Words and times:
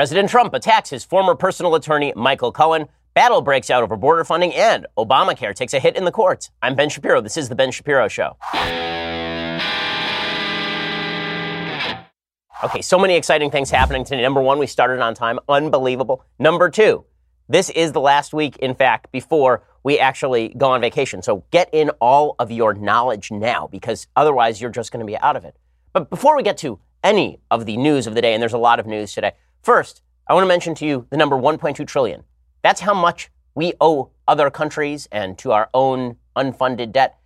President 0.00 0.30
Trump 0.30 0.54
attacks 0.54 0.88
his 0.88 1.04
former 1.04 1.34
personal 1.34 1.74
attorney, 1.74 2.14
Michael 2.16 2.52
Cohen. 2.52 2.86
Battle 3.12 3.42
breaks 3.42 3.68
out 3.68 3.82
over 3.82 3.96
border 3.96 4.24
funding, 4.24 4.54
and 4.54 4.86
Obamacare 4.96 5.54
takes 5.54 5.74
a 5.74 5.78
hit 5.78 5.94
in 5.94 6.06
the 6.06 6.10
courts. 6.10 6.50
I'm 6.62 6.74
Ben 6.74 6.88
Shapiro. 6.88 7.20
This 7.20 7.36
is 7.36 7.50
The 7.50 7.54
Ben 7.54 7.70
Shapiro 7.70 8.08
Show. 8.08 8.38
Okay, 12.64 12.80
so 12.80 12.98
many 12.98 13.14
exciting 13.14 13.50
things 13.50 13.70
happening 13.70 14.02
today. 14.04 14.22
Number 14.22 14.40
one, 14.40 14.58
we 14.58 14.66
started 14.66 15.02
on 15.02 15.12
time. 15.12 15.38
Unbelievable. 15.50 16.24
Number 16.38 16.70
two, 16.70 17.04
this 17.50 17.68
is 17.68 17.92
the 17.92 18.00
last 18.00 18.32
week, 18.32 18.56
in 18.56 18.74
fact, 18.74 19.12
before 19.12 19.64
we 19.82 19.98
actually 19.98 20.54
go 20.56 20.70
on 20.70 20.80
vacation. 20.80 21.20
So 21.20 21.44
get 21.50 21.68
in 21.74 21.90
all 22.00 22.36
of 22.38 22.50
your 22.50 22.72
knowledge 22.72 23.30
now 23.30 23.66
because 23.66 24.06
otherwise 24.16 24.62
you're 24.62 24.70
just 24.70 24.92
going 24.92 25.04
to 25.04 25.06
be 25.06 25.18
out 25.18 25.36
of 25.36 25.44
it. 25.44 25.56
But 25.92 26.08
before 26.08 26.38
we 26.38 26.42
get 26.42 26.56
to 26.58 26.80
any 27.04 27.38
of 27.50 27.66
the 27.66 27.76
news 27.76 28.06
of 28.06 28.14
the 28.14 28.22
day, 28.22 28.32
and 28.32 28.40
there's 28.40 28.54
a 28.54 28.58
lot 28.58 28.80
of 28.80 28.86
news 28.86 29.12
today, 29.12 29.32
First, 29.62 30.02
I 30.26 30.32
want 30.32 30.44
to 30.44 30.48
mention 30.48 30.74
to 30.76 30.86
you 30.86 31.06
the 31.10 31.18
number 31.18 31.36
1.2 31.36 31.86
trillion. 31.86 32.24
That's 32.62 32.80
how 32.80 32.94
much 32.94 33.30
we 33.54 33.74
owe 33.80 34.10
other 34.26 34.50
countries 34.50 35.06
and 35.12 35.36
to 35.38 35.52
our 35.52 35.68
own 35.74 36.16
unfunded 36.34 36.92
debt. 36.92 37.18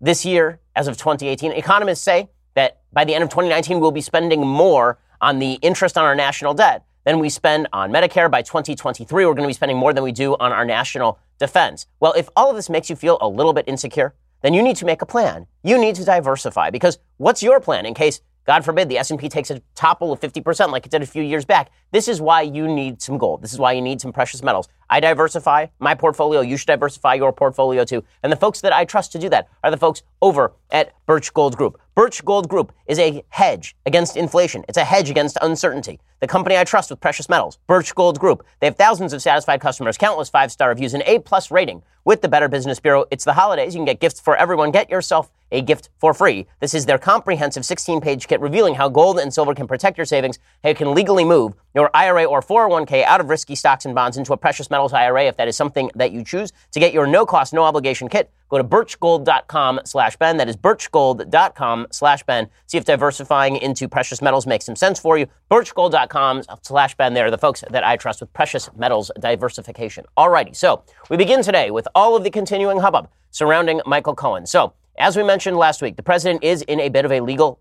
This 0.00 0.24
year, 0.24 0.60
as 0.76 0.86
of 0.86 0.96
2018, 0.96 1.52
economists 1.52 2.02
say 2.02 2.28
that 2.54 2.82
by 2.92 3.04
the 3.04 3.14
end 3.14 3.24
of 3.24 3.30
2019, 3.30 3.80
we'll 3.80 3.90
be 3.90 4.00
spending 4.00 4.46
more 4.46 4.98
on 5.20 5.38
the 5.38 5.54
interest 5.54 5.98
on 5.98 6.04
our 6.04 6.14
national 6.14 6.54
debt 6.54 6.84
than 7.04 7.18
we 7.18 7.28
spend 7.28 7.66
on 7.72 7.90
Medicare. 7.90 8.30
By 8.30 8.42
2023, 8.42 9.26
we're 9.26 9.34
going 9.34 9.42
to 9.42 9.48
be 9.48 9.52
spending 9.52 9.76
more 9.76 9.92
than 9.92 10.04
we 10.04 10.12
do 10.12 10.36
on 10.38 10.52
our 10.52 10.64
national 10.64 11.18
defense. 11.38 11.86
Well, 11.98 12.12
if 12.12 12.28
all 12.36 12.50
of 12.50 12.56
this 12.56 12.70
makes 12.70 12.90
you 12.90 12.96
feel 12.96 13.18
a 13.20 13.28
little 13.28 13.52
bit 13.52 13.66
insecure, 13.66 14.14
then 14.42 14.54
you 14.54 14.62
need 14.62 14.76
to 14.76 14.84
make 14.84 15.02
a 15.02 15.06
plan. 15.06 15.46
You 15.64 15.78
need 15.78 15.96
to 15.96 16.04
diversify 16.04 16.70
because 16.70 16.98
what's 17.16 17.42
your 17.42 17.60
plan 17.60 17.86
in 17.86 17.94
case 17.94 18.20
God 18.44 18.64
forbid 18.64 18.88
the 18.88 18.98
S&P 18.98 19.28
takes 19.28 19.50
a 19.50 19.60
topple 19.74 20.12
of 20.12 20.20
50% 20.20 20.70
like 20.70 20.84
it 20.84 20.90
did 20.90 21.02
a 21.02 21.06
few 21.06 21.22
years 21.22 21.44
back. 21.44 21.70
This 21.92 22.08
is 22.08 22.20
why 22.20 22.42
you 22.42 22.66
need 22.66 23.00
some 23.00 23.18
gold. 23.18 23.42
This 23.42 23.52
is 23.52 23.58
why 23.58 23.72
you 23.72 23.80
need 23.80 24.00
some 24.00 24.12
precious 24.12 24.42
metals. 24.42 24.68
I 24.90 25.00
diversify 25.00 25.66
my 25.78 25.94
portfolio. 25.94 26.40
You 26.40 26.56
should 26.56 26.66
diversify 26.66 27.14
your 27.14 27.32
portfolio 27.32 27.84
too. 27.84 28.02
And 28.22 28.32
the 28.32 28.36
folks 28.36 28.60
that 28.62 28.72
I 28.72 28.84
trust 28.84 29.12
to 29.12 29.18
do 29.18 29.28
that 29.28 29.48
are 29.62 29.70
the 29.70 29.76
folks 29.76 30.02
over 30.20 30.52
at 30.70 30.92
Birch 31.06 31.32
Gold 31.32 31.56
Group. 31.56 31.80
Birch 31.94 32.24
Gold 32.24 32.48
Group 32.48 32.72
is 32.86 32.98
a 32.98 33.22
hedge 33.28 33.76
against 33.86 34.16
inflation. 34.16 34.64
It's 34.68 34.78
a 34.78 34.84
hedge 34.84 35.10
against 35.10 35.38
uncertainty. 35.40 36.00
The 36.20 36.26
company 36.26 36.56
I 36.56 36.64
trust 36.64 36.90
with 36.90 37.00
precious 37.00 37.28
metals, 37.28 37.58
Birch 37.66 37.94
Gold 37.94 38.18
Group. 38.18 38.44
They 38.60 38.66
have 38.66 38.76
thousands 38.76 39.12
of 39.12 39.22
satisfied 39.22 39.60
customers, 39.60 39.98
countless 39.98 40.30
five-star 40.30 40.68
reviews, 40.68 40.94
an 40.94 41.02
A-plus 41.06 41.50
rating 41.50 41.82
with 42.04 42.22
the 42.22 42.28
Better 42.28 42.48
Business 42.48 42.80
Bureau. 42.80 43.04
It's 43.10 43.24
the 43.24 43.32
holidays. 43.32 43.74
You 43.74 43.78
can 43.78 43.86
get 43.86 44.00
gifts 44.00 44.20
for 44.20 44.36
everyone. 44.36 44.70
Get 44.70 44.90
yourself 44.90 45.30
a 45.52 45.62
gift 45.62 45.90
for 45.98 46.12
free. 46.12 46.46
This 46.58 46.74
is 46.74 46.86
their 46.86 46.98
comprehensive 46.98 47.62
16-page 47.62 48.26
kit 48.26 48.40
revealing 48.40 48.74
how 48.74 48.88
gold 48.88 49.20
and 49.20 49.32
silver 49.32 49.54
can 49.54 49.68
protect 49.68 49.96
your 49.96 50.04
savings, 50.04 50.40
how 50.64 50.70
you 50.70 50.74
can 50.74 50.94
legally 50.94 51.24
move 51.24 51.54
your 51.74 51.88
IRA 51.94 52.24
or 52.24 52.42
401k 52.42 53.04
out 53.04 53.20
of 53.20 53.28
risky 53.28 53.54
stocks 53.54 53.84
and 53.84 53.94
bonds 53.94 54.16
into 54.16 54.32
a 54.32 54.36
precious 54.36 54.68
metals 54.68 54.92
IRA 54.92 55.26
if 55.26 55.36
that 55.36 55.46
is 55.46 55.56
something 55.56 55.90
that 55.94 56.10
you 56.10 56.24
choose. 56.24 56.52
To 56.72 56.80
get 56.80 56.92
your 56.92 57.06
no-cost, 57.06 57.52
no-obligation 57.52 58.08
kit, 58.08 58.30
Go 58.52 58.58
to 58.58 58.64
birchgold.com 58.64 59.80
slash 59.86 60.16
Ben. 60.16 60.36
That 60.36 60.46
is 60.46 60.58
birchgold.com 60.58 61.86
slash 61.90 62.22
Ben. 62.24 62.50
See 62.66 62.76
if 62.76 62.84
diversifying 62.84 63.56
into 63.56 63.88
precious 63.88 64.20
metals 64.20 64.46
makes 64.46 64.66
some 64.66 64.76
sense 64.76 65.00
for 65.00 65.16
you. 65.16 65.26
Birchgold.com 65.50 66.42
slash 66.60 66.94
Ben. 66.94 67.14
There 67.14 67.24
are 67.24 67.30
the 67.30 67.38
folks 67.38 67.64
that 67.70 67.82
I 67.82 67.96
trust 67.96 68.20
with 68.20 68.30
precious 68.34 68.68
metals 68.76 69.10
diversification. 69.18 70.04
Alrighty, 70.18 70.54
so 70.54 70.82
we 71.08 71.16
begin 71.16 71.42
today 71.42 71.70
with 71.70 71.88
all 71.94 72.14
of 72.14 72.24
the 72.24 72.30
continuing 72.30 72.80
hubbub 72.80 73.08
surrounding 73.30 73.80
Michael 73.86 74.14
Cohen. 74.14 74.44
So, 74.44 74.74
as 75.02 75.16
we 75.16 75.24
mentioned 75.24 75.56
last 75.56 75.82
week, 75.82 75.96
the 75.96 76.02
president 76.02 76.44
is 76.44 76.62
in 76.62 76.78
a 76.78 76.88
bit 76.88 77.04
of 77.04 77.10
a 77.10 77.20
legal 77.20 77.58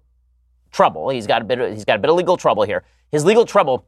trouble. 0.72 1.10
He's 1.10 1.26
got 1.26 1.42
a 1.42 1.46
bit 1.46 1.60
of, 1.60 1.74
he's 1.74 1.86
got 1.86 1.96
a 1.96 2.00
bit 2.00 2.10
of 2.10 2.16
legal 2.16 2.38
trouble 2.38 2.64
here. 2.64 2.84
His 3.12 3.26
legal 3.26 3.46
trouble 3.46 3.88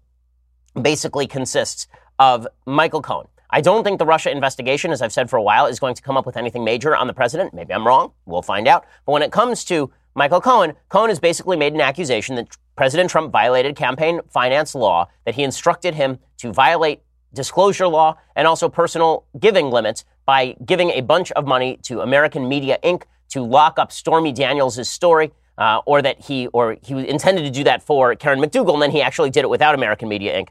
basically 0.82 1.28
consists 1.28 1.88
of 2.18 2.48
Michael 2.66 3.02
Cohen. 3.02 3.28
I 3.52 3.62
don't 3.62 3.84
think 3.84 4.00
the 4.00 4.08
Russia 4.08 4.32
investigation, 4.32 4.92
as 4.92 5.04
I've 5.04 5.14
said 5.14 5.30
for 5.30 5.38
a 5.38 5.44
while, 5.44 5.68
is 5.68 5.80
going 5.80 5.94
to 5.94 6.02
come 6.02 6.18
up 6.18 6.26
with 6.26 6.36
anything 6.36 6.64
major 6.64 6.96
on 6.96 7.06
the 7.06 7.14
president. 7.14 7.54
Maybe 7.54 7.76
I'm 7.76 7.86
wrong. 7.86 8.14
We'll 8.26 8.42
find 8.42 8.68
out. 8.68 8.86
But 9.06 9.12
when 9.12 9.22
it 9.22 9.32
comes 9.32 9.64
to 9.66 9.92
Michael 10.16 10.42
Cohen, 10.42 10.74
Cohen 10.90 11.10
has 11.10 11.20
basically 11.20 11.56
made 11.56 11.74
an 11.74 11.82
accusation 11.82 12.36
that 12.38 12.58
President 12.76 13.12
Trump 13.12 13.32
violated 13.32 13.76
campaign 13.76 14.20
finance 14.30 14.74
law, 14.74 15.08
that 15.26 15.36
he 15.36 15.44
instructed 15.44 15.94
him 15.94 16.18
to 16.38 16.52
violate 16.52 17.04
disclosure 17.36 17.88
law 17.88 18.18
and 18.36 18.48
also 18.48 18.68
personal 18.68 19.26
giving 19.40 19.70
limits 19.70 20.06
by 20.26 20.56
giving 20.66 20.90
a 20.90 21.02
bunch 21.02 21.32
of 21.34 21.46
money 21.46 21.78
to 21.84 22.02
American 22.02 22.48
Media 22.48 22.80
Inc. 22.84 23.04
to 23.34 23.44
lock 23.44 23.78
up 23.78 23.92
Stormy 23.92 24.32
Daniels' 24.32 24.88
story. 24.90 25.32
Uh, 25.56 25.82
or 25.86 26.02
that 26.02 26.20
he 26.20 26.48
or 26.48 26.78
he 26.82 27.08
intended 27.08 27.44
to 27.44 27.52
do 27.52 27.64
that 27.64 27.84
for 27.84 28.16
Karen 28.16 28.40
McDougal, 28.40 28.74
and 28.74 28.82
then 28.82 28.90
he 28.90 29.04
actually 29.04 29.30
did 29.30 29.44
it 29.44 29.50
without 29.52 29.76
American 29.76 30.10
Media 30.10 30.34
Inc. 30.36 30.48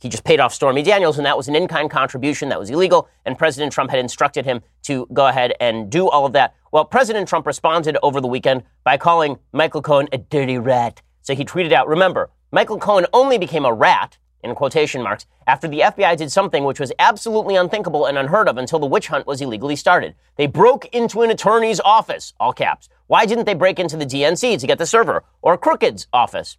He 0.00 0.08
just 0.08 0.24
paid 0.24 0.40
off 0.40 0.54
Stormy 0.54 0.82
Daniels, 0.82 1.18
and 1.18 1.26
that 1.26 1.36
was 1.36 1.46
an 1.48 1.54
in 1.54 1.68
kind 1.68 1.90
contribution 1.90 2.48
that 2.48 2.58
was 2.58 2.70
illegal, 2.70 3.06
and 3.26 3.36
President 3.36 3.70
Trump 3.70 3.90
had 3.90 4.00
instructed 4.00 4.46
him 4.46 4.62
to 4.84 5.06
go 5.12 5.26
ahead 5.26 5.52
and 5.60 5.90
do 5.90 6.08
all 6.08 6.24
of 6.24 6.32
that. 6.32 6.54
Well, 6.72 6.86
President 6.86 7.28
Trump 7.28 7.46
responded 7.46 7.98
over 8.02 8.18
the 8.18 8.28
weekend 8.28 8.62
by 8.82 8.96
calling 8.96 9.38
Michael 9.52 9.82
Cohen 9.82 10.08
a 10.10 10.16
dirty 10.16 10.56
rat. 10.56 11.02
So 11.20 11.34
he 11.34 11.44
tweeted 11.44 11.72
out, 11.72 11.86
remember, 11.86 12.30
Michael 12.50 12.78
Cohen 12.78 13.04
only 13.12 13.36
became 13.36 13.66
a 13.66 13.72
rat, 13.74 14.16
in 14.48 14.54
quotation 14.54 15.02
marks, 15.02 15.26
after 15.46 15.68
the 15.68 15.80
FBI 15.80 16.16
did 16.16 16.32
something 16.32 16.64
which 16.64 16.80
was 16.80 16.92
absolutely 16.98 17.56
unthinkable 17.56 18.06
and 18.06 18.16
unheard 18.16 18.48
of 18.48 18.56
until 18.56 18.78
the 18.78 18.86
witch 18.86 19.08
hunt 19.08 19.26
was 19.26 19.40
illegally 19.40 19.76
started. 19.76 20.14
They 20.36 20.46
broke 20.46 20.86
into 20.86 21.22
an 21.22 21.30
attorney's 21.30 21.80
office, 21.80 22.32
all 22.40 22.52
caps. 22.52 22.88
Why 23.06 23.26
didn't 23.26 23.44
they 23.44 23.54
break 23.54 23.78
into 23.78 23.96
the 23.96 24.06
DNC 24.06 24.58
to 24.58 24.66
get 24.66 24.78
the 24.78 24.86
server? 24.86 25.24
Or 25.42 25.58
Crooked's 25.58 26.06
office? 26.12 26.58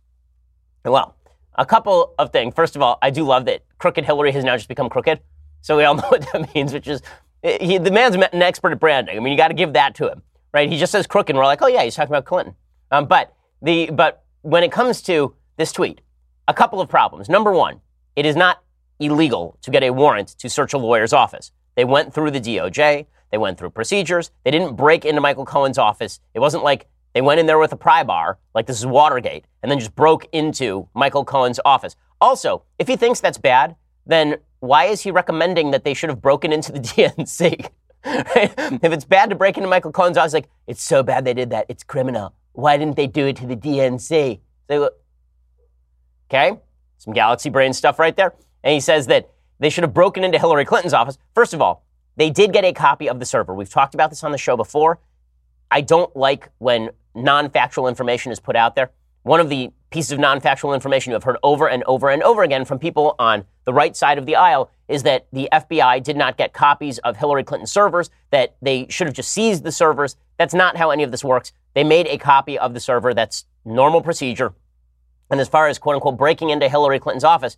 Well, 0.86 1.16
a 1.56 1.66
couple 1.66 2.14
of 2.20 2.32
things. 2.32 2.54
First 2.54 2.76
of 2.76 2.82
all, 2.82 2.98
I 3.02 3.10
do 3.10 3.24
love 3.24 3.46
that 3.46 3.64
Crooked 3.80 4.06
Hillary 4.06 4.32
has 4.32 4.44
now 4.44 4.56
just 4.56 4.70
become 4.70 4.90
crooked. 4.90 5.20
So 5.62 5.78
we 5.78 5.84
all 5.84 5.96
know 5.98 6.08
what 6.10 6.28
that 6.32 6.54
means, 6.56 6.74
which 6.74 6.88
is 6.88 7.02
he, 7.44 7.78
the 7.78 7.92
man's 7.92 8.16
an 8.16 8.42
expert 8.42 8.72
at 8.72 8.80
branding. 8.80 9.18
I 9.18 9.20
mean, 9.20 9.32
you 9.32 9.38
got 9.38 9.50
to 9.50 9.54
give 9.54 9.74
that 9.74 9.96
to 9.96 10.10
him, 10.10 10.24
right? 10.54 10.70
He 10.70 10.78
just 10.78 10.92
says 10.92 11.08
crooked, 11.08 11.30
and 11.30 11.38
we're 11.38 11.46
like, 11.46 11.62
oh 11.62 11.68
yeah, 11.68 11.84
he's 11.84 11.96
talking 11.96 12.12
about 12.12 12.26
Clinton. 12.26 12.56
Um, 12.92 13.06
but 13.06 13.34
the 13.62 13.90
but 13.92 14.24
when 14.42 14.64
it 14.64 14.72
comes 14.72 15.02
to 15.04 15.36
this 15.58 15.72
tweet, 15.72 16.02
a 16.48 16.54
couple 16.54 16.82
of 16.82 16.90
problems. 16.90 17.30
Number 17.30 17.52
one, 17.52 17.82
it 18.16 18.26
is 18.26 18.36
not 18.36 18.64
illegal 19.00 19.58
to 19.62 19.72
get 19.72 19.84
a 19.84 19.92
warrant 19.92 20.30
to 20.40 20.50
search 20.50 20.74
a 20.74 20.78
lawyer's 20.78 21.14
office. 21.14 21.52
They 21.76 21.86
went 21.86 22.14
through 22.14 22.32
the 22.32 22.42
DOJ. 22.42 23.06
They 23.32 23.38
went 23.38 23.58
through 23.58 23.72
procedures. 23.72 24.32
They 24.44 24.52
didn't 24.52 24.76
break 24.76 25.06
into 25.06 25.22
Michael 25.22 25.46
Cohen's 25.46 25.78
office. 25.78 26.20
It 26.34 26.40
wasn't 26.40 26.64
like 26.64 26.88
they 27.14 27.22
went 27.22 27.40
in 27.40 27.46
there 27.46 27.60
with 27.60 27.72
a 27.74 27.78
pry 27.78 28.04
bar, 28.04 28.38
like 28.54 28.66
this 28.66 28.80
is 28.80 28.86
Watergate, 28.86 29.46
and 29.62 29.72
then 29.72 29.80
just 29.80 29.96
broke 29.96 30.26
into 30.32 30.88
Michael 30.94 31.26
Cohen's 31.26 31.60
office. 31.66 31.96
Also, 32.22 32.64
if 32.80 32.88
he 32.88 32.96
thinks 32.96 33.20
that's 33.20 33.38
bad, 33.38 33.76
then 34.06 34.38
why 34.60 34.86
is 34.86 35.02
he 35.02 35.12
recommending 35.12 35.72
that 35.72 35.84
they 35.84 35.94
should 35.94 36.10
have 36.10 36.22
broken 36.22 36.54
into 36.54 36.72
the 36.72 36.80
DNC? 36.80 37.70
if 38.06 38.92
it's 38.94 39.06
bad 39.06 39.30
to 39.30 39.36
break 39.36 39.58
into 39.58 39.70
Michael 39.70 39.92
Cohen's 39.92 40.18
office, 40.18 40.34
like, 40.34 40.50
it's 40.66 40.82
so 40.82 41.04
bad 41.04 41.26
they 41.26 41.34
did 41.34 41.50
that. 41.50 41.66
It's 41.70 41.84
criminal. 41.84 42.34
Why 42.54 42.78
didn't 42.78 42.96
they 42.96 43.08
do 43.08 43.28
it 43.28 43.36
to 43.38 43.46
the 43.46 43.56
DNC? 43.56 44.40
Okay? 46.30 46.60
Some 46.98 47.14
galaxy 47.14 47.50
brain 47.50 47.74
stuff 47.74 48.00
right 48.00 48.16
there. 48.16 48.34
And 48.64 48.74
he 48.74 48.80
says 48.80 49.08
that 49.08 49.30
they 49.60 49.70
should 49.70 49.84
have 49.84 49.94
broken 49.94 50.24
into 50.24 50.40
Hillary 50.40 50.66
Clinton's 50.66 50.94
office. 50.94 51.18
First 51.34 51.54
of 51.54 51.62
all, 51.62 51.84
they 52.16 52.30
did 52.30 52.54
get 52.54 52.66
a 52.66 52.74
copy 52.74 53.10
of 53.10 53.20
the 53.20 53.26
server. 53.26 53.54
We've 53.54 53.70
talked 53.70 53.94
about 53.94 54.10
this 54.10 54.24
on 54.24 54.32
the 54.32 54.38
show 54.38 54.58
before. 54.58 55.00
I 55.70 55.82
don't 55.82 56.16
like 56.16 56.50
when 56.58 56.90
non 57.16 57.50
factual 57.50 57.88
information 57.88 58.32
is 58.32 58.40
put 58.40 58.56
out 58.56 58.76
there. 58.76 58.92
One 59.24 59.40
of 59.40 59.50
the 59.50 59.72
pieces 59.90 60.12
of 60.12 60.20
non 60.20 60.40
factual 60.40 60.74
information 60.74 61.12
you 61.12 61.16
have 61.16 61.24
heard 61.24 61.38
over 61.44 61.68
and 61.68 61.84
over 61.84 62.10
and 62.10 62.24
over 62.24 62.44
again 62.44 62.66
from 62.66 62.80
people 62.80 63.16
on 63.20 63.46
the 63.66 63.74
right 63.74 63.96
side 63.96 64.18
of 64.18 64.26
the 64.26 64.36
aisle 64.36 64.72
is 64.88 65.04
that 65.04 65.28
the 65.34 65.50
FBI 65.52 66.02
did 66.02 66.16
not 66.16 66.38
get 66.38 66.54
copies 66.54 66.98
of 67.00 67.18
Hillary 67.18 67.44
Clinton 67.44 67.68
servers, 67.68 68.10
that 68.32 68.56
they 68.62 68.88
should 68.90 69.08
have 69.08 69.16
just 69.16 69.32
seized 69.32 69.64
the 69.64 69.72
servers. 69.72 70.16
That's 70.38 70.54
not 70.54 70.78
how 70.78 70.92
any 70.92 71.04
of 71.04 71.12
this 71.12 71.24
works. 71.24 71.52
They 71.74 71.84
made 71.84 72.08
a 72.08 72.18
copy 72.18 72.58
of 72.58 72.74
the 72.74 72.80
server. 72.80 73.14
That's 73.14 73.46
normal 73.66 74.02
procedure. 74.02 74.54
And 75.30 75.40
as 75.40 75.48
far 75.48 75.68
as 75.68 75.78
quote 75.78 75.96
unquote 75.96 76.18
breaking 76.18 76.50
into 76.50 76.70
Hillary 76.70 77.00
Clinton's 77.00 77.24
office, 77.24 77.58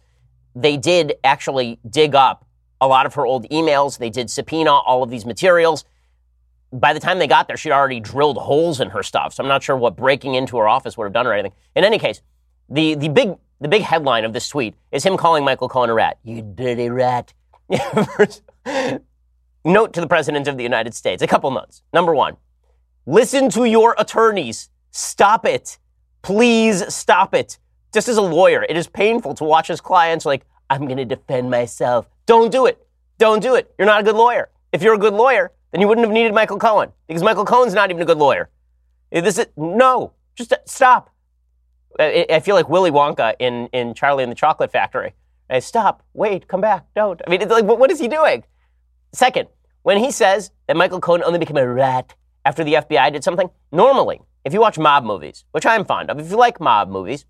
they 0.56 0.77
did 0.77 1.16
actually 1.24 1.80
dig 1.89 2.16
up 2.16 2.45
a 2.81 2.88
lot 2.88 3.06
of 3.06 3.13
her 3.16 3.25
old 3.25 3.48
emails. 3.50 3.98
They 3.98 4.10
did 4.10 4.30
subpoena 4.30 4.71
all 4.71 5.04
of 5.04 5.10
these 5.10 5.25
materials 5.25 5.86
by 6.71 6.94
the 6.94 7.00
time 7.00 7.19
they 7.19 7.27
got 7.27 7.48
there, 7.48 7.57
she'd 7.57 7.71
already 7.71 8.00
drilled 8.00 8.38
holes 8.38 8.80
in 8.80 8.89
her 8.92 9.04
stuff. 9.04 9.33
So 9.33 9.44
I'm 9.44 9.48
not 9.48 9.63
sure 9.63 9.75
what 9.75 9.95
breaking 9.95 10.36
into 10.36 10.57
her 10.57 10.68
office 10.68 10.98
would 10.98 11.06
have 11.06 11.13
done 11.13 11.25
or 11.27 11.33
anything. 11.33 11.54
In 11.75 11.83
any 11.83 11.98
case, 12.00 12.21
the, 12.69 12.95
the 12.95 13.10
big 13.10 13.36
the 13.62 13.68
big 13.68 13.81
headline 13.81 14.24
of 14.24 14.31
this 14.31 14.48
tweet 14.48 14.74
is 14.89 15.06
him 15.06 15.18
calling 15.18 15.44
Michael 15.44 15.68
Cohen 15.68 15.89
a 15.89 15.94
rat. 15.94 16.18
You 16.24 16.42
dirty 16.42 16.89
rat. 16.89 17.33
Note 19.66 19.94
to 19.94 20.00
the 20.00 20.07
President 20.07 20.48
of 20.48 20.56
the 20.56 20.63
United 20.63 20.94
States 20.94 21.21
a 21.21 21.27
couple 21.27 21.51
notes. 21.51 21.83
Number 21.92 22.16
one, 22.16 22.38
listen 23.06 23.50
to 23.50 23.66
your 23.66 23.95
attorneys. 23.98 24.69
Stop 24.92 25.45
it. 25.45 25.77
Please 26.21 26.94
stop 26.94 27.33
it. 27.33 27.57
Just 27.94 28.07
as 28.07 28.18
a 28.18 28.21
lawyer, 28.21 28.66
it 28.69 28.77
is 28.77 28.88
painful 28.88 29.33
to 29.36 29.44
watch 29.44 29.68
his 29.68 29.81
clients 29.81 30.25
like, 30.25 30.45
I'm 30.69 30.86
going 30.86 30.98
to 30.98 31.06
defend 31.06 31.50
myself. 31.50 32.07
Don't 32.25 32.51
do 32.51 32.66
it. 32.66 32.86
Don't 33.18 33.42
do 33.42 33.56
it. 33.56 33.74
You're 33.77 33.88
not 33.88 34.01
a 34.01 34.04
good 34.04 34.16
lawyer. 34.16 34.50
If 34.71 34.83
you're 34.83 34.94
a 34.94 35.00
good 35.00 35.13
lawyer, 35.13 35.51
then 35.71 35.81
you 35.81 35.88
wouldn't 35.88 36.06
have 36.06 36.13
needed 36.13 36.33
Michael 36.33 36.60
Cohen 36.60 36.92
because 37.07 37.24
Michael 37.24 37.45
Cohen's 37.45 37.74
not 37.74 37.89
even 37.89 38.01
a 38.01 38.06
good 38.06 38.18
lawyer. 38.18 38.50
This 39.12 39.39
is, 39.39 39.48
no, 39.57 40.13
just 40.36 40.54
uh, 40.54 40.57
stop. 40.66 41.10
I, 42.00 42.25
I 42.30 42.39
feel 42.39 42.56
like 42.56 42.69
Willy 42.69 42.92
Wonka 42.92 43.36
in, 43.39 43.68
in 43.74 43.94
Charlie 43.94 44.24
and 44.24 44.31
the 44.31 44.36
Chocolate 44.36 44.71
Factory. 44.71 45.13
I 45.50 45.60
stop, 45.60 46.04
wait, 46.13 46.48
come 46.48 46.62
back, 46.62 46.86
don't. 46.95 47.19
I 47.25 47.30
mean, 47.30 47.42
it's 47.42 47.51
like, 47.51 47.66
what 47.66 47.89
is 47.89 48.00
he 48.00 48.07
doing? 48.07 48.44
Second, 49.13 49.48
when 49.81 49.98
he 49.98 50.12
says 50.12 50.51
that 50.68 50.77
Michael 50.77 51.00
Cohen 51.00 51.24
only 51.24 51.39
became 51.39 51.57
a 51.57 51.68
rat 51.68 52.13
after 52.45 52.63
the 52.63 52.75
FBI 52.75 53.12
did 53.12 53.24
something, 53.24 53.50
normally, 53.71 54.21
if 54.45 54.53
you 54.53 54.62
watch 54.62 54.77
mob 54.77 55.03
movies, 55.03 55.45
which 55.51 55.65
I'm 55.65 55.86
fond 55.86 56.09
of, 56.09 56.19
if 56.19 56.30
you 56.30 56.38
like 56.38 56.59
mob 56.59 56.89
movies, 56.89 57.25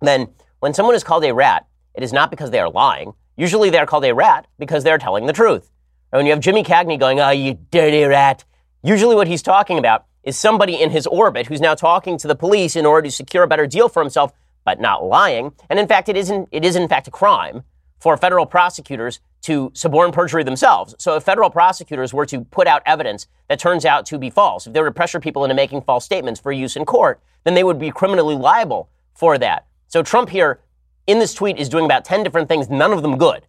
then 0.00 0.28
when 0.60 0.74
someone 0.74 0.94
is 0.94 1.04
called 1.04 1.24
a 1.24 1.34
rat, 1.34 1.66
it 1.94 2.02
is 2.02 2.12
not 2.12 2.30
because 2.30 2.50
they 2.50 2.60
are 2.60 2.70
lying. 2.70 3.12
Usually 3.36 3.70
they 3.70 3.78
are 3.78 3.86
called 3.86 4.04
a 4.04 4.14
rat 4.14 4.46
because 4.58 4.84
they're 4.84 4.98
telling 4.98 5.26
the 5.26 5.32
truth. 5.32 5.70
And 6.12 6.18
when 6.18 6.26
you 6.26 6.32
have 6.32 6.40
Jimmy 6.40 6.64
Cagney 6.64 6.98
going, 6.98 7.20
oh, 7.20 7.30
you 7.30 7.58
dirty 7.70 8.02
rat, 8.04 8.44
usually 8.82 9.14
what 9.14 9.28
he's 9.28 9.42
talking 9.42 9.78
about 9.78 10.04
is 10.22 10.36
somebody 10.36 10.80
in 10.80 10.90
his 10.90 11.06
orbit 11.06 11.46
who's 11.46 11.60
now 11.60 11.74
talking 11.74 12.18
to 12.18 12.28
the 12.28 12.34
police 12.34 12.76
in 12.76 12.86
order 12.86 13.08
to 13.08 13.12
secure 13.12 13.42
a 13.42 13.48
better 13.48 13.66
deal 13.66 13.88
for 13.88 14.02
himself, 14.02 14.32
but 14.64 14.80
not 14.80 15.04
lying. 15.04 15.52
And 15.70 15.78
in 15.78 15.86
fact, 15.86 16.08
it 16.08 16.16
isn't, 16.16 16.48
it 16.52 16.64
is 16.64 16.76
in 16.76 16.88
fact 16.88 17.08
a 17.08 17.10
crime 17.10 17.62
for 17.98 18.16
federal 18.16 18.46
prosecutors 18.46 19.20
to 19.42 19.70
suborn 19.74 20.12
perjury 20.12 20.42
themselves. 20.42 20.94
So 20.98 21.16
if 21.16 21.22
federal 21.22 21.50
prosecutors 21.50 22.12
were 22.12 22.26
to 22.26 22.40
put 22.42 22.66
out 22.66 22.82
evidence 22.86 23.26
that 23.48 23.58
turns 23.58 23.84
out 23.84 24.06
to 24.06 24.18
be 24.18 24.30
false, 24.30 24.66
if 24.66 24.72
they 24.72 24.80
were 24.80 24.86
to 24.86 24.92
pressure 24.92 25.20
people 25.20 25.44
into 25.44 25.54
making 25.54 25.82
false 25.82 26.04
statements 26.04 26.40
for 26.40 26.52
use 26.52 26.76
in 26.76 26.84
court, 26.84 27.20
then 27.44 27.54
they 27.54 27.64
would 27.64 27.78
be 27.78 27.90
criminally 27.90 28.34
liable 28.34 28.88
for 29.14 29.38
that. 29.38 29.66
So 29.86 30.02
Trump 30.02 30.28
here 30.28 30.60
in 31.06 31.18
this 31.18 31.34
tweet 31.34 31.56
is 31.56 31.68
doing 31.68 31.84
about 31.84 32.04
10 32.04 32.22
different 32.22 32.48
things, 32.48 32.68
none 32.68 32.92
of 32.92 33.02
them 33.02 33.16
good, 33.16 33.46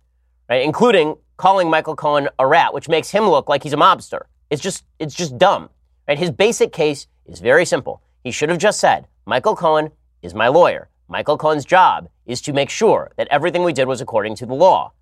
right? 0.49 0.63
Including 0.63 1.17
calling 1.37 1.69
Michael 1.69 1.95
Cohen 1.95 2.29
a 2.37 2.47
rat, 2.47 2.73
which 2.73 2.87
makes 2.87 3.09
him 3.09 3.25
look 3.25 3.49
like 3.49 3.63
he's 3.63 3.73
a 3.73 3.77
mobster. 3.77 4.21
It's 4.49 4.61
just, 4.61 4.85
it's 4.99 5.15
just 5.15 5.37
dumb, 5.37 5.69
right? 6.07 6.17
His 6.17 6.31
basic 6.31 6.71
case 6.71 7.07
is 7.25 7.39
very 7.39 7.65
simple. 7.65 8.01
He 8.23 8.31
should 8.31 8.49
have 8.49 8.57
just 8.57 8.79
said, 8.79 9.07
Michael 9.25 9.55
Cohen 9.55 9.91
is 10.21 10.33
my 10.33 10.47
lawyer. 10.47 10.89
Michael 11.09 11.37
Cohen's 11.37 11.65
job 11.65 12.07
is 12.27 12.39
to 12.41 12.53
make 12.53 12.69
sure 12.69 13.11
that 13.17 13.27
everything 13.31 13.63
we 13.63 13.73
did 13.73 13.87
was 13.87 13.99
according 13.99 14.35
to 14.35 14.45
the 14.45 14.53
law. 14.53 14.93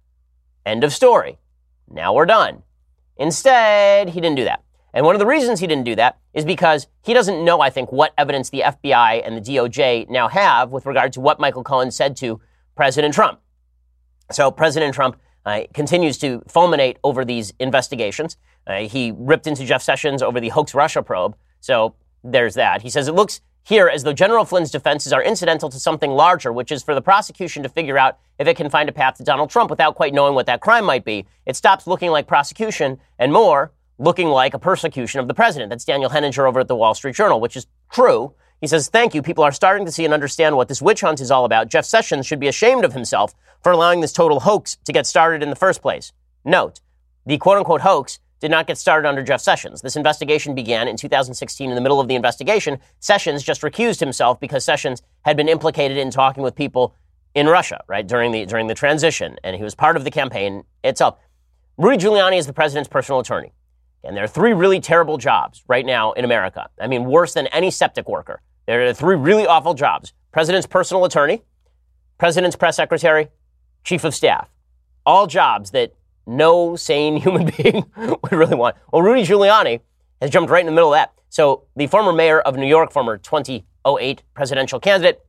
End 0.65 0.85
of 0.85 0.93
story. 0.93 1.37
Now 1.89 2.13
we're 2.13 2.25
done. 2.25 2.63
Instead, 3.17 4.09
he 4.09 4.21
didn't 4.21 4.37
do 4.37 4.45
that. 4.45 4.63
And 4.93 5.05
one 5.05 5.15
of 5.15 5.19
the 5.19 5.25
reasons 5.25 5.59
he 5.59 5.67
didn't 5.67 5.83
do 5.83 5.95
that 5.95 6.17
is 6.33 6.45
because 6.45 6.87
he 7.03 7.13
doesn't 7.13 7.43
know, 7.43 7.59
I 7.59 7.69
think, 7.69 7.91
what 7.91 8.13
evidence 8.17 8.49
the 8.49 8.61
FBI 8.61 9.21
and 9.25 9.35
the 9.35 9.41
DOJ 9.41 10.09
now 10.09 10.29
have 10.29 10.71
with 10.71 10.85
regard 10.85 11.11
to 11.13 11.19
what 11.19 11.41
Michael 11.41 11.63
Cohen 11.63 11.91
said 11.91 12.15
to 12.17 12.39
President 12.75 13.13
Trump. 13.13 13.41
So 14.31 14.49
President 14.49 14.93
Trump 14.93 15.19
uh, 15.45 15.63
continues 15.73 16.17
to 16.19 16.39
fulminate 16.47 16.97
over 17.03 17.25
these 17.25 17.53
investigations. 17.59 18.37
Uh, 18.65 18.79
he 18.87 19.13
ripped 19.15 19.45
into 19.45 19.65
Jeff 19.65 19.81
Sessions 19.81 20.21
over 20.21 20.39
the 20.39 20.49
hoax 20.49 20.73
Russia 20.73 21.03
probe. 21.03 21.35
So 21.59 21.95
there's 22.23 22.55
that. 22.55 22.81
He 22.81 22.89
says 22.89 23.07
it 23.07 23.13
looks 23.13 23.41
here 23.67 23.89
as 23.89 24.03
though 24.03 24.13
General 24.13 24.45
Flynn's 24.45 24.71
defenses 24.71 25.11
are 25.11 25.21
incidental 25.21 25.69
to 25.69 25.77
something 25.77 26.11
larger, 26.11 26.53
which 26.53 26.71
is 26.71 26.81
for 26.81 26.95
the 26.95 27.01
prosecution 27.01 27.63
to 27.63 27.69
figure 27.69 27.97
out 27.97 28.17
if 28.39 28.47
it 28.47 28.55
can 28.55 28.69
find 28.69 28.87
a 28.87 28.93
path 28.93 29.15
to 29.17 29.23
Donald 29.23 29.49
Trump 29.49 29.69
without 29.69 29.95
quite 29.95 30.13
knowing 30.13 30.35
what 30.35 30.45
that 30.45 30.61
crime 30.61 30.85
might 30.85 31.03
be. 31.03 31.25
It 31.45 31.57
stops 31.57 31.85
looking 31.85 32.09
like 32.09 32.27
prosecution 32.27 32.97
and 33.19 33.33
more 33.33 33.73
looking 33.97 34.29
like 34.29 34.53
a 34.53 34.59
persecution 34.59 35.19
of 35.19 35.27
the 35.27 35.33
president. 35.33 35.69
That's 35.69 35.83
Daniel 35.83 36.09
Henninger 36.09 36.47
over 36.47 36.61
at 36.61 36.69
the 36.69 36.77
Wall 36.77 36.93
Street 36.93 37.15
Journal, 37.15 37.41
which 37.41 37.57
is 37.57 37.67
true. 37.91 38.33
He 38.61 38.67
says, 38.67 38.87
Thank 38.87 39.13
you. 39.13 39.21
People 39.21 39.43
are 39.43 39.51
starting 39.51 39.85
to 39.85 39.91
see 39.91 40.05
and 40.05 40.13
understand 40.13 40.55
what 40.55 40.69
this 40.69 40.81
witch 40.81 41.01
hunt 41.01 41.19
is 41.19 41.29
all 41.29 41.43
about. 41.43 41.67
Jeff 41.67 41.83
Sessions 41.83 42.25
should 42.25 42.39
be 42.39 42.47
ashamed 42.47 42.85
of 42.85 42.93
himself 42.93 43.33
for 43.61 43.73
allowing 43.73 43.99
this 43.99 44.13
total 44.13 44.39
hoax 44.39 44.77
to 44.85 44.93
get 44.93 45.05
started 45.05 45.43
in 45.43 45.49
the 45.49 45.57
first 45.57 45.81
place. 45.81 46.13
Note, 46.45 46.79
the 47.25 47.37
quote 47.37 47.57
unquote 47.57 47.81
hoax 47.81 48.19
did 48.39 48.51
not 48.51 48.67
get 48.67 48.77
started 48.77 49.07
under 49.07 49.23
Jeff 49.23 49.41
Sessions. 49.41 49.81
This 49.81 49.95
investigation 49.95 50.53
began 50.53 50.87
in 50.87 50.95
2016. 50.95 51.69
In 51.69 51.75
the 51.75 51.81
middle 51.81 51.99
of 51.99 52.07
the 52.07 52.15
investigation, 52.15 52.79
Sessions 52.99 53.43
just 53.43 53.61
recused 53.61 53.99
himself 53.99 54.39
because 54.39 54.63
Sessions 54.63 55.01
had 55.23 55.35
been 55.35 55.49
implicated 55.49 55.97
in 55.97 56.11
talking 56.11 56.43
with 56.43 56.55
people 56.55 56.93
in 57.33 57.47
Russia, 57.47 57.83
right, 57.87 58.07
during 58.07 58.31
the, 58.31 58.45
during 58.45 58.67
the 58.67 58.73
transition, 58.73 59.37
and 59.43 59.55
he 59.55 59.63
was 59.63 59.75
part 59.75 59.95
of 59.95 60.03
the 60.03 60.11
campaign 60.11 60.63
itself. 60.83 61.19
Rudy 61.77 61.97
Giuliani 62.03 62.37
is 62.37 62.47
the 62.47 62.53
president's 62.53 62.89
personal 62.89 63.19
attorney. 63.19 63.53
And 64.03 64.15
there 64.15 64.23
are 64.23 64.27
three 64.27 64.53
really 64.53 64.79
terrible 64.79 65.17
jobs 65.17 65.63
right 65.67 65.85
now 65.85 66.13
in 66.13 66.25
America. 66.25 66.69
I 66.79 66.87
mean, 66.87 67.05
worse 67.05 67.33
than 67.33 67.47
any 67.47 67.69
septic 67.71 68.07
worker. 68.07 68.41
There 68.65 68.87
are 68.87 68.93
three 68.93 69.15
really 69.15 69.45
awful 69.45 69.73
jobs 69.73 70.13
president's 70.31 70.67
personal 70.67 71.05
attorney, 71.05 71.41
president's 72.17 72.55
press 72.55 72.75
secretary, 72.75 73.29
chief 73.83 74.03
of 74.03 74.13
staff. 74.13 74.49
All 75.05 75.25
jobs 75.25 75.71
that 75.71 75.93
no 76.27 76.75
sane 76.75 77.17
human 77.21 77.51
being 77.57 77.85
would 77.97 78.31
really 78.31 78.55
want. 78.55 78.75
Well, 78.91 79.01
Rudy 79.01 79.23
Giuliani 79.23 79.81
has 80.21 80.29
jumped 80.29 80.51
right 80.51 80.59
in 80.59 80.65
the 80.65 80.71
middle 80.71 80.93
of 80.93 80.97
that. 80.97 81.13
So 81.29 81.65
the 81.75 81.87
former 81.87 82.13
mayor 82.13 82.39
of 82.39 82.55
New 82.55 82.67
York, 82.67 82.91
former 82.91 83.17
2008 83.17 84.23
presidential 84.33 84.79
candidate, 84.79 85.21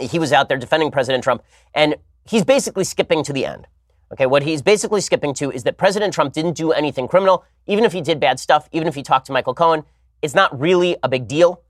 he 0.00 0.18
was 0.18 0.32
out 0.32 0.48
there 0.48 0.58
defending 0.58 0.90
President 0.90 1.24
Trump, 1.24 1.42
and 1.74 1.96
he's 2.24 2.44
basically 2.44 2.84
skipping 2.84 3.24
to 3.24 3.32
the 3.32 3.44
end. 3.44 3.66
Okay, 4.12 4.26
what 4.26 4.42
he's 4.42 4.60
basically 4.62 5.00
skipping 5.00 5.34
to 5.34 5.50
is 5.52 5.62
that 5.64 5.78
President 5.78 6.12
Trump 6.12 6.32
didn't 6.32 6.54
do 6.54 6.72
anything 6.72 7.06
criminal, 7.06 7.44
even 7.66 7.84
if 7.84 7.92
he 7.92 8.00
did 8.00 8.18
bad 8.18 8.40
stuff, 8.40 8.68
even 8.72 8.88
if 8.88 8.94
he 8.94 9.02
talked 9.02 9.26
to 9.26 9.32
Michael 9.32 9.54
Cohen. 9.54 9.84
It's 10.20 10.34
not 10.34 10.58
really 10.58 10.96
a 11.02 11.08
big 11.08 11.28
deal. 11.28 11.62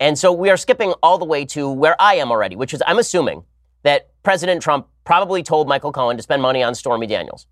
And 0.00 0.16
so 0.16 0.32
we 0.32 0.48
are 0.48 0.56
skipping 0.56 0.92
all 1.02 1.18
the 1.18 1.24
way 1.24 1.44
to 1.46 1.70
where 1.70 2.00
I 2.00 2.14
am 2.14 2.30
already, 2.30 2.54
which 2.54 2.72
is 2.72 2.82
I'm 2.86 2.98
assuming 2.98 3.44
that 3.82 4.10
President 4.22 4.62
Trump 4.62 4.86
probably 5.04 5.42
told 5.42 5.68
Michael 5.68 5.92
Cohen 5.92 6.16
to 6.16 6.22
spend 6.22 6.40
money 6.40 6.62
on 6.62 6.74
Stormy 6.74 7.06
Daniels. 7.06 7.46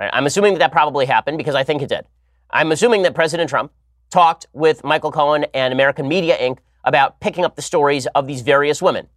Right? 0.00 0.10
I'm 0.12 0.26
assuming 0.26 0.54
that 0.54 0.58
that 0.58 0.72
probably 0.72 1.06
happened 1.06 1.38
because 1.38 1.54
I 1.54 1.64
think 1.64 1.82
it 1.82 1.88
did. 1.88 2.06
I'm 2.50 2.72
assuming 2.72 3.02
that 3.02 3.14
President 3.14 3.48
Trump 3.48 3.72
talked 4.10 4.46
with 4.52 4.84
Michael 4.84 5.10
Cohen 5.10 5.46
and 5.54 5.72
American 5.72 6.06
Media 6.06 6.36
Inc. 6.36 6.58
about 6.84 7.20
picking 7.20 7.44
up 7.44 7.56
the 7.56 7.62
stories 7.62 8.06
of 8.08 8.26
these 8.26 8.42
various 8.42 8.82
women. 8.82 9.08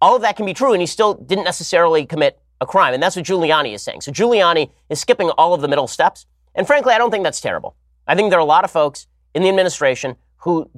All 0.00 0.14
of 0.14 0.22
that 0.22 0.36
can 0.36 0.46
be 0.46 0.54
true, 0.54 0.72
and 0.72 0.80
he 0.80 0.86
still 0.86 1.14
didn't 1.14 1.44
necessarily 1.44 2.06
commit 2.06 2.38
a 2.60 2.66
crime. 2.66 2.94
And 2.94 3.02
that's 3.02 3.16
what 3.16 3.24
Giuliani 3.24 3.74
is 3.74 3.82
saying. 3.82 4.02
So 4.02 4.12
Giuliani 4.12 4.70
is 4.88 5.00
skipping 5.00 5.30
all 5.30 5.52
of 5.54 5.62
the 5.62 5.68
middle 5.68 5.86
steps. 5.86 6.26
And 6.54 6.66
frankly, 6.66 6.94
I 6.94 6.98
don't 6.98 7.10
think 7.10 7.24
that's 7.24 7.40
terrible. 7.40 7.76
I 8.06 8.14
think 8.14 8.30
there 8.30 8.38
are 8.38 8.42
a 8.42 8.44
lot 8.44 8.64
of 8.64 8.70
folks 8.70 9.06
in 9.34 9.42
the 9.42 9.48
administration 9.48 10.16
who 10.38 10.70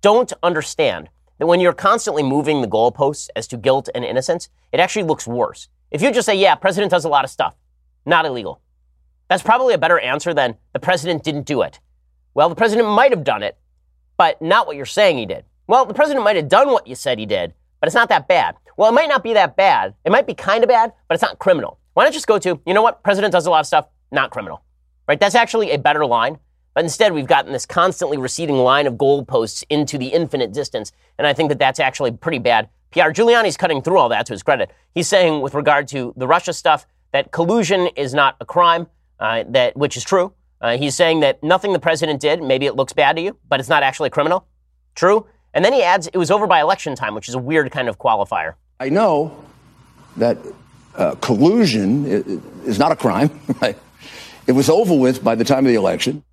don't 0.00 0.32
understand 0.42 1.08
that 1.38 1.46
when 1.46 1.60
you're 1.60 1.72
constantly 1.72 2.22
moving 2.22 2.60
the 2.60 2.68
goalposts 2.68 3.28
as 3.36 3.46
to 3.48 3.56
guilt 3.56 3.88
and 3.94 4.04
innocence, 4.04 4.48
it 4.72 4.80
actually 4.80 5.04
looks 5.04 5.26
worse. 5.26 5.68
If 5.90 6.02
you 6.02 6.12
just 6.12 6.26
say, 6.26 6.34
yeah, 6.34 6.54
president 6.54 6.90
does 6.90 7.04
a 7.04 7.08
lot 7.08 7.24
of 7.24 7.30
stuff, 7.30 7.54
not 8.04 8.26
illegal. 8.26 8.60
That's 9.28 9.42
probably 9.42 9.74
a 9.74 9.78
better 9.78 9.98
answer 9.98 10.34
than 10.34 10.56
the 10.72 10.78
president 10.78 11.22
didn't 11.22 11.46
do 11.46 11.62
it. 11.62 11.80
Well, 12.34 12.48
the 12.48 12.54
president 12.54 12.88
might 12.88 13.12
have 13.12 13.24
done 13.24 13.42
it, 13.42 13.58
but 14.16 14.40
not 14.42 14.66
what 14.66 14.76
you're 14.76 14.86
saying 14.86 15.18
he 15.18 15.26
did. 15.26 15.44
Well, 15.66 15.86
the 15.86 15.94
president 15.94 16.24
might 16.24 16.36
have 16.36 16.48
done 16.48 16.68
what 16.68 16.86
you 16.86 16.94
said 16.94 17.18
he 17.18 17.26
did, 17.26 17.54
but 17.80 17.86
it's 17.86 17.94
not 17.94 18.08
that 18.08 18.28
bad. 18.28 18.56
Well, 18.76 18.88
it 18.88 18.94
might 18.94 19.08
not 19.08 19.22
be 19.22 19.34
that 19.34 19.56
bad. 19.56 19.94
It 20.04 20.12
might 20.12 20.26
be 20.26 20.34
kind 20.34 20.64
of 20.64 20.68
bad, 20.68 20.92
but 21.08 21.14
it's 21.14 21.22
not 21.22 21.38
criminal. 21.38 21.78
Why 21.94 22.04
not 22.04 22.12
just 22.12 22.26
go 22.26 22.38
to, 22.38 22.60
you 22.66 22.74
know 22.74 22.82
what? 22.82 23.02
President 23.02 23.32
does 23.32 23.46
a 23.46 23.50
lot 23.50 23.60
of 23.60 23.66
stuff, 23.66 23.86
not 24.10 24.30
criminal. 24.30 24.62
Right? 25.06 25.20
That's 25.20 25.34
actually 25.34 25.72
a 25.72 25.78
better 25.78 26.06
line. 26.06 26.38
But 26.74 26.84
instead, 26.84 27.12
we've 27.12 27.26
gotten 27.26 27.52
this 27.52 27.66
constantly 27.66 28.16
receding 28.16 28.56
line 28.56 28.86
of 28.86 28.94
goalposts 28.94 29.62
into 29.68 29.98
the 29.98 30.06
infinite 30.06 30.52
distance. 30.52 30.90
And 31.18 31.26
I 31.26 31.34
think 31.34 31.50
that 31.50 31.58
that's 31.58 31.80
actually 31.80 32.12
pretty 32.12 32.38
bad. 32.38 32.70
Pierre 32.90 33.12
Giuliani's 33.12 33.58
cutting 33.58 33.82
through 33.82 33.98
all 33.98 34.08
that 34.08 34.26
to 34.26 34.32
his 34.32 34.42
credit. 34.42 34.70
He's 34.94 35.08
saying, 35.08 35.42
with 35.42 35.54
regard 35.54 35.88
to 35.88 36.14
the 36.16 36.26
Russia 36.26 36.52
stuff, 36.52 36.86
that 37.12 37.30
collusion 37.30 37.88
is 37.96 38.12
not 38.12 38.36
a 38.40 38.44
crime, 38.44 38.86
uh, 39.20 39.44
that 39.48 39.76
which 39.76 39.96
is 39.96 40.04
true. 40.04 40.32
Uh, 40.60 40.76
he's 40.76 40.94
saying 40.94 41.20
that 41.20 41.42
nothing 41.42 41.72
the 41.72 41.78
president 41.78 42.20
did, 42.20 42.42
maybe 42.42 42.66
it 42.66 42.76
looks 42.76 42.92
bad 42.92 43.16
to 43.16 43.22
you, 43.22 43.36
but 43.48 43.60
it's 43.60 43.68
not 43.68 43.82
actually 43.82 44.10
criminal. 44.10 44.46
True. 44.94 45.26
And 45.54 45.64
then 45.64 45.72
he 45.72 45.82
adds, 45.82 46.06
it 46.06 46.16
was 46.16 46.30
over 46.30 46.46
by 46.46 46.60
election 46.60 46.94
time, 46.94 47.14
which 47.14 47.28
is 47.28 47.34
a 47.34 47.38
weird 47.38 47.70
kind 47.70 47.88
of 47.88 47.98
qualifier. 47.98 48.54
I 48.80 48.88
know 48.88 49.44
that 50.16 50.38
uh, 50.94 51.14
collusion 51.16 52.06
is 52.64 52.78
not 52.78 52.92
a 52.92 52.96
crime, 52.96 53.30
right? 53.60 53.78
It 54.46 54.52
was 54.52 54.68
over 54.68 54.94
with 54.94 55.22
by 55.22 55.34
the 55.34 55.44
time 55.44 55.60
of 55.60 55.66
the 55.66 55.74
election. 55.74 56.24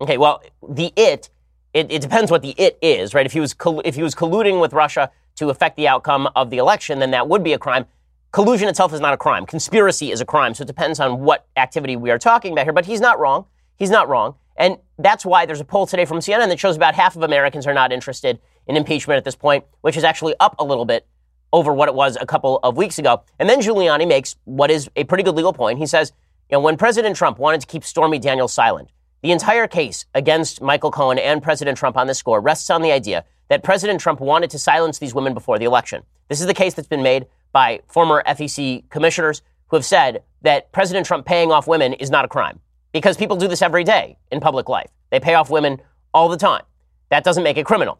Okay, 0.00 0.18
well, 0.18 0.42
the 0.68 0.92
it, 0.96 1.30
it, 1.72 1.90
it 1.90 2.02
depends 2.02 2.30
what 2.30 2.42
the 2.42 2.54
it 2.58 2.78
is, 2.82 3.14
right? 3.14 3.24
If 3.24 3.32
he 3.32 3.40
was 3.40 3.54
if 3.84 3.94
he 3.94 4.02
was 4.02 4.14
colluding 4.14 4.60
with 4.60 4.72
Russia 4.72 5.10
to 5.36 5.48
affect 5.48 5.76
the 5.76 5.88
outcome 5.88 6.28
of 6.34 6.50
the 6.50 6.58
election, 6.58 6.98
then 6.98 7.12
that 7.12 7.28
would 7.28 7.44
be 7.44 7.52
a 7.52 7.58
crime. 7.58 7.86
Collusion 8.32 8.66
itself 8.66 8.94
is 8.94 9.00
not 9.00 9.12
a 9.12 9.18
crime. 9.18 9.44
Conspiracy 9.44 10.10
is 10.10 10.22
a 10.22 10.24
crime. 10.24 10.54
So 10.54 10.62
it 10.62 10.66
depends 10.66 10.98
on 11.00 11.20
what 11.20 11.46
activity 11.56 11.96
we 11.96 12.10
are 12.10 12.18
talking 12.18 12.52
about 12.52 12.64
here. 12.64 12.72
But 12.72 12.86
he's 12.86 13.00
not 13.00 13.20
wrong. 13.20 13.44
He's 13.76 13.90
not 13.90 14.08
wrong. 14.08 14.36
And 14.56 14.78
that's 14.98 15.26
why 15.26 15.44
there's 15.44 15.60
a 15.60 15.66
poll 15.66 15.86
today 15.86 16.06
from 16.06 16.18
CNN 16.18 16.48
that 16.48 16.58
shows 16.58 16.74
about 16.74 16.94
half 16.94 17.14
of 17.14 17.22
Americans 17.22 17.66
are 17.66 17.74
not 17.74 17.92
interested 17.92 18.40
in 18.66 18.76
impeachment 18.76 19.18
at 19.18 19.24
this 19.24 19.36
point, 19.36 19.64
which 19.82 19.98
is 19.98 20.04
actually 20.04 20.34
up 20.40 20.56
a 20.58 20.64
little 20.64 20.86
bit 20.86 21.06
over 21.52 21.74
what 21.74 21.90
it 21.90 21.94
was 21.94 22.16
a 22.18 22.24
couple 22.24 22.58
of 22.62 22.74
weeks 22.74 22.98
ago. 22.98 23.22
And 23.38 23.50
then 23.50 23.60
Giuliani 23.60 24.08
makes 24.08 24.36
what 24.44 24.70
is 24.70 24.88
a 24.96 25.04
pretty 25.04 25.24
good 25.24 25.34
legal 25.34 25.52
point. 25.52 25.78
He 25.78 25.86
says, 25.86 26.12
you 26.50 26.56
know, 26.56 26.60
when 26.60 26.78
President 26.78 27.16
Trump 27.16 27.38
wanted 27.38 27.60
to 27.60 27.66
keep 27.66 27.84
Stormy 27.84 28.18
Daniels 28.18 28.54
silent, 28.54 28.88
the 29.22 29.30
entire 29.30 29.66
case 29.66 30.06
against 30.14 30.62
Michael 30.62 30.90
Cohen 30.90 31.18
and 31.18 31.42
President 31.42 31.76
Trump 31.76 31.98
on 31.98 32.06
this 32.06 32.18
score 32.18 32.40
rests 32.40 32.70
on 32.70 32.80
the 32.80 32.92
idea 32.92 33.26
that 33.48 33.62
President 33.62 34.00
Trump 34.00 34.20
wanted 34.20 34.50
to 34.50 34.58
silence 34.58 34.98
these 34.98 35.14
women 35.14 35.34
before 35.34 35.58
the 35.58 35.64
election. 35.64 36.02
This 36.28 36.40
is 36.40 36.46
the 36.46 36.54
case 36.54 36.74
that's 36.74 36.88
been 36.88 37.02
made 37.02 37.26
by 37.52 37.80
former 37.86 38.22
FEC 38.26 38.88
commissioners 38.88 39.42
who 39.68 39.76
have 39.76 39.84
said 39.84 40.22
that 40.42 40.72
President 40.72 41.06
Trump 41.06 41.26
paying 41.26 41.52
off 41.52 41.66
women 41.66 41.92
is 41.94 42.10
not 42.10 42.24
a 42.24 42.28
crime 42.28 42.60
because 42.92 43.16
people 43.16 43.36
do 43.36 43.48
this 43.48 43.62
every 43.62 43.84
day 43.84 44.16
in 44.30 44.40
public 44.40 44.68
life. 44.68 44.90
They 45.10 45.20
pay 45.20 45.34
off 45.34 45.50
women 45.50 45.80
all 46.14 46.28
the 46.28 46.36
time. 46.36 46.62
That 47.10 47.24
doesn't 47.24 47.42
make 47.42 47.56
it 47.56 47.66
criminal. 47.66 47.98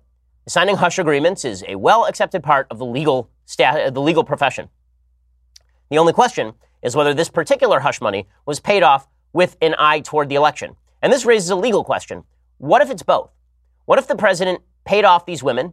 Signing 0.48 0.76
hush 0.76 0.98
agreements 0.98 1.44
is 1.44 1.62
a 1.68 1.76
well 1.76 2.06
accepted 2.06 2.42
part 2.42 2.66
of 2.70 2.78
the 2.78 2.86
legal, 2.86 3.30
stat- 3.44 3.94
the 3.94 4.00
legal 4.00 4.24
profession. 4.24 4.68
The 5.90 5.98
only 5.98 6.12
question 6.12 6.54
is 6.82 6.96
whether 6.96 7.14
this 7.14 7.28
particular 7.28 7.80
hush 7.80 8.00
money 8.00 8.26
was 8.44 8.58
paid 8.58 8.82
off 8.82 9.06
with 9.32 9.56
an 9.60 9.74
eye 9.78 10.00
toward 10.00 10.28
the 10.28 10.34
election. 10.34 10.76
And 11.00 11.12
this 11.12 11.24
raises 11.24 11.50
a 11.50 11.56
legal 11.56 11.84
question. 11.84 12.24
What 12.58 12.82
if 12.82 12.90
it's 12.90 13.02
both? 13.02 13.30
What 13.84 13.98
if 13.98 14.08
the 14.08 14.16
president 14.16 14.62
paid 14.84 15.04
off 15.04 15.26
these 15.26 15.42
women, 15.42 15.72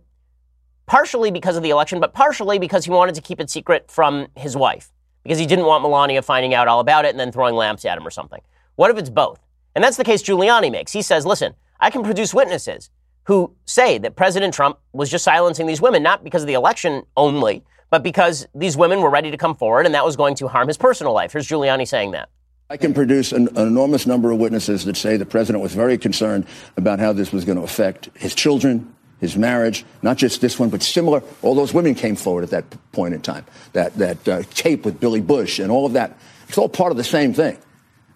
partially 0.86 1.32
because 1.32 1.56
of 1.56 1.64
the 1.64 1.70
election, 1.70 2.00
but 2.00 2.14
partially 2.14 2.60
because 2.60 2.86
he 2.86 2.92
wanted 2.92 3.16
to 3.16 3.22
keep 3.22 3.40
it 3.40 3.50
secret 3.50 3.90
from 3.90 4.28
his 4.36 4.56
wife, 4.56 4.92
because 5.24 5.40
he 5.40 5.46
didn't 5.46 5.66
want 5.66 5.82
Melania 5.82 6.22
finding 6.22 6.54
out 6.54 6.68
all 6.68 6.80
about 6.80 7.06
it 7.06 7.10
and 7.10 7.20
then 7.20 7.32
throwing 7.32 7.56
lamps 7.56 7.86
at 7.86 7.98
him 7.98 8.06
or 8.06 8.12
something? 8.12 8.42
What 8.76 8.92
if 8.92 8.98
it's 8.98 9.10
both? 9.10 9.40
And 9.76 9.84
that's 9.84 9.98
the 9.98 10.04
case 10.04 10.24
Giuliani 10.24 10.72
makes. 10.72 10.92
He 10.92 11.02
says, 11.02 11.26
listen, 11.26 11.54
I 11.80 11.90
can 11.90 12.04
produce 12.04 12.34
witnesses 12.34 12.90
who 13.26 13.54
say 13.66 13.98
that 14.00 14.16
President 14.16 14.54
Trump 14.54 14.80
was 14.92 15.10
just 15.10 15.24
silencing 15.24 15.68
these 15.68 15.82
women, 15.82 16.02
not 16.02 16.24
because 16.24 16.42
of 16.42 16.48
the 16.48 16.54
election 16.54 17.04
only, 17.16 17.64
but 17.90 18.04
because 18.04 18.48
these 18.56 18.76
women 18.76 19.02
were 19.02 19.10
ready 19.10 19.32
to 19.32 19.38
come 19.38 19.56
forward 19.56 19.86
and 19.86 19.94
that 19.96 20.06
was 20.06 20.16
going 20.16 20.36
to 20.36 20.48
harm 20.48 20.68
his 20.68 20.78
personal 20.78 21.14
life. 21.14 21.34
Here's 21.34 21.48
Giuliani 21.48 21.88
saying 21.88 22.12
that. 22.12 22.30
I 22.72 22.78
can 22.78 22.94
produce 22.94 23.32
an, 23.32 23.48
an, 23.56 23.68
enormous 23.68 24.06
number 24.06 24.32
of 24.32 24.38
witnesses 24.38 24.86
that 24.86 24.96
say 24.96 25.18
the 25.18 25.26
president 25.26 25.64
was 25.64 25.74
very 25.74 25.98
concerned 25.98 26.46
about 26.78 27.00
how 27.00 27.14
this 27.14 27.32
was 27.32 27.44
going 27.44 27.58
to 27.58 27.64
affect 27.64 28.10
his 28.16 28.36
children, 28.36 28.94
his 29.20 29.36
marriage, 29.36 29.86
not 30.02 30.18
just 30.18 30.42
this 30.42 30.58
one, 30.58 30.70
but 30.70 30.82
similar. 30.82 31.22
All 31.42 31.56
those 31.56 31.74
women 31.74 31.96
came 31.96 32.16
forward 32.16 32.44
at 32.44 32.52
that 32.52 32.66
point 32.92 33.14
in 33.14 33.22
time. 33.22 33.46
That, 33.74 33.94
that 33.96 34.28
uh, 34.28 34.44
tape 34.54 34.86
with 34.86 35.00
Billy 35.00 35.22
Bush 35.22 35.60
and 35.60 35.72
all 35.72 35.86
of 35.86 35.94
that. 35.94 36.18
It's 36.48 36.58
all 36.58 36.70
part 36.70 36.92
of 36.92 36.98
the 36.98 37.04
same 37.04 37.34
thing. 37.34 37.58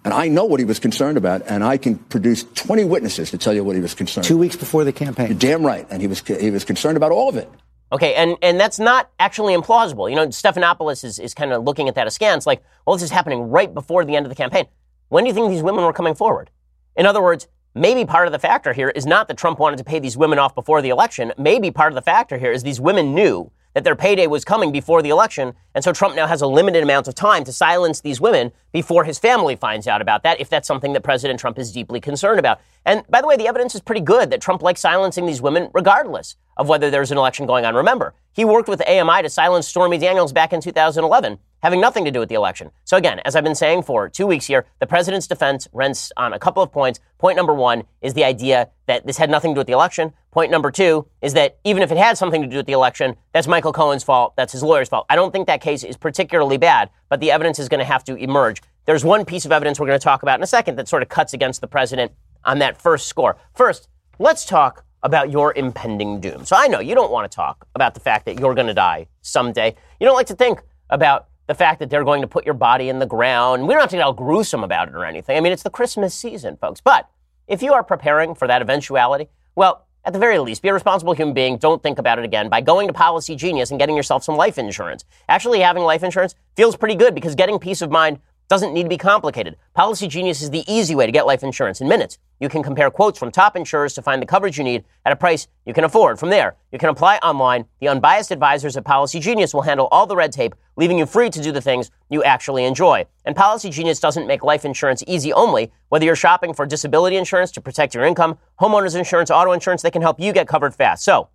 And 0.06 0.14
I 0.14 0.28
know 0.28 0.46
what 0.46 0.60
he 0.60 0.66
was 0.66 0.80
concerned 0.80 1.18
about, 1.18 1.44
and 1.48 1.64
I 1.64 1.78
can 1.78 1.96
produce 1.96 2.44
20 2.44 2.84
witnesses 2.84 3.32
to 3.32 3.38
tell 3.38 3.54
you 3.54 3.64
what 3.64 3.76
he 3.76 3.82
was 3.82 3.94
concerned 3.94 4.26
Two 4.26 4.38
weeks 4.38 4.58
before 4.58 4.84
the 4.84 4.92
campaign. 4.92 5.28
You're 5.28 5.38
damn 5.38 5.66
right. 5.66 5.88
And 5.90 6.02
he 6.02 6.08
was, 6.08 6.20
he 6.22 6.52
was 6.52 6.66
concerned 6.66 6.98
about 6.98 7.12
all 7.12 7.30
of 7.30 7.38
it. 7.38 7.50
Okay, 7.94 8.16
and, 8.16 8.38
and 8.42 8.60
that's 8.60 8.80
not 8.80 9.12
actually 9.20 9.56
implausible. 9.56 10.10
You 10.10 10.16
know, 10.16 10.28
Stephanopoulos 10.28 11.04
is, 11.04 11.20
is 11.20 11.34
kind 11.34 11.54
of 11.54 11.64
looking 11.64 11.88
at 11.88 11.96
that 11.96 12.08
askance, 12.08 12.48
like, 12.48 12.64
well, 12.86 12.96
this 12.96 13.04
is 13.04 13.12
happening 13.12 13.50
right 13.50 13.72
before 13.72 14.04
the 14.04 14.16
end 14.16 14.26
of 14.26 14.32
the 14.32 14.36
campaign. 14.36 14.66
When 15.10 15.24
do 15.24 15.28
you 15.28 15.34
think 15.34 15.52
these 15.52 15.62
women 15.62 15.86
were 15.86 15.94
coming 15.94 16.16
forward? 16.16 16.50
In 16.96 17.06
other 17.06 17.22
words, 17.22 17.48
maybe 17.76 18.06
part 18.06 18.28
of 18.28 18.32
the 18.32 18.40
factor 18.40 18.74
here 18.74 18.90
is 18.90 19.06
not 19.06 19.28
that 19.28 19.38
Trump 19.38 19.60
wanted 19.60 19.78
to 19.78 19.84
pay 19.84 20.00
these 20.00 20.18
women 20.18 20.40
off 20.40 20.56
before 20.56 20.82
the 20.82 20.90
election. 20.90 21.34
Maybe 21.38 21.72
part 21.72 21.92
of 21.92 21.96
the 21.96 22.02
factor 22.02 22.38
here 22.38 22.52
is 22.52 22.64
these 22.64 22.80
women 22.80 23.14
knew 23.14 23.52
that 23.74 23.84
their 23.84 23.96
payday 23.96 24.28
was 24.28 24.46
coming 24.46 24.72
before 24.72 25.02
the 25.02 25.10
election, 25.10 25.54
and 25.74 25.84
so 25.84 25.92
Trump 25.92 26.16
now 26.16 26.28
has 26.28 26.42
a 26.42 26.48
limited 26.48 26.84
amount 26.84 27.08
of 27.08 27.16
time 27.16 27.44
to 27.44 27.52
silence 27.52 28.02
these 28.02 28.22
women 28.22 28.52
before 28.72 29.04
his 29.04 29.18
family 29.18 29.56
finds 29.56 29.88
out 29.88 30.02
about 30.02 30.22
that, 30.22 30.40
if 30.40 30.48
that's 30.48 30.68
something 30.68 30.94
that 30.94 31.02
President 31.02 31.40
Trump 31.40 31.58
is 31.58 31.72
deeply 31.72 32.00
concerned 32.00 32.38
about. 32.38 32.62
And 32.86 33.04
by 33.10 33.20
the 33.20 33.28
way, 33.28 33.36
the 33.36 33.48
evidence 33.48 33.74
is 33.74 33.82
pretty 33.82 34.02
good 34.02 34.30
that 34.30 34.42
Trump 34.42 34.62
likes 34.62 34.82
silencing 34.82 35.26
these 35.26 35.42
women 35.42 35.70
regardless 35.74 36.36
of 36.58 36.70
whether 36.70 36.90
there's 36.90 37.12
an 37.12 37.18
election 37.18 37.46
going 37.46 37.66
on. 37.66 37.76
Remember, 37.76 38.14
he 38.32 38.46
worked 38.46 38.70
with 38.70 38.82
AMI 38.88 39.22
to 39.24 39.30
silence 39.30 39.68
Stormy 39.68 39.98
Daniels 39.98 40.34
back 40.34 40.54
in 40.54 40.62
2011 40.62 41.40
having 41.64 41.80
nothing 41.80 42.04
to 42.04 42.12
do 42.12 42.20
with 42.20 42.28
the 42.28 42.36
election. 42.36 42.70
So 42.84 42.98
again, 42.98 43.22
as 43.24 43.38
I've 43.38 43.44
been 43.44 43.56
saying 43.56 43.84
for 43.84 44.10
two 44.10 44.28
weeks 44.28 44.46
here, 44.46 44.66
the 44.80 44.86
president's 44.86 45.28
defense 45.28 45.66
rents 45.72 46.12
on 46.18 46.34
a 46.34 46.40
couple 46.40 46.62
of 46.62 46.74
points. 46.74 47.00
Point 47.20 47.38
number 47.38 47.54
one 47.54 47.86
is 48.02 48.14
the 48.14 48.26
idea 48.26 48.70
that 48.86 49.08
this 49.08 49.18
had 49.18 49.30
nothing 49.30 49.52
to 49.52 49.56
do 49.56 49.60
with 49.62 49.68
the 49.68 49.74
election. 49.74 50.12
Point 50.32 50.52
number 50.52 50.72
two 50.72 51.08
is 51.22 51.36
that 51.36 51.58
even 51.64 51.82
if 51.82 51.90
it 51.90 51.98
had 51.98 52.18
something 52.18 52.42
to 52.42 52.50
do 52.50 52.58
with 52.58 52.66
the 52.66 52.74
election, 52.74 53.16
that's 53.32 53.48
Michael 53.48 53.72
Cohen's 53.72 54.04
fault. 54.04 54.36
That's 54.36 54.52
his 54.52 54.62
lawyer's 54.62 54.90
fault. 54.90 55.06
I 55.10 55.16
don't 55.16 55.32
think 55.32 55.48
that 55.48 55.62
case 55.62 55.86
is 55.86 55.96
particularly 55.96 56.58
bad, 56.58 56.90
but 57.08 57.22
the 57.22 57.32
evidence 57.32 57.60
is 57.60 57.70
going 57.70 57.80
to 57.80 57.86
have 57.86 58.04
to 58.06 58.16
emerge. 58.16 58.62
There's 58.86 59.06
one 59.06 59.24
piece 59.24 59.46
of 59.46 59.54
evidence 59.54 59.80
we're 59.80 59.88
going 59.88 60.00
to 60.00 60.04
talk 60.04 60.22
about 60.22 60.38
in 60.38 60.44
a 60.44 60.48
second 60.48 60.76
that 60.76 60.90
sort 60.90 61.02
of 61.02 61.08
cuts 61.08 61.34
against 61.34 61.62
the 61.62 61.68
president 61.68 62.12
on 62.44 62.60
that 62.60 62.82
first 62.82 63.08
score. 63.08 63.38
First, 63.54 63.88
let's 64.20 64.46
talk 64.46 64.84
about 65.04 65.30
your 65.30 65.54
impending 65.56 66.20
doom. 66.20 66.46
So 66.46 66.56
I 66.56 66.68
know 66.68 66.80
you 66.80 66.96
don't 66.96 67.12
want 67.12 67.30
to 67.30 67.36
talk 67.36 67.68
about 67.76 67.94
the 67.94 68.00
fact 68.00 68.26
that 68.26 68.40
you're 68.40 68.56
going 68.56 68.68
to 68.68 68.74
die 68.74 69.08
someday. 69.22 69.76
You 70.00 70.08
don't 70.08 70.16
like 70.16 70.28
to 70.28 70.36
think 70.36 70.62
about 70.90 71.28
the 71.48 71.54
fact 71.54 71.80
that 71.80 71.90
they're 71.90 72.06
going 72.06 72.22
to 72.22 72.28
put 72.28 72.46
your 72.46 72.54
body 72.54 72.90
in 72.90 73.00
the 73.00 73.06
ground. 73.06 73.68
We 73.68 73.74
don't 73.74 73.82
have 73.82 73.90
to 73.90 73.98
get 73.98 74.04
all 74.04 74.14
gruesome 74.14 74.64
about 74.64 74.88
it 74.88 74.96
or 74.96 75.06
anything. 75.06 75.38
I 75.38 75.42
mean, 75.42 75.52
it's 75.52 75.64
the 75.64 75.70
Christmas 75.70 76.16
season, 76.16 76.58
folks. 76.58 76.80
But 76.80 77.10
if 77.48 77.62
you 77.62 77.74
are 77.74 77.84
preparing 77.84 78.34
for 78.34 78.48
that 78.48 78.62
eventuality, 78.62 79.28
well, 79.56 79.86
at 80.06 80.14
the 80.14 80.20
very 80.20 80.40
least, 80.40 80.62
be 80.62 80.70
a 80.70 80.74
responsible 80.74 81.14
human 81.14 81.34
being. 81.34 81.58
Don't 81.58 81.82
think 81.82 81.98
about 81.98 82.20
it 82.20 82.26
again 82.26 82.50
by 82.50 82.62
going 82.62 82.88
to 82.88 82.94
Policy 82.94 83.36
Genius 83.36 83.72
and 83.72 83.80
getting 83.80 83.96
yourself 83.96 84.24
some 84.24 84.36
life 84.36 84.58
insurance. 84.58 85.06
Actually, 85.30 85.60
having 85.60 85.84
life 85.84 86.04
insurance 86.04 86.36
feels 86.56 86.76
pretty 86.76 86.96
good 86.96 87.16
because 87.16 87.36
getting 87.36 87.60
peace 87.60 87.82
of 87.82 87.90
mind 87.90 88.20
doesn't 88.48 88.74
need 88.74 88.84
to 88.84 88.90
be 88.90 88.98
complicated. 88.98 89.56
Policy 89.74 90.08
Genius 90.08 90.42
is 90.42 90.50
the 90.50 90.64
easy 90.72 90.96
way 90.96 91.06
to 91.06 91.12
get 91.12 91.26
life 91.26 91.44
insurance 91.44 91.82
in 91.82 91.88
minutes. 91.88 92.18
You 92.40 92.50
can 92.50 92.62
compare 92.62 92.92
quotes 92.92 93.18
from 93.18 93.32
top 93.32 93.56
insurers 93.56 93.94
to 93.94 94.02
find 94.02 94.22
the 94.22 94.26
coverage 94.26 94.58
you 94.58 94.64
need 94.64 94.84
at 95.06 95.14
a 95.14 95.16
price 95.16 95.48
you 95.66 95.74
can 95.74 95.84
afford. 95.86 96.20
From 96.20 96.30
there, 96.30 96.58
you 96.72 96.78
can 96.78 96.90
apply 96.90 97.18
online. 97.18 97.66
The 97.80 97.88
unbiased 97.88 98.32
advisors 98.32 98.76
at 98.76 98.84
Policy 98.84 99.20
Genius 99.20 99.54
will 99.54 99.62
handle 99.62 99.88
all 99.92 100.06
the 100.06 100.16
red 100.16 100.32
tape, 100.32 100.56
leaving 100.76 100.98
you 100.98 101.06
free 101.06 101.30
to 101.30 101.42
do 101.42 101.52
the 101.52 101.62
things 101.62 101.90
you 102.10 102.24
actually 102.24 102.66
enjoy. 102.66 103.06
And 103.26 103.36
Policy 103.36 103.70
Genius 103.70 104.00
doesn't 104.00 104.28
make 104.28 104.44
life 104.44 104.66
insurance 104.66 105.04
easy 105.08 105.32
only. 105.32 105.72
Whether 105.90 106.06
you're 106.06 106.16
shopping 106.16 106.54
for 106.54 106.66
disability 106.66 107.16
insurance 107.16 107.52
to 107.54 107.62
protect 107.62 107.96
your 107.96 108.04
income, 108.04 108.38
homeowners 108.60 108.96
insurance, 108.96 109.32
auto 109.32 109.54
insurance, 109.54 109.82
they 109.82 109.92
can 109.92 110.02
help 110.02 110.20
you 110.20 110.34
get 110.34 110.48
covered 110.48 110.76
fast. 110.76 111.04
So, 111.06 111.30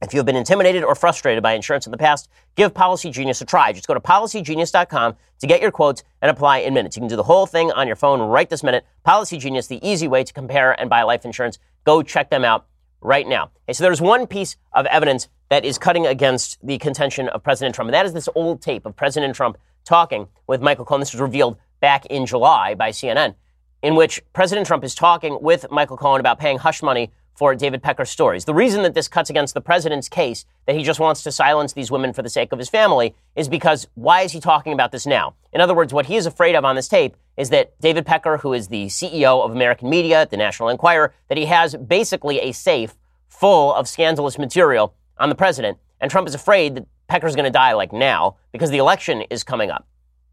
if 0.00 0.12
you 0.14 0.18
have 0.18 0.26
been 0.26 0.36
intimidated 0.36 0.84
or 0.84 0.94
frustrated 0.94 1.42
by 1.42 1.54
insurance 1.54 1.86
in 1.86 1.90
the 1.90 1.98
past, 1.98 2.28
give 2.54 2.72
Policy 2.72 3.10
Genius 3.10 3.40
a 3.40 3.44
try. 3.44 3.72
Just 3.72 3.88
go 3.88 3.94
to 3.94 4.00
policygenius.com 4.00 5.16
to 5.40 5.46
get 5.46 5.60
your 5.60 5.70
quotes 5.70 6.04
and 6.22 6.30
apply 6.30 6.58
in 6.58 6.74
minutes. 6.74 6.96
You 6.96 7.00
can 7.00 7.08
do 7.08 7.16
the 7.16 7.22
whole 7.24 7.46
thing 7.46 7.72
on 7.72 7.86
your 7.86 7.96
phone 7.96 8.20
right 8.20 8.48
this 8.48 8.62
minute. 8.62 8.86
Policy 9.02 9.38
Genius, 9.38 9.66
the 9.66 9.84
easy 9.86 10.06
way 10.06 10.22
to 10.22 10.32
compare 10.32 10.78
and 10.80 10.88
buy 10.88 11.02
life 11.02 11.24
insurance. 11.24 11.58
Go 11.84 12.02
check 12.02 12.30
them 12.30 12.44
out 12.44 12.66
right 13.00 13.26
now. 13.26 13.50
Okay, 13.64 13.72
so 13.72 13.84
there's 13.84 14.00
one 14.00 14.26
piece 14.26 14.56
of 14.72 14.86
evidence 14.86 15.28
that 15.48 15.64
is 15.64 15.78
cutting 15.78 16.06
against 16.06 16.64
the 16.64 16.78
contention 16.78 17.28
of 17.28 17.42
President 17.42 17.74
Trump, 17.74 17.88
and 17.88 17.94
that 17.94 18.06
is 18.06 18.12
this 18.12 18.28
old 18.34 18.60
tape 18.60 18.86
of 18.86 18.94
President 18.94 19.34
Trump 19.34 19.56
talking 19.84 20.28
with 20.46 20.60
Michael 20.60 20.84
Cohen. 20.84 21.00
This 21.00 21.12
was 21.12 21.20
revealed 21.20 21.56
back 21.80 22.06
in 22.06 22.26
July 22.26 22.74
by 22.74 22.90
CNN, 22.90 23.34
in 23.82 23.94
which 23.94 24.20
President 24.32 24.66
Trump 24.66 24.84
is 24.84 24.94
talking 24.94 25.38
with 25.40 25.66
Michael 25.70 25.96
Cohen 25.96 26.20
about 26.20 26.38
paying 26.38 26.58
hush 26.58 26.82
money 26.82 27.10
for 27.38 27.54
David 27.54 27.84
Pecker's 27.84 28.10
stories. 28.10 28.46
The 28.46 28.52
reason 28.52 28.82
that 28.82 28.94
this 28.94 29.06
cuts 29.06 29.30
against 29.30 29.54
the 29.54 29.60
president's 29.60 30.08
case 30.08 30.44
that 30.66 30.74
he 30.74 30.82
just 30.82 30.98
wants 30.98 31.22
to 31.22 31.30
silence 31.30 31.72
these 31.72 31.88
women 31.88 32.12
for 32.12 32.20
the 32.20 32.28
sake 32.28 32.50
of 32.50 32.58
his 32.58 32.68
family 32.68 33.14
is 33.36 33.48
because 33.48 33.86
why 33.94 34.22
is 34.22 34.32
he 34.32 34.40
talking 34.40 34.72
about 34.72 34.90
this 34.90 35.06
now? 35.06 35.36
In 35.52 35.60
other 35.60 35.72
words, 35.72 35.94
what 35.94 36.06
he 36.06 36.16
is 36.16 36.26
afraid 36.26 36.56
of 36.56 36.64
on 36.64 36.74
this 36.74 36.88
tape 36.88 37.16
is 37.36 37.50
that 37.50 37.80
David 37.80 38.04
Pecker, 38.04 38.38
who 38.38 38.54
is 38.54 38.66
the 38.66 38.86
CEO 38.86 39.44
of 39.44 39.52
American 39.52 39.88
Media, 39.88 40.22
at 40.22 40.30
the 40.30 40.36
National 40.36 40.68
Enquirer, 40.68 41.14
that 41.28 41.38
he 41.38 41.46
has 41.46 41.76
basically 41.76 42.40
a 42.40 42.50
safe 42.50 42.96
full 43.28 43.72
of 43.72 43.86
scandalous 43.86 44.36
material 44.36 44.92
on 45.16 45.28
the 45.28 45.36
president. 45.36 45.78
And 46.00 46.10
Trump 46.10 46.26
is 46.26 46.34
afraid 46.34 46.74
that 46.74 46.88
Pecker's 47.06 47.36
going 47.36 47.44
to 47.44 47.52
die 47.52 47.72
like 47.72 47.92
now 47.92 48.34
because 48.50 48.70
the 48.70 48.78
election 48.78 49.20
is 49.30 49.44
coming 49.44 49.70
up. 49.70 49.86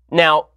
Now, 0.09 0.47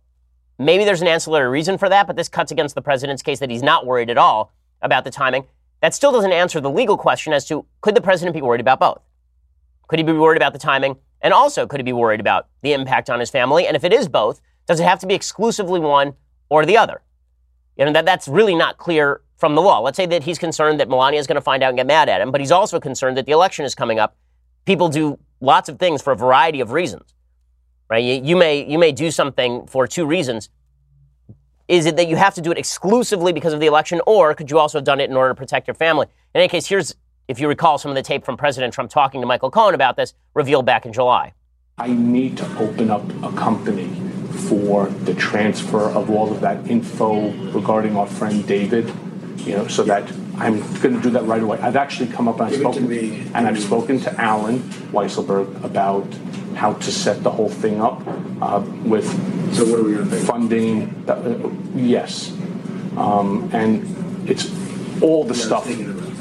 maybe 0.59 0.87
there's 0.87 1.03
an 1.03 1.09
ancillary 1.09 1.51
reason 1.51 1.77
for 1.77 1.91
that, 1.91 2.07
but 2.07 2.17
this 2.17 2.31
cuts 2.31 2.51
against 2.53 2.75
the 2.75 2.81
president's 2.81 3.23
case 3.23 3.39
that 3.41 3.51
he's 3.51 3.63
not 3.63 3.85
worried 3.85 4.09
at 4.09 4.17
all 4.17 4.51
about 4.81 5.05
the 5.05 5.11
timing. 5.11 5.45
That 5.81 5.95
still 5.95 6.13
doesn't 6.13 6.33
answer 6.33 6.61
the 6.61 6.71
legal 6.71 6.97
question 6.97 7.33
as 7.33 7.47
to 7.47 7.65
could 7.81 7.95
the 7.95 8.01
president 8.01 8.35
be 8.35 8.43
worried 8.43 8.61
about 8.61 8.81
both? 8.81 9.01
Could 9.89 9.99
he 9.99 10.03
be 10.03 10.13
worried 10.13 10.37
about 10.37 10.53
the 10.53 10.59
timing? 10.59 10.97
And 11.21 11.33
also, 11.33 11.67
could 11.67 11.81
he 11.81 11.85
be 11.85 11.93
worried 11.93 12.21
about 12.21 12.49
the 12.63 12.73
impact 12.73 13.11
on 13.11 13.21
his 13.21 13.31
family? 13.31 13.67
And 13.67 13.77
if 13.77 13.85
it 13.85 13.93
is 13.93 14.09
both, 14.09 14.41
does 14.67 14.81
it 14.81 14.85
have 14.85 14.99
to 15.01 15.07
be 15.07 15.15
exclusively 15.15 15.81
one 15.81 16.15
or 16.49 16.65
the 16.67 16.77
other? 16.77 17.03
You 17.77 17.85
know, 17.85 17.93
that, 17.93 18.05
that's 18.05 18.29
really 18.29 18.55
not 18.55 18.77
clear 18.77 19.23
from 19.37 19.55
the 19.55 19.63
law. 19.63 19.79
Let's 19.79 19.97
say 19.97 20.07
that 20.07 20.25
he's 20.25 20.39
concerned 20.39 20.81
that 20.81 20.89
Melania 20.89 21.21
is 21.21 21.27
going 21.27 21.37
to 21.37 21.41
find 21.41 21.63
out 21.63 21.69
and 21.69 21.77
get 21.77 21.87
mad 21.87 22.09
at 22.09 22.21
him, 22.21 22.33
but 22.33 22.41
he's 22.41 22.51
also 22.51 22.81
concerned 22.81 23.17
that 23.17 23.27
the 23.27 23.33
election 23.33 23.65
is 23.65 23.75
coming 23.75 23.99
up. 23.99 24.17
People 24.65 24.89
do 24.89 25.19
lots 25.41 25.69
of 25.69 25.79
things 25.79 26.03
for 26.03 26.13
a 26.13 26.17
variety 26.17 26.61
of 26.61 26.73
reasons, 26.73 27.15
right? 27.89 28.03
You, 28.03 28.21
you 28.23 28.37
may, 28.37 28.69
you 28.69 28.79
may 28.79 28.93
do 28.93 29.11
something 29.11 29.67
for 29.69 29.87
two 29.87 30.07
reasons 30.07 30.51
is 31.69 31.85
it 31.85 31.97
that 31.97 32.09
you 32.09 32.17
have 32.17 32.35
to 32.35 32.41
do 32.41 32.51
it 32.51 32.59
exclusively 32.59 33.33
because 33.33 33.53
of 33.53 33.61
the 33.61 33.67
election, 33.67 34.01
or 34.07 34.35
could 34.35 34.51
you 34.51 34.59
also 34.59 34.79
have 34.79 34.85
done 34.85 35.01
it 35.01 35.11
in 35.11 35.17
order 35.17 35.31
to 35.31 35.35
protect 35.35 35.67
your 35.67 35.75
family? 35.75 36.07
In 36.35 36.41
any 36.41 36.49
case, 36.49 36.67
here's, 36.67 36.95
if 37.29 37.39
you 37.39 37.47
recall, 37.47 37.77
some 37.77 37.91
of 37.91 37.95
the 37.95 38.03
tape 38.03 38.25
from 38.25 38.39
President 38.39 38.73
Trump 38.73 38.91
talking 38.91 39.21
to 39.21 39.27
Michael 39.27 39.51
Cohen 39.51 39.75
about 39.75 39.97
this, 39.97 40.15
revealed 40.35 40.65
back 40.65 40.87
in 40.87 40.93
July. 40.95 41.35
I 41.77 41.89
need 41.89 42.39
to 42.39 42.59
open 42.59 42.91
up 42.91 43.07
a 43.23 43.31
company 43.37 43.89
for 44.49 44.87
the 44.87 45.15
transfer 45.15 45.91
of 45.91 46.11
all 46.11 46.33
of 46.33 46.41
that 46.41 46.69
info 46.71 47.31
regarding 47.53 47.97
our 47.97 48.07
friend 48.07 48.47
David, 48.47 48.91
you 49.39 49.55
know, 49.55 49.67
so 49.69 49.83
that 49.85 50.11
I'm 50.39 50.61
going 50.81 50.95
to 50.95 51.01
do 51.01 51.11
that 51.11 51.25
right 51.25 51.43
away. 51.43 51.59
I've 51.59 51.77
actually 51.77 52.13
come 52.13 52.29
up 52.29 52.41
and 52.41 52.49
I've 52.49 52.61
spoken, 52.61 52.93
and 52.93 53.47
I've 53.47 53.61
spoken 53.61 54.01
to 54.01 54.21
Allen 54.21 54.61
Weisselberg 54.93 55.65
about 55.65 56.07
how 56.55 56.75
to 56.75 56.93
set 56.93 57.23
the 57.23 57.31
whole 57.31 57.49
thing 57.49 57.81
up 57.81 58.03
uh, 58.41 58.65
with 58.85 59.07
so 59.55 59.65
what 59.65 59.81
are 59.81 59.83
we 59.83 59.95
going 59.95 60.11
to 60.11 60.17
funding. 60.17 61.05
Uh, 61.09 61.51
yes, 61.75 62.31
um, 62.97 63.51
and 63.53 64.29
it's 64.29 64.49
all 65.03 65.25
the 65.25 65.35
stuff 65.35 65.67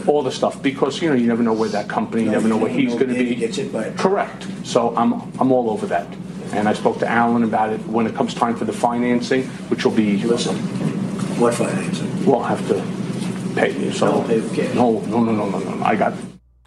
all 0.07 0.23
the 0.23 0.31
stuff 0.31 0.61
because 0.63 1.01
you 1.01 1.09
know 1.09 1.15
you 1.15 1.27
never 1.27 1.43
know 1.43 1.53
where 1.53 1.69
that 1.69 1.89
company, 1.89 2.23
you 2.23 2.31
never 2.31 2.47
know 2.47 2.57
where 2.57 2.71
he's 2.71 2.93
going 2.93 3.09
to 3.09 3.13
be. 3.13 3.43
It 3.43 3.97
Correct. 3.97 4.47
So 4.63 4.95
I'm 4.95 5.13
I'm 5.39 5.51
all 5.51 5.69
over 5.69 5.85
that, 5.87 6.07
and 6.53 6.67
I 6.67 6.73
spoke 6.73 6.97
to 6.99 7.07
Alan 7.07 7.43
about 7.43 7.71
it 7.71 7.85
when 7.87 8.07
it 8.07 8.15
comes 8.15 8.33
time 8.33 8.55
for 8.55 8.65
the 8.65 8.73
financing, 8.73 9.43
which 9.69 9.85
will 9.85 9.91
be. 9.91 10.23
Listen, 10.23 10.55
what 11.39 11.53
financing? 11.53 12.25
We'll 12.25 12.43
have 12.43 12.65
to 12.69 13.06
pay 13.57 13.77
you. 13.77 13.91
So 13.91 14.07
I'll 14.07 14.23
pay 14.23 14.39
the 14.39 14.55
cash. 14.55 14.73
no, 14.73 14.99
no, 15.01 15.23
no, 15.23 15.31
no, 15.31 15.49
no, 15.49 15.59
no. 15.59 15.83
I 15.83 15.95
got. 15.95 16.13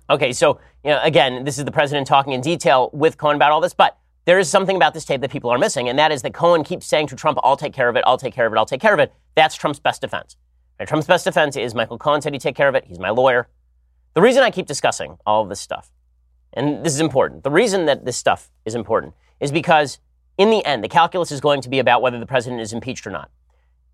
Okay, 0.09 0.33
so 0.33 0.61
you 0.85 0.91
know, 0.91 1.01
again, 1.03 1.45
this 1.45 1.59
is 1.59 1.65
the 1.65 1.73
president 1.73 2.07
talking 2.07 2.33
in 2.33 2.41
detail 2.41 2.91
with 2.93 3.17
Cohen 3.17 3.37
about 3.37 3.53
all 3.53 3.61
this, 3.61 3.75
but 3.75 3.97
there 4.25 4.39
is 4.39 4.51
something 4.51 4.77
about 4.77 4.95
this 4.95 5.05
tape 5.05 5.21
that 5.21 5.31
people 5.31 5.51
are 5.51 5.59
missing, 5.59 5.89
and 5.89 5.99
that 5.99 6.13
is 6.13 6.23
that 6.23 6.35
Cohen 6.35 6.65
keeps 6.65 6.87
saying 6.87 7.07
to 7.09 7.17
Trump, 7.17 7.39
"I'll 7.43 7.57
take 7.57 7.73
care 7.73 7.89
of 7.89 7.97
it. 7.97 8.05
I'll 8.07 8.19
take 8.19 8.35
care 8.35 8.47
of 8.47 8.53
it. 8.53 8.57
I'll 8.57 8.67
take 8.67 8.81
care 8.81 8.95
of 8.95 9.01
it." 9.01 9.13
That's 9.35 9.55
Trump's 9.55 9.79
best 9.79 10.01
defense. 10.01 10.37
And 10.79 10.89
Trump's 10.89 11.07
best 11.07 11.25
defense 11.25 11.57
is 11.57 11.75
Michael 11.75 11.99
Cohen 11.99 12.23
said 12.23 12.33
he'd 12.33 12.41
take 12.41 12.57
care 12.57 12.69
of 12.69 12.75
it. 12.75 12.85
He's 12.87 12.99
my 12.99 13.11
lawyer. 13.11 13.49
The 14.15 14.23
reason 14.23 14.43
I 14.43 14.51
keep 14.51 14.67
discussing 14.67 15.19
all 15.25 15.43
of 15.43 15.49
this 15.49 15.61
stuff, 15.61 15.93
and 16.53 16.85
this 16.85 16.95
is 16.95 17.01
important, 17.01 17.45
the 17.45 17.51
reason 17.51 17.87
that 17.87 18.05
this 18.05 18.17
stuff 18.17 18.51
is 18.65 18.75
important 18.75 19.15
is 19.39 19.53
because 19.53 19.99
in 20.37 20.51
the 20.51 20.65
end, 20.65 20.83
the 20.83 20.89
calculus 20.89 21.31
is 21.31 21.41
going 21.41 21.61
to 21.61 21.69
be 21.69 21.79
about 21.79 22.03
whether 22.03 22.19
the 22.19 22.27
president 22.27 22.61
is 22.61 22.73
impeached 22.73 23.07
or 23.07 23.11
not. 23.11 23.31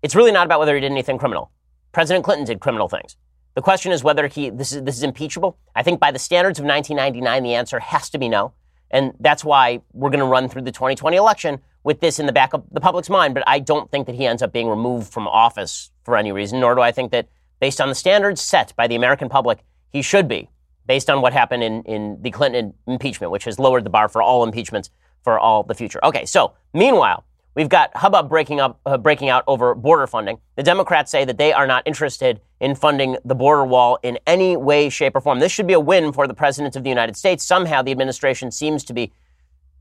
It's 0.01 0.15
really 0.15 0.31
not 0.31 0.45
about 0.45 0.59
whether 0.59 0.73
he 0.75 0.81
did 0.81 0.91
anything 0.91 1.17
criminal. 1.17 1.51
President 1.91 2.23
Clinton 2.23 2.45
did 2.45 2.59
criminal 2.59 2.87
things. 2.87 3.15
The 3.55 3.61
question 3.61 3.91
is 3.91 4.03
whether 4.03 4.27
he 4.27 4.49
this 4.49 4.71
is 4.71 4.83
this 4.83 4.97
is 4.97 5.03
impeachable. 5.03 5.57
I 5.75 5.81
think 5.81 5.99
by 5.99 6.11
the 6.11 6.19
standards 6.19 6.59
of 6.59 6.65
1999, 6.65 7.43
the 7.43 7.55
answer 7.55 7.79
has 7.79 8.09
to 8.11 8.19
be 8.19 8.29
no, 8.29 8.53
and 8.91 9.13
that's 9.19 9.43
why 9.43 9.81
we're 9.93 10.11
going 10.11 10.19
to 10.19 10.25
run 10.25 10.47
through 10.47 10.61
the 10.61 10.71
2020 10.71 11.17
election 11.17 11.59
with 11.83 11.99
this 11.99 12.19
in 12.19 12.25
the 12.27 12.33
back 12.33 12.53
of 12.53 12.63
the 12.71 12.81
public's 12.81 13.09
mind. 13.09 13.33
But 13.33 13.43
I 13.47 13.59
don't 13.59 13.89
think 13.89 14.05
that 14.07 14.15
he 14.15 14.27
ends 14.27 14.43
up 14.43 14.53
being 14.53 14.67
removed 14.67 15.11
from 15.11 15.27
office 15.27 15.91
for 16.03 16.15
any 16.17 16.31
reason, 16.31 16.59
nor 16.59 16.75
do 16.75 16.81
I 16.81 16.91
think 16.91 17.11
that 17.11 17.29
based 17.59 17.81
on 17.81 17.89
the 17.89 17.95
standards 17.95 18.41
set 18.41 18.75
by 18.75 18.87
the 18.87 18.95
American 18.95 19.29
public, 19.29 19.59
he 19.89 20.01
should 20.01 20.27
be, 20.27 20.49
based 20.85 21.09
on 21.09 21.21
what 21.21 21.33
happened 21.33 21.63
in, 21.63 21.81
in 21.83 22.21
the 22.21 22.31
Clinton 22.31 22.73
impeachment, 22.85 23.31
which 23.31 23.45
has 23.45 23.57
lowered 23.57 23.83
the 23.83 23.89
bar 23.89 24.07
for 24.07 24.21
all 24.21 24.43
impeachments 24.43 24.89
for 25.23 25.39
all 25.39 25.63
the 25.63 25.75
future. 25.75 25.99
Okay, 26.03 26.25
so 26.25 26.53
meanwhile, 26.73 27.25
we've 27.57 27.67
got 27.67 27.89
hubbub 27.97 28.29
breaking 28.29 28.59
up, 28.61 28.79
uh, 28.85 28.97
breaking 28.97 29.29
out 29.29 29.43
over 29.47 29.73
border 29.73 30.05
funding. 30.05 30.37
The 30.55 30.63
Democrats 30.63 31.11
say 31.11 31.25
that 31.25 31.37
they 31.39 31.51
are 31.51 31.65
not 31.65 31.85
interested 31.87 32.39
in 32.59 32.75
funding 32.75 33.17
the 33.25 33.33
border 33.33 33.65
wall 33.65 33.97
in 34.03 34.19
any 34.27 34.55
way, 34.55 34.89
shape, 34.89 35.15
or 35.15 35.21
form. 35.21 35.39
This 35.39 35.51
should 35.51 35.67
be 35.67 35.73
a 35.73 35.79
win 35.79 36.13
for 36.13 36.27
the 36.27 36.35
president 36.35 36.75
of 36.75 36.83
the 36.83 36.89
United 36.89 37.17
States. 37.17 37.43
Somehow, 37.43 37.81
the 37.81 37.91
administration 37.91 38.51
seems 38.51 38.83
to 38.85 38.93
be 38.93 39.11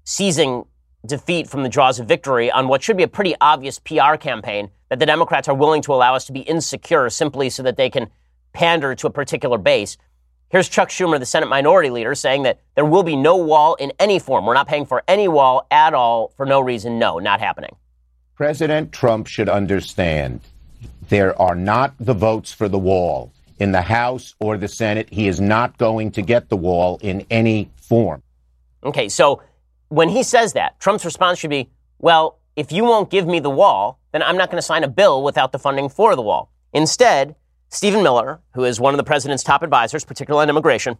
seizing 0.04 0.64
defeat 1.04 1.49
from 1.49 1.62
the 1.62 1.68
jaws 1.68 2.00
of 2.00 2.09
victory 2.09 2.50
on 2.50 2.66
what 2.66 2.83
should 2.83 2.97
be 2.97 3.02
a 3.02 3.09
pretty 3.09 3.35
obvious 3.40 3.78
PR 3.78 4.16
campaign 4.16 4.71
that 4.88 4.99
the 4.99 5.06
Democrats 5.06 5.47
are 5.47 5.54
willing 5.54 5.83
to 5.83 5.92
allow 5.92 6.14
us 6.14 6.25
to 6.25 6.33
be 6.33 6.40
insecure 6.40 7.11
simply 7.11 7.50
so 7.50 7.62
that 7.62 7.76
they 7.76 7.90
can 7.90 8.09
pander 8.54 8.95
to 8.95 9.06
a 9.06 9.11
particular 9.11 9.59
base. 9.59 9.99
Here's 10.49 10.69
Chuck 10.69 10.91
Schumer, 10.91 11.19
the 11.19 11.26
Senate 11.26 11.49
Minority 11.49 11.91
Leader, 11.91 12.15
saying 12.15 12.45
that 12.45 12.61
there 12.76 12.85
will 12.85 13.03
be 13.03 13.17
no 13.17 13.37
wall 13.37 13.75
in 13.75 13.93
any 13.99 14.21
form. 14.21 14.47
We're 14.47 14.55
not 14.55 14.69
paying 14.69 14.87
for 14.87 15.03
any 15.09 15.26
wall 15.26 15.67
at 15.73 15.93
all 15.93 16.33
for 16.37 16.47
no 16.47 16.61
reason. 16.61 17.00
No, 17.00 17.19
not 17.19 17.41
happening. 17.41 17.75
President 18.37 18.93
Trump 18.93 19.26
should 19.26 19.49
understand 19.49 20.41
there 21.09 21.41
are 21.41 21.57
not 21.57 21.95
the 21.99 22.15
votes 22.15 22.53
for 22.53 22.69
the 22.69 22.79
wall 22.79 23.33
in 23.59 23.73
the 23.73 23.83
House 23.83 24.35
or 24.38 24.57
the 24.57 24.69
Senate. 24.69 25.09
He 25.11 25.26
is 25.26 25.41
not 25.41 25.79
going 25.79 26.12
to 26.12 26.23
get 26.23 26.49
the 26.49 26.57
wall 26.57 27.00
in 27.03 27.26
any 27.29 27.69
form. 27.75 28.23
Okay, 28.85 29.09
so 29.09 29.43
when 29.88 30.09
he 30.09 30.23
says 30.23 30.53
that, 30.53 30.79
Trump's 30.79 31.05
response 31.05 31.41
should 31.41 31.50
be, 31.50 31.71
well, 31.99 32.38
if 32.55 32.71
you 32.71 32.85
won't 32.85 33.11
give 33.11 33.26
me 33.26 33.41
the 33.41 33.50
wall, 33.50 33.99
then 34.12 34.23
I'm 34.23 34.37
not 34.37 34.50
going 34.50 34.59
to 34.59 34.67
sign 34.67 34.85
a 34.85 34.88
bill 34.88 35.25
without 35.25 35.50
the 35.50 35.59
funding 35.59 35.88
for 35.88 36.14
the 36.14 36.23
wall. 36.23 36.53
Instead, 36.73 37.35
Stephen 37.68 38.02
Miller, 38.02 38.40
who 38.55 38.64
is 38.64 38.81
one 38.81 38.94
of 38.94 38.98
the 38.98 39.05
president's 39.05 39.42
top 39.42 39.62
advisors, 39.62 40.05
particularly 40.05 40.42
on 40.42 40.50
immigration, 40.50 40.98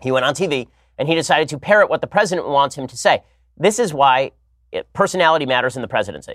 he 0.00 0.10
went 0.10 0.24
on 0.24 0.34
TV 0.34 0.68
and 0.98 1.08
he 1.08 1.14
decided 1.14 1.48
to 1.48 1.58
parrot 1.58 1.88
what 1.88 2.00
the 2.00 2.06
president 2.06 2.48
wants 2.48 2.76
him 2.76 2.86
to 2.86 2.96
say. 2.96 3.22
This 3.56 3.78
is 3.78 3.94
why 3.94 4.32
it, 4.72 4.92
personality 4.92 5.46
matters 5.46 5.76
in 5.76 5.82
the 5.82 5.88
presidency. 5.88 6.34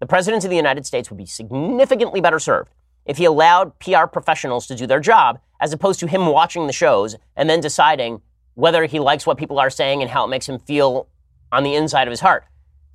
The 0.00 0.06
president 0.06 0.44
of 0.44 0.50
the 0.50 0.56
United 0.56 0.84
States 0.86 1.10
would 1.10 1.16
be 1.16 1.26
significantly 1.26 2.20
better 2.20 2.38
served 2.38 2.70
if 3.06 3.18
he 3.18 3.24
allowed 3.24 3.78
PR 3.78 4.06
professionals 4.06 4.66
to 4.66 4.74
do 4.74 4.86
their 4.86 5.00
job 5.00 5.40
as 5.60 5.72
opposed 5.72 6.00
to 6.00 6.06
him 6.06 6.26
watching 6.26 6.66
the 6.66 6.72
shows 6.72 7.16
and 7.36 7.48
then 7.48 7.60
deciding 7.60 8.20
whether 8.54 8.84
he 8.84 8.98
likes 8.98 9.26
what 9.26 9.38
people 9.38 9.58
are 9.58 9.70
saying 9.70 10.02
and 10.02 10.10
how 10.10 10.24
it 10.24 10.28
makes 10.28 10.48
him 10.48 10.58
feel 10.58 11.08
on 11.52 11.62
the 11.62 11.74
inside 11.74 12.08
of 12.08 12.10
his 12.12 12.20
heart. 12.20 12.44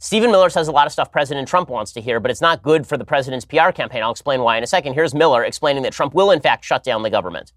Stephen 0.01 0.31
Miller 0.31 0.49
says 0.49 0.69
a 0.69 0.71
lot 0.71 0.87
of 0.87 0.93
stuff 0.93 1.11
President 1.11 1.45
Trump 1.49 1.67
wants 1.67 1.91
to 1.91 2.01
hear, 2.01 2.21
but 2.21 2.31
it's 2.31 2.39
not 2.39 2.63
good 2.63 2.87
for 2.87 2.95
the 2.95 3.03
president's 3.03 3.43
PR 3.43 3.71
campaign. 3.71 4.01
I'll 4.01 4.11
explain 4.11 4.39
why 4.41 4.57
in 4.57 4.63
a 4.63 4.67
second. 4.67 4.93
Here's 4.93 5.13
Miller 5.13 5.43
explaining 5.43 5.83
that 5.83 5.91
Trump 5.91 6.13
will, 6.13 6.31
in 6.31 6.39
fact, 6.39 6.63
shut 6.63 6.85
down 6.85 7.03
the 7.03 7.09
government. 7.09 7.51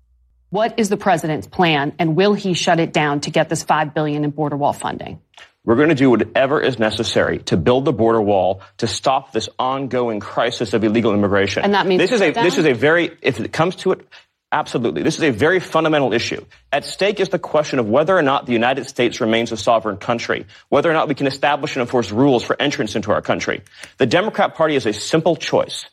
What 0.51 0.77
is 0.77 0.89
the 0.89 0.97
president's 0.97 1.47
plan, 1.47 1.95
and 2.01 2.17
will 2.17 2.35
he 2.35 2.55
shut 2.55 2.81
it 2.81 2.93
down 2.93 3.21
to 3.21 3.31
get 3.31 3.49
this 3.49 3.63
5 3.63 3.95
billion 3.95 4.25
in 4.25 4.31
border 4.31 4.57
wall 4.57 4.73
funding? 4.73 5.21
We're 5.65 5.77
going 5.77 5.91
to 5.91 5.95
do 5.95 6.11
whatever 6.11 6.61
is 6.61 6.81
necessary 6.81 7.39
to 7.45 7.57
build 7.57 7.85
the 7.85 7.93
border 7.93 8.21
wall 8.21 8.61
to 8.79 8.89
stop 8.89 9.31
this 9.31 9.49
ongoing 9.61 10.19
crisis 10.19 10.75
of 10.75 10.83
illegal 10.83 11.15
immigration. 11.15 11.63
And 11.63 11.75
that 11.75 11.87
means 11.87 12.01
this 12.01 12.11
is 12.11 12.21
a 12.21 12.35
shut 12.35 12.43
this 12.43 12.59
is 12.59 12.67
a 12.67 12.73
very 12.73 13.17
if 13.23 13.39
it 13.39 13.53
comes 13.53 13.77
to 13.77 13.93
it, 13.93 14.05
absolutely. 14.53 15.03
This 15.03 15.17
is 15.17 15.25
a 15.25 15.31
very 15.31 15.59
fundamental 15.59 16.13
issue. 16.13 16.45
At 16.71 16.85
stake 16.85 17.19
is 17.19 17.31
the 17.31 17.39
question 17.39 17.79
of 17.79 17.89
whether 17.89 18.17
or 18.17 18.23
not 18.23 18.47
the 18.47 18.53
United 18.53 18.87
States 18.87 19.21
remains 19.21 19.51
a 19.51 19.57
sovereign 19.57 19.97
country, 19.97 20.47
whether 20.69 20.91
or 20.91 20.93
not 20.93 21.09
we 21.09 21.15
can 21.15 21.27
establish 21.27 21.75
and 21.75 21.81
enforce 21.81 22.13
rules 22.13 22.45
for 22.45 22.61
entrance 22.61 22.95
into 22.95 23.11
our 23.11 23.23
country. 23.23 23.63
The 23.99 24.07
Democrat 24.07 24.55
Party 24.55 24.77
is 24.77 24.87
a 24.87 24.93
simple 24.93 25.35
choice. 25.35 25.87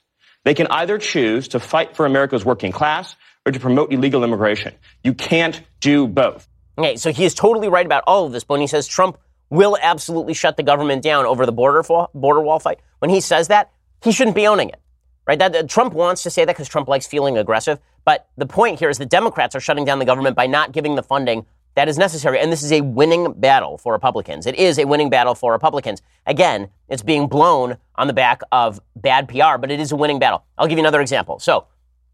They 0.44 0.54
can 0.54 0.68
either 0.68 0.98
choose 0.98 1.50
to 1.50 1.60
fight 1.60 1.96
for 1.96 2.06
America's 2.06 2.46
working 2.46 2.72
class 2.72 3.16
or 3.46 3.52
to 3.52 3.60
promote 3.60 3.92
illegal 3.92 4.24
immigration. 4.24 4.74
You 5.04 5.14
can't 5.14 5.62
do 5.80 6.08
both. 6.08 6.48
Okay, 6.78 6.98
so 6.98 7.12
he 7.12 7.26
is 7.26 7.34
totally 7.34 7.68
right 7.68 7.86
about 7.86 8.04
all 8.08 8.26
of 8.26 8.32
this, 8.32 8.44
but 8.44 8.56
when 8.56 8.62
he 8.62 8.68
says 8.68 8.88
Trump 8.88 9.18
will 9.50 9.78
absolutely 9.82 10.34
shut 10.34 10.56
the 10.56 10.64
government 10.64 11.04
down 11.04 11.26
over 11.26 11.46
the 11.46 11.52
border 11.52 11.84
fa- 11.84 12.08
border 12.14 12.42
wall 12.42 12.60
fight, 12.60 12.80
when 13.00 13.10
he 13.10 13.22
says 13.22 13.48
that, 13.48 13.72
he 14.02 14.12
shouldn't 14.12 14.36
be 14.36 14.48
owning 14.48 14.70
it. 14.70 14.80
Right? 15.28 15.38
That, 15.38 15.54
that 15.54 15.70
Trump 15.70 15.94
wants 15.94 16.24
to 16.24 16.30
say 16.30 16.46
that 16.46 16.56
because 16.56 16.70
Trump 16.70 16.88
likes 16.88 17.06
feeling 17.06 17.38
aggressive, 17.38 17.80
but 18.10 18.28
the 18.38 18.48
point 18.48 18.80
here 18.80 18.90
is 18.90 18.98
the 18.98 19.06
Democrats 19.06 19.54
are 19.56 19.60
shutting 19.60 19.86
down 19.86 20.00
the 20.00 20.06
government 20.06 20.36
by 20.36 20.48
not 20.48 20.72
giving 20.72 20.96
the 20.96 21.04
funding 21.04 21.46
that 21.76 21.88
is 21.88 22.00
necessary, 22.00 22.40
and 22.40 22.52
this 22.52 22.64
is 22.64 22.72
a 22.72 22.82
winning 22.82 23.34
battle 23.34 23.78
for 23.78 23.94
Republicans. 23.94 24.48
It 24.48 24.56
is 24.56 24.80
a 24.80 24.86
winning 24.86 25.12
battle 25.12 25.36
for 25.36 25.52
Republicans. 25.52 26.02
Again, 26.26 26.70
it's 26.88 27.04
being 27.04 27.28
blown 27.28 27.78
on 27.94 28.08
the 28.08 28.14
back 28.14 28.42
of 28.52 28.80
bad 28.96 29.28
PR, 29.28 29.60
but 29.60 29.70
it 29.70 29.80
is 29.80 29.92
a 29.92 29.96
winning 29.96 30.18
battle. 30.18 30.44
I'll 30.58 30.66
give 30.66 30.80
you 30.80 30.82
another 30.82 31.02
example. 31.02 31.38
So, 31.38 31.68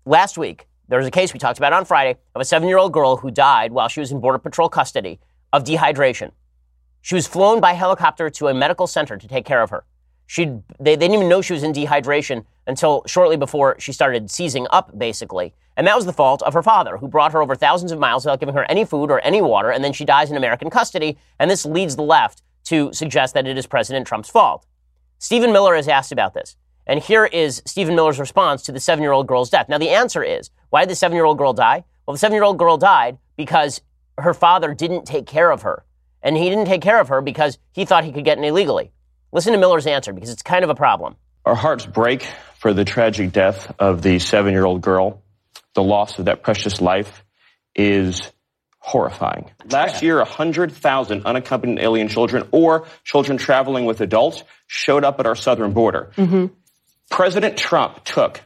last 0.05 0.37
week, 0.37 0.67
there 0.89 0.99
was 0.99 1.07
a 1.07 1.11
case 1.11 1.31
we 1.31 1.39
talked 1.39 1.59
about 1.59 1.71
on 1.71 1.85
Friday 1.85 2.19
of 2.35 2.41
a 2.41 2.43
seven 2.43 2.67
year 2.67 2.77
old 2.77 2.91
girl 2.91 3.15
who 3.15 3.31
died 3.31 3.71
while 3.71 3.87
she 3.87 4.01
was 4.01 4.11
in 4.11 4.19
Border 4.19 4.39
Patrol 4.39 4.67
custody 4.67 5.21
of 5.53 5.63
dehydration. 5.63 6.31
She 6.99 7.15
was 7.15 7.25
flown 7.25 7.61
by 7.61 7.71
helicopter 7.71 8.29
to 8.31 8.49
a 8.49 8.53
medical 8.53 8.85
center 8.85 9.15
to 9.15 9.27
take 9.29 9.45
care 9.45 9.61
of 9.61 9.69
her. 9.69 9.85
She 10.27 10.45
they, 10.45 10.61
they 10.79 10.95
didn't 10.95 11.15
even 11.15 11.29
know 11.29 11.41
she 11.41 11.53
was 11.53 11.63
in 11.63 11.73
dehydration 11.73 12.45
until 12.67 13.03
shortly 13.05 13.37
before 13.37 13.75
she 13.79 13.91
started 13.91 14.31
seizing 14.31 14.67
up, 14.71 14.97
basically. 14.97 15.53
And 15.77 15.85
that 15.87 15.95
was 15.95 16.05
the 16.05 16.13
fault 16.13 16.41
of 16.43 16.53
her 16.53 16.63
father, 16.63 16.97
who 16.97 17.07
brought 17.07 17.33
her 17.33 17.41
over 17.41 17.55
thousands 17.55 17.91
of 17.91 17.99
miles 17.99 18.25
without 18.25 18.39
giving 18.39 18.55
her 18.55 18.65
any 18.69 18.85
food 18.85 19.11
or 19.11 19.19
any 19.19 19.41
water, 19.41 19.69
and 19.71 19.83
then 19.83 19.93
she 19.93 20.05
dies 20.05 20.31
in 20.31 20.37
American 20.37 20.69
custody. 20.69 21.17
And 21.39 21.51
this 21.51 21.65
leads 21.65 21.95
the 21.95 22.01
left 22.01 22.41
to 22.65 22.91
suggest 22.93 23.33
that 23.33 23.45
it 23.45 23.57
is 23.57 23.67
President 23.67 24.07
Trump's 24.07 24.29
fault. 24.29 24.65
Stephen 25.19 25.51
Miller 25.51 25.75
is 25.75 25.87
asked 25.87 26.11
about 26.11 26.33
this. 26.33 26.55
And 26.87 26.99
here 26.99 27.25
is 27.25 27.61
Stephen 27.65 27.95
Miller's 27.95 28.19
response 28.19 28.61
to 28.63 28.71
the 28.71 28.79
seven 28.79 29.01
year 29.01 29.11
old 29.11 29.27
girl's 29.27 29.49
death. 29.49 29.69
Now, 29.69 29.77
the 29.77 29.89
answer 29.89 30.23
is 30.23 30.49
why 30.69 30.81
did 30.81 30.89
the 30.89 30.95
seven 30.95 31.15
year 31.15 31.25
old 31.25 31.37
girl 31.37 31.53
die? 31.53 31.83
Well, 32.05 32.13
the 32.13 32.19
seven 32.19 32.35
year 32.35 32.43
old 32.43 32.59
girl 32.59 32.77
died 32.77 33.17
because 33.35 33.81
her 34.17 34.33
father 34.33 34.73
didn't 34.73 35.05
take 35.05 35.25
care 35.25 35.51
of 35.51 35.63
her. 35.63 35.83
And 36.21 36.37
he 36.37 36.49
didn't 36.49 36.65
take 36.65 36.81
care 36.81 36.99
of 36.99 37.09
her 37.09 37.21
because 37.21 37.57
he 37.71 37.85
thought 37.85 38.03
he 38.03 38.11
could 38.11 38.25
get 38.25 38.37
in 38.37 38.43
illegally. 38.43 38.91
Listen 39.31 39.53
to 39.53 39.59
Miller's 39.59 39.87
answer 39.87 40.13
because 40.13 40.29
it's 40.29 40.43
kind 40.43 40.63
of 40.63 40.69
a 40.69 40.75
problem. 40.75 41.15
Our 41.45 41.55
hearts 41.55 41.85
break 41.85 42.27
for 42.59 42.73
the 42.73 42.85
tragic 42.85 43.31
death 43.31 43.73
of 43.79 44.01
the 44.01 44.19
seven 44.19 44.53
year 44.53 44.65
old 44.65 44.81
girl. 44.81 45.21
The 45.73 45.83
loss 45.83 46.17
of 46.19 46.25
that 46.25 46.41
precious 46.41 46.81
life 46.81 47.23
is 47.75 48.31
horrifying. 48.79 49.49
Last 49.69 50.03
year, 50.03 50.17
100,000 50.17 51.25
unaccompanied 51.25 51.79
alien 51.79 52.07
children 52.07 52.47
or 52.51 52.85
children 53.03 53.37
traveling 53.37 53.85
with 53.85 53.99
adults 53.99 54.43
showed 54.67 55.03
up 55.03 55.19
at 55.19 55.25
our 55.25 55.35
southern 55.35 55.73
border. 55.73 56.11
Mm-hmm. 56.15 56.47
President 57.09 57.57
Trump 57.57 58.03
took 58.03 58.41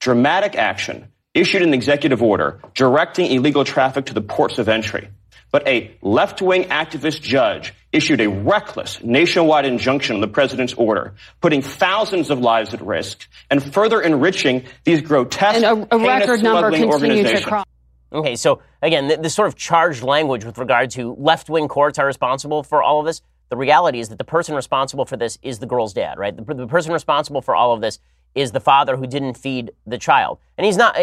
dramatic 0.00 0.56
action, 0.56 1.08
issued 1.32 1.62
an 1.62 1.74
executive 1.74 2.22
order 2.22 2.60
directing 2.74 3.30
illegal 3.30 3.64
traffic 3.64 4.06
to 4.06 4.14
the 4.14 4.20
ports 4.20 4.58
of 4.58 4.68
entry. 4.68 5.08
But 5.54 5.68
a 5.68 5.96
left 6.02 6.42
wing 6.42 6.64
activist 6.64 7.22
judge 7.22 7.74
issued 7.92 8.20
a 8.20 8.26
reckless 8.28 9.00
nationwide 9.04 9.64
injunction 9.64 10.16
on 10.16 10.20
the 10.20 10.26
president's 10.26 10.74
order, 10.74 11.14
putting 11.40 11.62
thousands 11.62 12.30
of 12.30 12.40
lives 12.40 12.74
at 12.74 12.80
risk 12.80 13.28
and 13.52 13.62
further 13.62 14.00
enriching 14.00 14.64
these 14.82 15.00
grotesque 15.00 15.62
And 15.62 15.64
a, 15.64 15.94
a 15.94 15.98
record 16.04 16.42
number 16.42 16.72
smuggling 16.72 16.82
to 16.82 16.88
organizations. 16.88 17.44
cross. 17.44 17.66
Okay, 18.12 18.34
so 18.34 18.62
again, 18.82 19.06
this 19.22 19.32
sort 19.32 19.46
of 19.46 19.54
charged 19.54 20.02
language 20.02 20.44
with 20.44 20.58
regard 20.58 20.90
to 20.90 21.14
left 21.20 21.48
wing 21.48 21.68
courts 21.68 22.00
are 22.00 22.06
responsible 22.06 22.64
for 22.64 22.82
all 22.82 22.98
of 22.98 23.06
this. 23.06 23.22
the 23.48 23.56
reality 23.56 24.00
is 24.00 24.08
that 24.08 24.18
the 24.18 24.24
person 24.24 24.56
responsible 24.56 25.04
for 25.04 25.16
this 25.16 25.38
is 25.40 25.60
the 25.60 25.66
girl's 25.66 25.92
dad, 25.92 26.18
right? 26.18 26.36
The, 26.36 26.52
the 26.52 26.66
person 26.66 26.92
responsible 26.92 27.42
for 27.42 27.54
all 27.54 27.72
of 27.72 27.80
this 27.80 28.00
is 28.34 28.50
the 28.50 28.58
father 28.58 28.96
who 28.96 29.06
didn't 29.06 29.34
feed 29.34 29.70
the 29.86 29.98
child. 29.98 30.40
And 30.58 30.64
he's 30.64 30.76
not, 30.76 30.98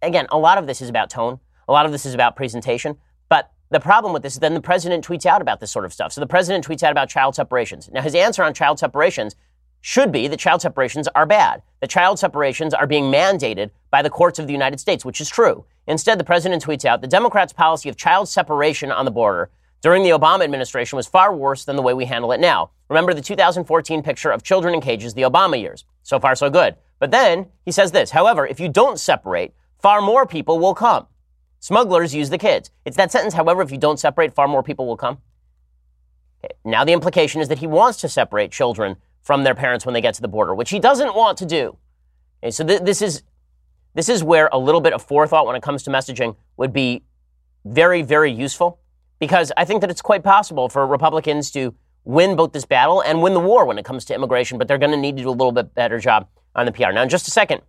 again, 0.00 0.26
a 0.30 0.38
lot 0.38 0.56
of 0.56 0.66
this 0.66 0.80
is 0.80 0.88
about 0.88 1.10
tone, 1.10 1.38
a 1.68 1.72
lot 1.72 1.84
of 1.84 1.92
this 1.92 2.06
is 2.06 2.14
about 2.14 2.34
presentation. 2.34 2.96
But 3.28 3.52
the 3.70 3.80
problem 3.80 4.12
with 4.12 4.22
this 4.22 4.34
is 4.34 4.40
then 4.40 4.54
the 4.54 4.60
president 4.60 5.06
tweets 5.06 5.26
out 5.26 5.40
about 5.40 5.60
this 5.60 5.70
sort 5.70 5.84
of 5.84 5.92
stuff. 5.92 6.12
So 6.12 6.20
the 6.20 6.26
president 6.26 6.66
tweets 6.66 6.82
out 6.82 6.90
about 6.90 7.08
child 7.08 7.34
separations. 7.34 7.88
Now, 7.92 8.02
his 8.02 8.14
answer 8.14 8.42
on 8.42 8.52
child 8.52 8.78
separations 8.78 9.36
should 9.80 10.12
be 10.12 10.28
that 10.28 10.38
child 10.38 10.60
separations 10.60 11.08
are 11.14 11.24
bad. 11.24 11.62
That 11.80 11.88
child 11.88 12.18
separations 12.18 12.74
are 12.74 12.86
being 12.86 13.04
mandated 13.04 13.70
by 13.90 14.02
the 14.02 14.10
courts 14.10 14.38
of 14.38 14.46
the 14.46 14.52
United 14.52 14.80
States, 14.80 15.04
which 15.04 15.20
is 15.20 15.28
true. 15.28 15.64
Instead, 15.86 16.18
the 16.18 16.24
president 16.24 16.64
tweets 16.64 16.84
out 16.84 17.00
the 17.00 17.06
Democrats' 17.06 17.52
policy 17.52 17.88
of 17.88 17.96
child 17.96 18.28
separation 18.28 18.92
on 18.92 19.04
the 19.04 19.10
border 19.10 19.50
during 19.82 20.02
the 20.02 20.10
Obama 20.10 20.44
administration 20.44 20.96
was 20.96 21.06
far 21.06 21.34
worse 21.34 21.64
than 21.64 21.76
the 21.76 21.82
way 21.82 21.94
we 21.94 22.04
handle 22.04 22.32
it 22.32 22.40
now. 22.40 22.70
Remember 22.90 23.14
the 23.14 23.22
2014 23.22 24.02
picture 24.02 24.30
of 24.30 24.42
children 24.42 24.74
in 24.74 24.80
cages, 24.80 25.14
the 25.14 25.22
Obama 25.22 25.58
years. 25.58 25.84
So 26.02 26.20
far, 26.20 26.34
so 26.34 26.50
good. 26.50 26.76
But 26.98 27.10
then 27.10 27.46
he 27.64 27.72
says 27.72 27.92
this 27.92 28.10
However, 28.10 28.46
if 28.46 28.60
you 28.60 28.68
don't 28.68 28.98
separate, 28.98 29.54
far 29.78 30.02
more 30.02 30.26
people 30.26 30.58
will 30.58 30.74
come. 30.74 31.06
Smugglers 31.60 32.14
use 32.14 32.30
the 32.30 32.38
kids. 32.38 32.70
It's 32.84 32.96
that 32.96 33.12
sentence, 33.12 33.34
however, 33.34 33.62
if 33.62 33.70
you 33.70 33.78
don't 33.78 34.00
separate, 34.00 34.34
far 34.34 34.48
more 34.48 34.62
people 34.62 34.86
will 34.86 34.96
come. 34.96 35.18
Okay. 36.42 36.54
Now, 36.64 36.84
the 36.84 36.92
implication 36.92 37.40
is 37.40 37.48
that 37.48 37.58
he 37.58 37.66
wants 37.66 38.00
to 38.00 38.08
separate 38.08 38.50
children 38.50 38.96
from 39.20 39.44
their 39.44 39.54
parents 39.54 39.84
when 39.84 39.92
they 39.92 40.00
get 40.00 40.14
to 40.14 40.22
the 40.22 40.28
border, 40.28 40.54
which 40.54 40.70
he 40.70 40.78
doesn't 40.78 41.14
want 41.14 41.36
to 41.38 41.46
do. 41.46 41.76
Okay, 42.42 42.50
so 42.50 42.64
th- 42.64 42.80
this 42.80 43.02
is 43.02 43.22
this 43.94 44.08
is 44.08 44.22
where 44.22 44.48
a 44.52 44.58
little 44.58 44.80
bit 44.80 44.92
of 44.92 45.02
forethought 45.02 45.46
when 45.46 45.56
it 45.56 45.62
comes 45.62 45.82
to 45.82 45.90
messaging 45.90 46.36
would 46.56 46.72
be 46.72 47.02
very, 47.64 48.02
very 48.02 48.30
useful 48.30 48.78
because 49.18 49.52
I 49.56 49.64
think 49.64 49.80
that 49.80 49.90
it's 49.90 50.00
quite 50.00 50.22
possible 50.22 50.68
for 50.68 50.86
Republicans 50.86 51.50
to 51.50 51.74
win 52.04 52.36
both 52.36 52.52
this 52.52 52.64
battle 52.64 53.00
and 53.02 53.20
win 53.20 53.34
the 53.34 53.40
war 53.40 53.66
when 53.66 53.78
it 53.78 53.84
comes 53.84 54.04
to 54.06 54.14
immigration, 54.14 54.58
but 54.58 54.68
they're 54.68 54.78
going 54.78 54.92
to 54.92 54.96
need 54.96 55.16
to 55.16 55.24
do 55.24 55.28
a 55.28 55.32
little 55.32 55.52
bit 55.52 55.74
better 55.74 55.98
job 55.98 56.28
on 56.54 56.66
the 56.66 56.72
PR. 56.72 56.92
Now, 56.92 57.02
in 57.02 57.08
just 57.08 57.28
a 57.28 57.30
second, 57.30 57.62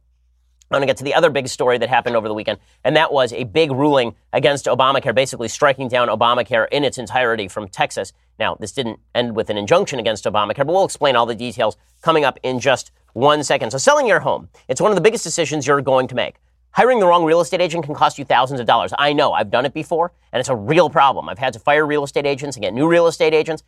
I'm 0.71 0.77
going 0.77 0.87
to 0.87 0.89
get 0.89 0.97
to 0.97 1.03
the 1.03 1.15
other 1.15 1.29
big 1.29 1.49
story 1.49 1.77
that 1.79 1.89
happened 1.89 2.15
over 2.15 2.29
the 2.29 2.33
weekend, 2.33 2.57
and 2.85 2.95
that 2.95 3.11
was 3.11 3.33
a 3.33 3.43
big 3.43 3.71
ruling 3.71 4.15
against 4.31 4.67
Obamacare, 4.67 5.13
basically 5.13 5.49
striking 5.49 5.89
down 5.89 6.07
Obamacare 6.07 6.67
in 6.71 6.85
its 6.85 6.97
entirety 6.97 7.49
from 7.49 7.67
Texas. 7.67 8.13
Now, 8.39 8.55
this 8.55 8.71
didn't 8.71 8.99
end 9.13 9.35
with 9.35 9.49
an 9.49 9.57
injunction 9.57 9.99
against 9.99 10.23
Obamacare, 10.23 10.65
but 10.65 10.67
we'll 10.67 10.85
explain 10.85 11.17
all 11.17 11.25
the 11.25 11.35
details 11.35 11.75
coming 12.01 12.23
up 12.23 12.39
in 12.41 12.61
just 12.61 12.91
one 13.11 13.43
second. 13.43 13.71
So, 13.71 13.77
selling 13.77 14.07
your 14.07 14.21
home, 14.21 14.47
it's 14.69 14.79
one 14.79 14.91
of 14.91 14.95
the 14.95 15.01
biggest 15.01 15.25
decisions 15.25 15.67
you're 15.67 15.81
going 15.81 16.07
to 16.07 16.15
make. 16.15 16.35
Hiring 16.71 17.01
the 17.01 17.05
wrong 17.05 17.25
real 17.25 17.41
estate 17.41 17.59
agent 17.59 17.83
can 17.83 17.93
cost 17.93 18.17
you 18.17 18.23
thousands 18.23 18.61
of 18.61 18.65
dollars. 18.65 18.93
I 18.97 19.11
know, 19.11 19.33
I've 19.33 19.51
done 19.51 19.65
it 19.65 19.73
before, 19.73 20.13
and 20.31 20.39
it's 20.39 20.47
a 20.47 20.55
real 20.55 20.89
problem. 20.89 21.27
I've 21.27 21.37
had 21.37 21.51
to 21.51 21.59
fire 21.59 21.85
real 21.85 22.05
estate 22.05 22.25
agents 22.25 22.55
and 22.55 22.63
get 22.63 22.73
new 22.73 22.87
real 22.87 23.07
estate 23.07 23.33
agents 23.33 23.63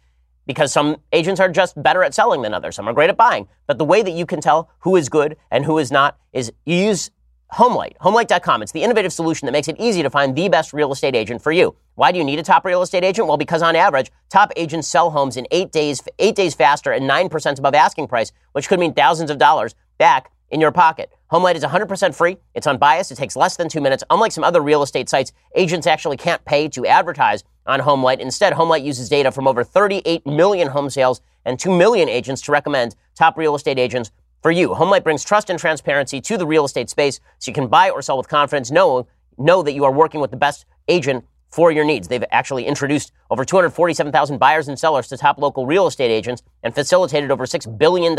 because 0.46 0.74
some 0.74 0.98
agents 1.12 1.40
are 1.40 1.50
just 1.50 1.82
better 1.82 2.04
at 2.04 2.14
selling 2.14 2.42
than 2.42 2.54
others. 2.54 2.76
Some 2.76 2.88
are 2.88 2.94
great 2.94 3.10
at 3.10 3.18
buying. 3.18 3.48
But 3.68 3.78
the 3.78 3.86
way 3.86 4.02
that 4.02 4.12
you 4.12 4.26
can 4.26 4.42
tell 4.42 4.70
who 4.80 4.96
is 4.96 5.10
good 5.10 5.38
and 5.52 5.66
who 5.66 5.78
is 5.78 5.92
not 5.92 6.18
is 6.34 6.52
you 6.66 6.76
use 6.76 7.12
Homelight, 7.54 7.96
homelight.com. 8.00 8.64
It's 8.64 8.72
the 8.72 8.82
innovative 8.82 9.14
solution 9.14 9.46
that 9.46 9.52
makes 9.52 9.68
it 9.68 9.76
easy 9.78 10.02
to 10.02 10.10
find 10.10 10.36
the 10.36 10.50
best 10.50 10.74
real 10.74 10.92
estate 10.92 11.16
agent 11.16 11.40
for 11.40 11.52
you. 11.52 11.76
Why 11.94 12.12
do 12.12 12.18
you 12.18 12.24
need 12.24 12.40
a 12.40 12.44
top 12.44 12.66
real 12.66 12.82
estate 12.82 13.04
agent? 13.04 13.28
Well, 13.28 13.38
because 13.38 13.62
on 13.62 13.76
average, 13.76 14.12
top 14.30 14.52
agents 14.56 14.88
sell 14.88 15.12
homes 15.12 15.38
in 15.38 15.46
eight 15.52 15.72
days, 15.72 16.02
eight 16.18 16.36
days 16.36 16.56
faster 16.56 16.92
and 16.92 17.08
9% 17.08 17.60
above 17.60 17.76
asking 17.76 18.08
price, 18.08 18.32
which 18.54 18.68
could 18.68 18.80
mean 18.80 18.96
thousands 18.96 19.30
of 19.30 19.38
dollars 19.38 19.76
back 20.00 20.32
in 20.50 20.60
your 20.60 20.72
pocket. 20.72 21.12
Homelight 21.34 21.56
is 21.56 21.64
100% 21.64 22.14
free. 22.14 22.38
It's 22.54 22.68
unbiased. 22.68 23.12
It 23.12 23.16
takes 23.16 23.36
less 23.36 23.58
than 23.58 23.68
two 23.68 23.82
minutes. 23.82 24.04
Unlike 24.12 24.34
some 24.34 24.44
other 24.44 24.62
real 24.62 24.84
estate 24.84 25.10
sites, 25.10 25.32
agents 25.56 25.88
actually 25.88 26.16
can't 26.16 26.46
pay 26.46 26.70
to 26.70 26.86
advertise 26.86 27.44
on 27.66 27.80
Homelight. 27.80 28.20
Instead, 28.20 28.54
Homelight 28.54 28.84
uses 28.84 29.10
data 29.10 29.32
from 29.32 29.48
over 29.48 29.64
38 29.64 30.28
million 30.28 30.68
home 30.68 30.92
sales 30.92 31.22
and 31.44 31.60
2 31.60 31.76
million 31.76 32.08
agents 32.08 32.40
to 32.44 32.52
recommend 32.52 32.96
top 33.16 33.36
real 33.36 33.56
estate 33.56 33.80
agents 33.80 34.12
for 34.44 34.52
you. 34.52 34.70
Homelight 34.70 35.04
brings 35.04 35.24
trust 35.24 35.50
and 35.50 35.58
transparency 35.58 36.22
to 36.22 36.38
the 36.38 36.46
real 36.46 36.66
estate 36.66 36.92
space 36.92 37.20
so 37.40 37.50
you 37.50 37.56
can 37.56 37.68
buy 37.68 37.90
or 37.90 38.04
sell 38.04 38.20
with 38.20 38.28
confidence. 38.28 38.70
Know, 38.70 39.08
know 39.40 39.64
that 39.64 39.74
you 39.74 39.86
are 39.86 39.92
working 39.92 40.22
with 40.22 40.30
the 40.30 40.38
best 40.38 40.68
agent 40.88 41.26
for 41.50 41.72
your 41.72 41.84
needs. 41.84 42.08
They've 42.08 42.24
actually 42.30 42.68
introduced 42.68 43.12
over 43.32 43.44
247,000 43.44 44.38
buyers 44.38 44.68
and 44.68 44.78
sellers 44.78 45.08
to 45.08 45.18
top 45.18 45.40
local 45.40 45.66
real 45.66 45.88
estate 45.88 46.12
agents 46.12 46.44
and 46.62 46.76
facilitated 46.76 47.32
over 47.32 47.48
$6 47.48 47.76
billion 47.80 48.16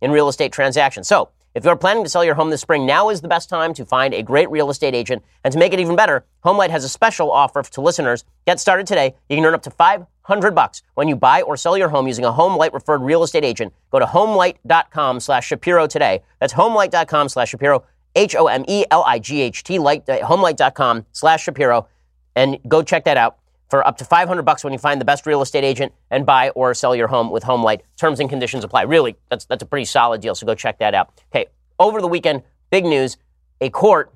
in 0.00 0.10
real 0.10 0.28
estate 0.28 0.50
transactions. 0.50 1.06
So, 1.06 1.28
if 1.58 1.64
you're 1.64 1.74
planning 1.74 2.04
to 2.04 2.08
sell 2.08 2.24
your 2.24 2.36
home 2.36 2.50
this 2.50 2.60
spring, 2.60 2.86
now 2.86 3.08
is 3.08 3.20
the 3.20 3.26
best 3.26 3.48
time 3.48 3.74
to 3.74 3.84
find 3.84 4.14
a 4.14 4.22
great 4.22 4.48
real 4.48 4.70
estate 4.70 4.94
agent. 4.94 5.24
And 5.42 5.50
to 5.52 5.58
make 5.58 5.72
it 5.72 5.80
even 5.80 5.96
better, 5.96 6.24
Homelight 6.44 6.70
has 6.70 6.84
a 6.84 6.88
special 6.88 7.32
offer 7.32 7.64
to 7.64 7.80
listeners. 7.80 8.24
Get 8.46 8.60
started 8.60 8.86
today. 8.86 9.16
You 9.28 9.34
can 9.34 9.44
earn 9.44 9.54
up 9.54 9.62
to 9.62 9.70
500 9.72 10.54
bucks 10.54 10.82
when 10.94 11.08
you 11.08 11.16
buy 11.16 11.42
or 11.42 11.56
sell 11.56 11.76
your 11.76 11.88
home 11.88 12.06
using 12.06 12.24
a 12.24 12.30
Homelight 12.30 12.72
referred 12.72 13.02
real 13.02 13.24
estate 13.24 13.44
agent. 13.44 13.74
Go 13.90 13.98
to 13.98 14.06
homelight.com 14.06 15.18
slash 15.18 15.48
Shapiro 15.48 15.88
today. 15.88 16.22
That's 16.38 16.52
homelight.com 16.52 17.28
slash 17.28 17.50
Shapiro, 17.50 17.82
H-O-M-E-L-I-G-H-T, 18.14 19.78
light, 19.80 20.08
uh, 20.08 20.20
homelight.com 20.20 21.06
slash 21.10 21.42
Shapiro. 21.42 21.88
And 22.36 22.58
go 22.68 22.84
check 22.84 23.04
that 23.06 23.16
out 23.16 23.37
for 23.68 23.86
up 23.86 23.98
to 23.98 24.04
500 24.04 24.42
bucks 24.42 24.64
when 24.64 24.72
you 24.72 24.78
find 24.78 25.00
the 25.00 25.04
best 25.04 25.26
real 25.26 25.42
estate 25.42 25.64
agent 25.64 25.92
and 26.10 26.24
buy 26.24 26.50
or 26.50 26.74
sell 26.74 26.96
your 26.96 27.08
home 27.08 27.30
with 27.30 27.44
Homelight. 27.44 27.80
Terms 27.96 28.20
and 28.20 28.28
conditions 28.28 28.64
apply. 28.64 28.82
Really, 28.82 29.16
that's 29.30 29.44
that's 29.44 29.62
a 29.62 29.66
pretty 29.66 29.84
solid 29.84 30.20
deal. 30.20 30.34
So 30.34 30.46
go 30.46 30.54
check 30.54 30.78
that 30.78 30.94
out. 30.94 31.10
Okay, 31.32 31.46
over 31.78 32.00
the 32.00 32.08
weekend, 32.08 32.42
big 32.70 32.84
news: 32.84 33.16
a 33.60 33.70
court 33.70 34.12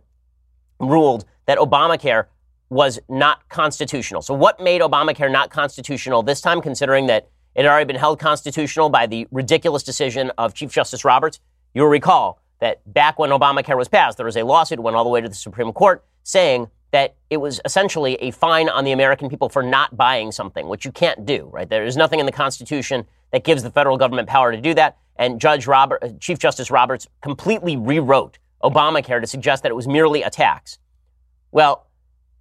ruled 0.80 1.24
that 1.46 1.58
Obamacare 1.58 2.26
was 2.70 2.98
not 3.08 3.48
constitutional. 3.50 4.22
So 4.22 4.32
what 4.32 4.58
made 4.58 4.80
Obamacare 4.80 5.30
not 5.30 5.50
constitutional 5.50 6.22
this 6.22 6.40
time, 6.40 6.62
considering 6.62 7.06
that 7.08 7.28
it 7.54 7.64
had 7.64 7.70
already 7.70 7.84
been 7.84 7.96
held 7.96 8.18
constitutional 8.18 8.88
by 8.88 9.06
the 9.06 9.28
ridiculous 9.30 9.82
decision 9.82 10.32
of 10.38 10.54
Chief 10.54 10.72
Justice 10.72 11.04
Roberts? 11.04 11.38
You'll 11.74 11.88
recall 11.88 12.40
that 12.60 12.80
back 12.90 13.18
when 13.18 13.30
Obamacare 13.30 13.76
was 13.76 13.88
passed, 13.88 14.16
there 14.16 14.24
was 14.24 14.36
a 14.36 14.44
lawsuit 14.44 14.80
went 14.80 14.96
all 14.96 15.04
the 15.04 15.10
way 15.10 15.20
to 15.20 15.28
the 15.28 15.34
Supreme 15.34 15.72
Court 15.72 16.04
saying 16.22 16.68
that 16.92 17.16
it 17.30 17.38
was 17.38 17.60
essentially 17.64 18.14
a 18.16 18.30
fine 18.30 18.68
on 18.68 18.84
the 18.84 18.92
American 18.92 19.28
people 19.28 19.48
for 19.48 19.62
not 19.62 19.96
buying 19.96 20.30
something, 20.30 20.68
which 20.68 20.84
you 20.84 20.92
can't 20.92 21.26
do, 21.26 21.48
right? 21.52 21.68
There 21.68 21.84
is 21.84 21.96
nothing 21.96 22.20
in 22.20 22.26
the 22.26 22.32
Constitution 22.32 23.06
that 23.32 23.44
gives 23.44 23.62
the 23.62 23.70
federal 23.70 23.96
government 23.96 24.28
power 24.28 24.52
to 24.52 24.60
do 24.60 24.74
that. 24.74 24.98
And 25.16 25.40
Judge 25.40 25.66
Robert, 25.66 26.02
uh, 26.02 26.10
Chief 26.20 26.38
Justice 26.38 26.70
Roberts 26.70 27.08
completely 27.22 27.76
rewrote 27.76 28.38
Obamacare 28.62 29.20
to 29.20 29.26
suggest 29.26 29.62
that 29.62 29.70
it 29.70 29.74
was 29.74 29.88
merely 29.88 30.22
a 30.22 30.30
tax. 30.30 30.78
Well, 31.50 31.86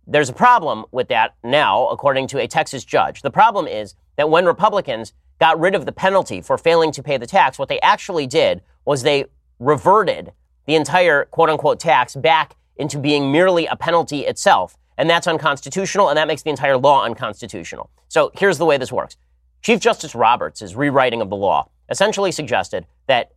there's 0.06 0.30
a 0.30 0.34
problem 0.34 0.86
with 0.92 1.08
that 1.08 1.36
now, 1.44 1.88
according 1.88 2.28
to 2.28 2.40
a 2.40 2.48
Texas 2.48 2.84
judge. 2.84 3.22
The 3.22 3.32
problem 3.32 3.68
is 3.68 3.96
that 4.18 4.30
when 4.30 4.46
Republicans 4.46 5.14
got 5.40 5.60
rid 5.60 5.76
of 5.76 5.86
the 5.86 5.92
penalty 5.92 6.42
for 6.42 6.58
failing 6.58 6.92
to 6.92 7.04
pay 7.04 7.18
the 7.18 7.28
tax, 7.28 7.58
what 7.58 7.70
they 7.70 7.80
actually 7.80 8.28
did 8.28 8.62
was 8.86 9.04
they 9.04 9.26
reverted 9.60 10.34
the 10.66 10.76
entire 10.76 11.26
quote 11.26 11.50
unquote 11.50 11.80
tax 11.80 12.16
back 12.16 12.56
into 12.82 12.98
being 12.98 13.32
merely 13.32 13.68
a 13.68 13.76
penalty 13.76 14.22
itself. 14.22 14.78
And 14.98 15.10
that's 15.10 15.28
unconstitutional, 15.28 16.10
and 16.10 16.18
that 16.18 16.28
makes 16.28 16.42
the 16.44 16.50
entire 16.50 16.78
law 16.78 17.04
unconstitutional. 17.06 17.90
So 18.10 18.32
here's 18.36 18.58
the 18.58 18.66
way 18.66 18.78
this 18.78 18.92
works 18.92 19.16
Chief 19.62 19.80
Justice 19.80 20.16
Roberts' 20.16 20.76
rewriting 20.76 21.22
of 21.22 21.30
the 21.30 21.36
law 21.36 21.70
essentially 21.90 22.32
suggested 22.32 22.86
that 23.08 23.32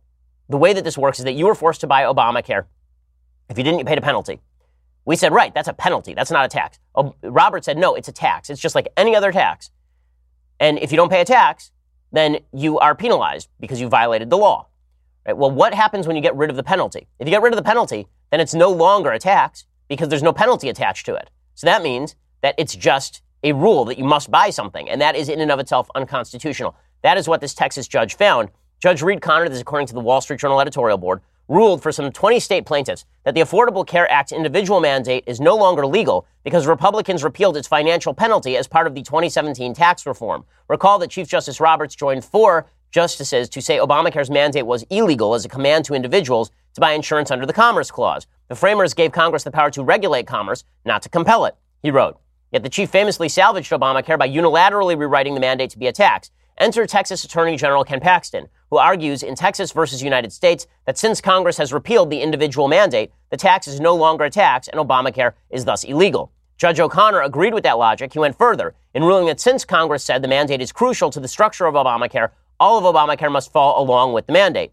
the 0.49 0.57
way 0.57 0.73
that 0.73 0.83
this 0.83 0.97
works 0.97 1.19
is 1.19 1.25
that 1.25 1.33
you 1.33 1.45
were 1.45 1.55
forced 1.55 1.81
to 1.81 1.87
buy 1.87 2.03
Obamacare. 2.03 2.65
If 3.49 3.57
you 3.57 3.63
didn't, 3.63 3.85
paid 3.85 3.97
a 3.97 4.01
penalty. 4.01 4.41
We 5.05 5.15
said, 5.15 5.33
right, 5.33 5.53
that's 5.53 5.67
a 5.67 5.73
penalty. 5.73 6.13
That's 6.13 6.31
not 6.31 6.45
a 6.45 6.47
tax. 6.47 6.79
Robert 7.21 7.63
said, 7.63 7.77
no, 7.77 7.93
it's 7.95 8.07
a 8.07 8.11
tax. 8.11 8.49
It's 8.49 8.61
just 8.61 8.75
like 8.75 8.87
any 8.97 9.15
other 9.15 9.31
tax. 9.31 9.69
And 10.59 10.79
if 10.79 10.91
you 10.91 10.97
don't 10.97 11.09
pay 11.09 11.21
a 11.21 11.25
tax, 11.25 11.71
then 12.11 12.39
you 12.53 12.79
are 12.79 12.95
penalized 12.95 13.49
because 13.59 13.79
you 13.81 13.87
violated 13.87 14.29
the 14.29 14.37
law. 14.37 14.67
Right? 15.25 15.37
Well, 15.37 15.51
what 15.51 15.73
happens 15.73 16.07
when 16.07 16.15
you 16.15 16.21
get 16.21 16.35
rid 16.35 16.49
of 16.49 16.55
the 16.55 16.63
penalty? 16.63 17.07
If 17.19 17.27
you 17.27 17.31
get 17.31 17.41
rid 17.41 17.53
of 17.53 17.57
the 17.57 17.63
penalty, 17.63 18.07
then 18.35 18.41
it's 18.41 18.53
no 18.53 18.69
longer 18.69 19.13
a 19.13 19.19
tax 19.19 19.63
because 19.87 20.09
there's 20.09 20.21
no 20.21 20.33
penalty 20.33 20.67
attached 20.67 21.05
to 21.05 21.15
it. 21.15 21.29
So 21.53 21.67
that 21.67 21.81
means 21.81 22.17
that 22.41 22.53
it's 22.57 22.75
just 22.75 23.21
a 23.43 23.53
rule 23.53 23.85
that 23.85 23.97
you 23.97 24.03
must 24.03 24.29
buy 24.29 24.49
something, 24.49 24.89
and 24.89 24.99
that 24.99 25.15
is 25.15 25.29
in 25.29 25.39
and 25.39 25.49
of 25.53 25.59
itself 25.59 25.87
unconstitutional. 25.95 26.75
That 27.01 27.17
is 27.17 27.29
what 27.29 27.39
this 27.39 27.53
Texas 27.53 27.87
judge 27.87 28.17
found. 28.17 28.49
Judge 28.81 29.01
Reed 29.01 29.19
O'Connor, 29.19 29.47
this 29.47 29.55
is 29.55 29.61
according 29.61 29.87
to 29.87 29.93
the 29.93 30.01
Wall 30.01 30.19
Street 30.19 30.41
Journal 30.41 30.59
editorial 30.59 30.97
board, 30.97 31.21
ruled 31.47 31.81
for 31.81 31.93
some 31.93 32.11
20 32.11 32.41
state 32.41 32.65
plaintiffs 32.65 33.05
that 33.23 33.35
the 33.35 33.39
Affordable 33.39 33.87
Care 33.87 34.11
Act's 34.11 34.33
individual 34.33 34.81
mandate 34.81 35.23
is 35.27 35.39
no 35.39 35.55
longer 35.55 35.87
legal 35.87 36.27
because 36.43 36.67
Republicans 36.67 37.23
repealed 37.23 37.55
its 37.55 37.69
financial 37.69 38.13
penalty 38.13 38.57
as 38.57 38.67
part 38.67 38.85
of 38.85 38.95
the 38.95 39.01
2017 39.01 39.73
tax 39.73 40.05
reform. 40.05 40.43
Recall 40.67 40.99
that 40.99 41.09
Chief 41.09 41.29
Justice 41.29 41.61
Roberts 41.61 41.95
joined 41.95 42.25
four 42.25 42.65
justices 42.91 43.47
to 43.47 43.61
say 43.61 43.77
Obamacare's 43.77 44.29
mandate 44.29 44.65
was 44.65 44.83
illegal 44.89 45.35
as 45.35 45.45
a 45.45 45.49
command 45.49 45.85
to 45.85 45.93
individuals 45.93 46.51
to 46.75 46.81
buy 46.81 46.91
insurance 46.91 47.31
under 47.31 47.45
the 47.45 47.53
Commerce 47.53 47.89
Clause. 47.89 48.27
The 48.47 48.55
framers 48.55 48.93
gave 48.93 49.11
Congress 49.11 49.43
the 49.43 49.51
power 49.51 49.71
to 49.71 49.83
regulate 49.83 50.27
commerce, 50.27 50.63
not 50.85 51.01
to 51.01 51.09
compel 51.09 51.45
it, 51.45 51.55
he 51.81 51.89
wrote. 51.89 52.19
Yet 52.51 52.63
the 52.63 52.69
chief 52.69 52.89
famously 52.89 53.27
salvaged 53.27 53.71
Obamacare 53.71 54.19
by 54.19 54.29
unilaterally 54.29 54.97
rewriting 54.97 55.33
the 55.33 55.39
mandate 55.39 55.71
to 55.71 55.79
be 55.79 55.87
a 55.87 55.91
tax. 55.91 56.31
Enter 56.57 56.85
Texas 56.85 57.23
Attorney 57.25 57.57
General 57.57 57.83
Ken 57.83 57.99
Paxton, 57.99 58.47
who 58.69 58.77
argues 58.77 59.23
in 59.23 59.35
Texas 59.35 59.71
versus 59.71 60.01
United 60.01 60.31
States 60.31 60.67
that 60.85 60.97
since 60.97 61.19
Congress 61.19 61.57
has 61.57 61.73
repealed 61.73 62.09
the 62.09 62.21
individual 62.21 62.67
mandate, 62.67 63.11
the 63.29 63.37
tax 63.37 63.67
is 63.67 63.79
no 63.79 63.95
longer 63.95 64.25
a 64.25 64.29
tax 64.29 64.67
and 64.67 64.79
Obamacare 64.79 65.33
is 65.49 65.65
thus 65.65 65.83
illegal. 65.83 66.31
Judge 66.57 66.79
O'Connor 66.79 67.21
agreed 67.21 67.53
with 67.53 67.63
that 67.63 67.77
logic. 67.77 68.13
He 68.13 68.19
went 68.19 68.37
further 68.37 68.73
in 68.93 69.03
ruling 69.03 69.25
that 69.25 69.41
since 69.41 69.65
Congress 69.65 70.05
said 70.05 70.21
the 70.21 70.27
mandate 70.29 70.61
is 70.61 70.71
crucial 70.71 71.09
to 71.09 71.19
the 71.19 71.27
structure 71.27 71.65
of 71.65 71.73
Obamacare, 71.73 72.29
all 72.57 72.77
of 72.77 72.95
Obamacare 72.95 73.31
must 73.31 73.51
fall 73.51 73.81
along 73.81 74.13
with 74.13 74.27
the 74.27 74.33
mandate. 74.33 74.71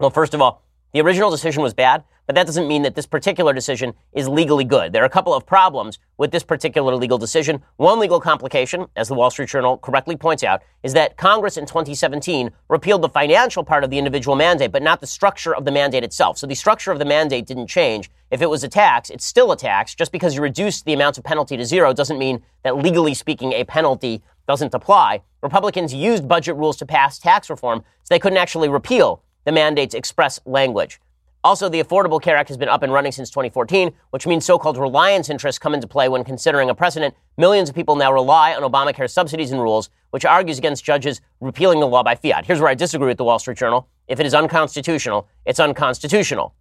Well, 0.00 0.10
first 0.10 0.34
of 0.34 0.40
all, 0.40 0.64
the 0.92 1.00
original 1.00 1.30
decision 1.30 1.62
was 1.62 1.74
bad, 1.74 2.04
but 2.28 2.34
that 2.34 2.46
doesn't 2.46 2.68
mean 2.68 2.82
that 2.82 2.94
this 2.94 3.06
particular 3.06 3.54
decision 3.54 3.94
is 4.12 4.28
legally 4.28 4.64
good. 4.64 4.92
There 4.92 5.02
are 5.02 5.06
a 5.06 5.10
couple 5.10 5.32
of 5.32 5.46
problems 5.46 5.98
with 6.18 6.30
this 6.30 6.42
particular 6.42 6.94
legal 6.94 7.16
decision. 7.16 7.62
One 7.76 7.98
legal 7.98 8.20
complication, 8.20 8.86
as 8.96 9.08
the 9.08 9.14
Wall 9.14 9.30
Street 9.30 9.48
Journal 9.48 9.78
correctly 9.78 10.14
points 10.14 10.44
out, 10.44 10.60
is 10.82 10.92
that 10.92 11.16
Congress 11.16 11.56
in 11.56 11.64
2017 11.64 12.50
repealed 12.68 13.00
the 13.00 13.08
financial 13.08 13.64
part 13.64 13.82
of 13.82 13.88
the 13.88 13.96
individual 13.96 14.36
mandate, 14.36 14.72
but 14.72 14.82
not 14.82 15.00
the 15.00 15.06
structure 15.06 15.54
of 15.54 15.64
the 15.64 15.72
mandate 15.72 16.04
itself. 16.04 16.36
So 16.36 16.46
the 16.46 16.54
structure 16.54 16.92
of 16.92 16.98
the 16.98 17.06
mandate 17.06 17.46
didn't 17.46 17.68
change. 17.68 18.10
If 18.30 18.42
it 18.42 18.50
was 18.50 18.62
a 18.62 18.68
tax, 18.68 19.08
it's 19.08 19.24
still 19.24 19.50
a 19.50 19.56
tax. 19.56 19.94
Just 19.94 20.12
because 20.12 20.34
you 20.34 20.42
reduce 20.42 20.82
the 20.82 20.92
amount 20.92 21.16
of 21.16 21.24
penalty 21.24 21.56
to 21.56 21.64
zero 21.64 21.94
doesn't 21.94 22.18
mean 22.18 22.42
that 22.62 22.76
legally 22.76 23.14
speaking, 23.14 23.54
a 23.54 23.64
penalty 23.64 24.22
doesn't 24.46 24.74
apply. 24.74 25.22
Republicans 25.42 25.94
used 25.94 26.28
budget 26.28 26.56
rules 26.56 26.76
to 26.76 26.84
pass 26.84 27.18
tax 27.18 27.48
reform, 27.48 27.84
so 28.02 28.14
they 28.14 28.18
couldn't 28.18 28.38
actually 28.38 28.68
repeal 28.68 29.22
the 29.48 29.52
mandate's 29.52 29.94
express 29.94 30.38
language. 30.44 31.00
Also, 31.42 31.70
the 31.70 31.82
Affordable 31.82 32.20
Care 32.20 32.36
Act 32.36 32.50
has 32.50 32.58
been 32.58 32.68
up 32.68 32.82
and 32.82 32.92
running 32.92 33.12
since 33.12 33.30
2014, 33.30 33.94
which 34.10 34.26
means 34.26 34.44
so-called 34.44 34.76
reliance 34.76 35.30
interests 35.30 35.58
come 35.58 35.72
into 35.72 35.86
play 35.86 36.06
when 36.06 36.22
considering 36.22 36.68
a 36.68 36.74
precedent. 36.74 37.14
Millions 37.38 37.70
of 37.70 37.74
people 37.74 37.96
now 37.96 38.12
rely 38.12 38.52
on 38.52 38.62
Obamacare 38.62 39.08
subsidies 39.08 39.50
and 39.50 39.62
rules, 39.62 39.88
which 40.10 40.26
argues 40.26 40.58
against 40.58 40.84
judges 40.84 41.22
repealing 41.40 41.80
the 41.80 41.86
law 41.86 42.02
by 42.02 42.14
fiat. 42.14 42.44
Here's 42.44 42.60
where 42.60 42.68
I 42.68 42.74
disagree 42.74 43.08
with 43.08 43.16
the 43.16 43.24
Wall 43.24 43.38
Street 43.38 43.56
Journal. 43.56 43.88
If 44.06 44.20
it 44.20 44.26
is 44.26 44.34
unconstitutional, 44.34 45.26
it's 45.46 45.58
unconstitutional. 45.58 46.54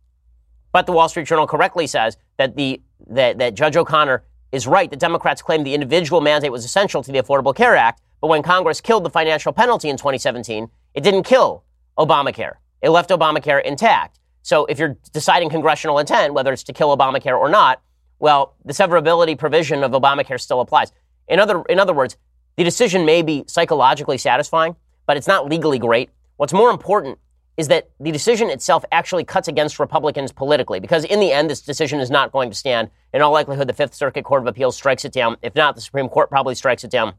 But 0.72 0.86
the 0.86 0.94
Wall 0.94 1.10
Street 1.10 1.28
Journal 1.28 1.46
correctly 1.46 1.88
says 1.88 2.16
that 2.38 2.56
the 2.56 2.82
that, 3.10 3.38
that 3.40 3.54
Judge 3.54 3.76
O'Connor 3.76 4.24
is 4.54 4.66
right 4.66 4.90
that 4.90 5.00
Democrats 5.00 5.42
claimed 5.42 5.66
the 5.66 5.74
individual 5.74 6.22
mandate 6.22 6.54
was 6.54 6.64
essential 6.64 7.04
to 7.04 7.12
the 7.12 7.20
Affordable 7.20 7.54
Care 7.54 7.76
Act, 7.76 8.02
but 8.22 8.28
when 8.28 8.44
Congress 8.44 8.80
killed 8.80 9.04
the 9.04 9.10
financial 9.10 9.52
penalty 9.52 9.90
in 9.90 9.98
2017, 9.98 10.70
it 10.94 11.04
didn't 11.04 11.24
kill 11.24 11.66
Obamacare. 11.98 12.54
It 12.82 12.90
left 12.90 13.10
Obamacare 13.10 13.64
intact. 13.64 14.20
So 14.42 14.66
if 14.66 14.80
you're 14.80 14.98
deciding 15.12 15.50
congressional 15.50 16.00
intent, 16.00 16.34
whether 16.34 16.54
it's 16.54 16.64
to 16.64 16.74
kill 16.74 16.96
Obamacare 16.96 17.38
or 17.38 17.50
not, 17.50 17.82
well, 18.20 18.56
the 18.66 18.74
severability 18.74 19.38
provision 19.38 19.84
of 19.84 19.92
Obamacare 19.92 20.40
still 20.40 20.62
applies. 20.62 20.92
In 21.28 21.40
other, 21.40 21.64
in 21.70 21.80
other 21.80 21.94
words, 21.94 22.18
the 22.56 22.64
decision 22.64 23.06
may 23.06 23.22
be 23.22 23.44
psychologically 23.48 24.18
satisfying, 24.18 24.76
but 25.06 25.18
it's 25.18 25.28
not 25.28 25.48
legally 25.48 25.80
great. 25.80 26.10
What's 26.38 26.54
more 26.54 26.72
important 26.72 27.20
is 27.58 27.68
that 27.70 27.90
the 28.00 28.12
decision 28.12 28.50
itself 28.50 28.86
actually 28.92 29.24
cuts 29.24 29.48
against 29.48 29.80
Republicans 29.80 30.32
politically, 30.32 30.80
because 30.80 31.04
in 31.04 31.20
the 31.20 31.32
end, 31.32 31.50
this 31.50 31.62
decision 31.62 32.00
is 32.00 32.12
not 32.12 32.32
going 32.32 32.50
to 32.50 32.56
stand. 32.56 32.90
In 33.14 33.22
all 33.22 33.32
likelihood, 33.32 33.68
the 33.68 33.74
Fifth 33.74 33.96
Circuit 33.96 34.24
Court 34.24 34.44
of 34.44 34.48
Appeals 34.48 34.76
strikes 34.76 35.06
it 35.06 35.12
down. 35.12 35.38
If 35.42 35.56
not, 35.56 35.76
the 35.76 35.82
Supreme 35.82 36.08
Court 36.08 36.30
probably 36.30 36.54
strikes 36.54 36.84
it 36.84 36.92
down. 36.92 37.14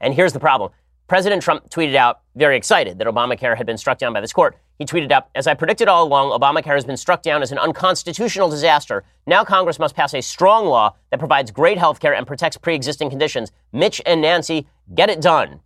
And 0.00 0.14
here's 0.14 0.32
the 0.32 0.40
problem. 0.40 0.70
President 1.06 1.42
Trump 1.42 1.68
tweeted 1.68 1.96
out, 1.96 2.20
very 2.34 2.56
excited 2.56 2.98
that 2.98 3.06
Obamacare 3.06 3.56
had 3.56 3.66
been 3.66 3.76
struck 3.76 3.98
down 3.98 4.14
by 4.14 4.20
this 4.22 4.32
court. 4.32 4.56
He 4.78 4.86
tweeted 4.86 5.12
out, 5.12 5.28
As 5.34 5.46
I 5.46 5.52
predicted 5.52 5.86
all 5.86 6.04
along, 6.06 6.30
Obamacare 6.30 6.74
has 6.74 6.84
been 6.84 6.96
struck 6.96 7.22
down 7.22 7.42
as 7.42 7.52
an 7.52 7.58
unconstitutional 7.58 8.48
disaster. 8.48 9.04
Now 9.26 9.44
Congress 9.44 9.78
must 9.78 9.94
pass 9.94 10.14
a 10.14 10.22
strong 10.22 10.64
law 10.64 10.94
that 11.10 11.18
provides 11.18 11.50
great 11.50 11.76
health 11.76 12.00
care 12.00 12.14
and 12.14 12.26
protects 12.26 12.56
pre 12.56 12.74
existing 12.74 13.10
conditions. 13.10 13.52
Mitch 13.72 14.00
and 14.06 14.22
Nancy, 14.22 14.66
get 14.94 15.10
it 15.10 15.20
done. 15.20 15.60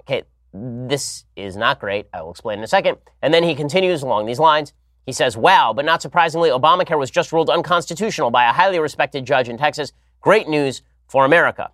Okay, 0.00 0.24
this 0.52 1.24
is 1.36 1.56
not 1.56 1.78
great. 1.78 2.06
I 2.12 2.22
will 2.22 2.32
explain 2.32 2.58
in 2.58 2.64
a 2.64 2.68
second. 2.68 2.98
And 3.22 3.32
then 3.32 3.44
he 3.44 3.54
continues 3.54 4.02
along 4.02 4.26
these 4.26 4.40
lines. 4.40 4.72
He 5.06 5.12
says, 5.12 5.36
Wow, 5.36 5.72
but 5.72 5.84
not 5.84 6.02
surprisingly, 6.02 6.50
Obamacare 6.50 6.98
was 6.98 7.12
just 7.12 7.32
ruled 7.32 7.48
unconstitutional 7.48 8.32
by 8.32 8.44
a 8.44 8.52
highly 8.52 8.80
respected 8.80 9.24
judge 9.24 9.48
in 9.48 9.56
Texas. 9.56 9.92
Great 10.20 10.48
news 10.48 10.82
for 11.06 11.24
America. 11.24 11.70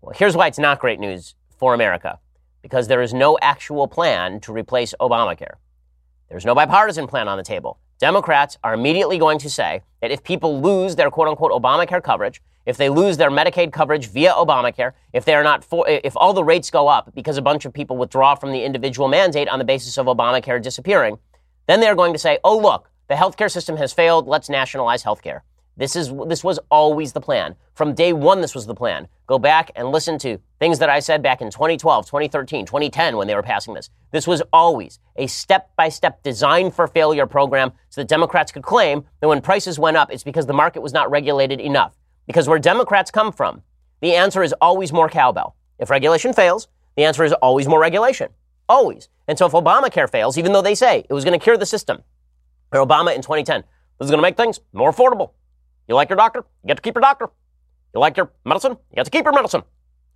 Well, 0.00 0.14
here's 0.16 0.36
why 0.36 0.46
it's 0.46 0.60
not 0.60 0.78
great 0.78 1.00
news 1.00 1.34
for 1.58 1.74
America 1.74 2.18
because 2.62 2.88
there 2.88 3.02
is 3.02 3.14
no 3.14 3.38
actual 3.40 3.86
plan 3.86 4.40
to 4.40 4.52
replace 4.52 4.94
Obamacare. 5.00 5.54
There's 6.28 6.44
no 6.44 6.54
bipartisan 6.54 7.06
plan 7.06 7.28
on 7.28 7.38
the 7.38 7.44
table. 7.44 7.78
Democrats 7.98 8.58
are 8.62 8.74
immediately 8.74 9.18
going 9.18 9.38
to 9.38 9.50
say 9.50 9.82
that 10.00 10.10
if 10.10 10.22
people 10.22 10.60
lose 10.60 10.96
their 10.96 11.10
quote 11.10 11.28
unquote 11.28 11.52
Obamacare 11.52 12.02
coverage, 12.02 12.40
if 12.66 12.76
they 12.76 12.90
lose 12.90 13.16
their 13.16 13.30
Medicaid 13.30 13.72
coverage 13.72 14.08
via 14.08 14.32
Obamacare, 14.32 14.92
if 15.12 15.24
they 15.24 15.34
are 15.34 15.42
not 15.42 15.64
for, 15.64 15.88
if 15.88 16.16
all 16.16 16.34
the 16.34 16.44
rates 16.44 16.70
go 16.70 16.86
up 16.86 17.14
because 17.14 17.38
a 17.38 17.42
bunch 17.42 17.64
of 17.64 17.72
people 17.72 17.96
withdraw 17.96 18.34
from 18.34 18.52
the 18.52 18.62
individual 18.62 19.08
mandate 19.08 19.48
on 19.48 19.58
the 19.58 19.64
basis 19.64 19.96
of 19.96 20.06
Obamacare 20.06 20.62
disappearing, 20.62 21.18
then 21.66 21.80
they're 21.80 21.94
going 21.94 22.12
to 22.12 22.18
say, 22.18 22.38
oh, 22.44 22.58
look, 22.58 22.90
the 23.08 23.14
healthcare 23.14 23.50
system 23.50 23.78
has 23.78 23.92
failed. 23.92 24.28
Let's 24.28 24.50
nationalize 24.50 25.02
healthcare. 25.02 25.40
This 25.78 25.94
is 25.94 26.12
this 26.26 26.42
was 26.42 26.58
always 26.72 27.12
the 27.12 27.20
plan. 27.20 27.54
From 27.74 27.94
day 27.94 28.12
one, 28.12 28.40
this 28.40 28.52
was 28.52 28.66
the 28.66 28.74
plan. 28.74 29.06
Go 29.28 29.38
back 29.38 29.70
and 29.76 29.92
listen 29.92 30.18
to 30.18 30.38
things 30.58 30.80
that 30.80 30.90
I 30.90 30.98
said 30.98 31.22
back 31.22 31.40
in 31.40 31.52
2012, 31.52 32.04
2013, 32.04 32.66
2010 32.66 33.16
when 33.16 33.28
they 33.28 33.34
were 33.36 33.44
passing 33.44 33.74
this. 33.74 33.88
This 34.10 34.26
was 34.26 34.42
always 34.52 34.98
a 35.14 35.28
step-by-step 35.28 36.24
design 36.24 36.72
for 36.72 36.88
failure 36.88 37.26
program 37.26 37.70
so 37.90 38.00
that 38.00 38.08
Democrats 38.08 38.50
could 38.50 38.64
claim 38.64 39.04
that 39.20 39.28
when 39.28 39.40
prices 39.40 39.78
went 39.78 39.96
up, 39.96 40.10
it's 40.12 40.24
because 40.24 40.46
the 40.46 40.52
market 40.52 40.82
was 40.82 40.92
not 40.92 41.12
regulated 41.12 41.60
enough. 41.60 41.96
Because 42.26 42.48
where 42.48 42.58
Democrats 42.58 43.12
come 43.12 43.30
from, 43.30 43.62
the 44.00 44.16
answer 44.16 44.42
is 44.42 44.52
always 44.60 44.92
more 44.92 45.08
cowbell. 45.08 45.54
If 45.78 45.90
regulation 45.90 46.32
fails, 46.32 46.66
the 46.96 47.04
answer 47.04 47.22
is 47.22 47.32
always 47.34 47.68
more 47.68 47.80
regulation. 47.80 48.30
Always. 48.68 49.08
And 49.28 49.38
so 49.38 49.46
if 49.46 49.52
Obamacare 49.52 50.10
fails, 50.10 50.36
even 50.38 50.50
though 50.52 50.62
they 50.62 50.74
say 50.74 51.06
it 51.08 51.12
was 51.14 51.24
going 51.24 51.38
to 51.38 51.42
cure 51.42 51.56
the 51.56 51.66
system, 51.66 52.02
or 52.72 52.84
Obama 52.84 53.14
in 53.14 53.22
2010, 53.22 53.62
this 53.98 54.06
is 54.06 54.10
going 54.10 54.18
to 54.18 54.22
make 54.22 54.36
things 54.36 54.58
more 54.72 54.92
affordable. 54.92 55.30
You 55.88 55.94
like 55.94 56.10
your 56.10 56.16
doctor? 56.16 56.44
You 56.62 56.68
get 56.68 56.76
to 56.76 56.82
keep 56.82 56.94
your 56.94 57.02
doctor. 57.02 57.28
You 57.94 58.00
like 58.00 58.16
your 58.16 58.30
medicine? 58.44 58.72
You 58.72 58.96
get 58.96 59.06
to 59.06 59.10
keep 59.10 59.24
your 59.24 59.32
medicine. 59.32 59.62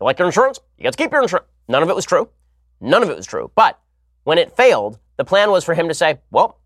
You 0.01 0.05
like 0.05 0.19
your 0.19 0.27
insurance? 0.27 0.61
You 0.77 0.85
get 0.85 0.93
to 0.93 0.97
keep 1.03 1.11
your 1.11 1.23
insurance. 1.23 1.49
None 1.69 1.83
of 1.83 1.89
it 1.89 1.97
was 1.97 2.05
true. 2.05 2.29
None 2.81 3.03
of 3.03 3.09
it 3.09 3.17
was 3.17 3.27
true. 3.27 3.51
But 3.55 3.81
when 4.25 4.39
it 4.39 4.55
failed, 4.55 4.99
the 5.17 5.25
plan 5.25 5.51
was 5.51 5.65
for 5.65 5.75
him 5.75 5.89
to 5.89 5.95
say, 5.95 6.19
well, 6.31 6.59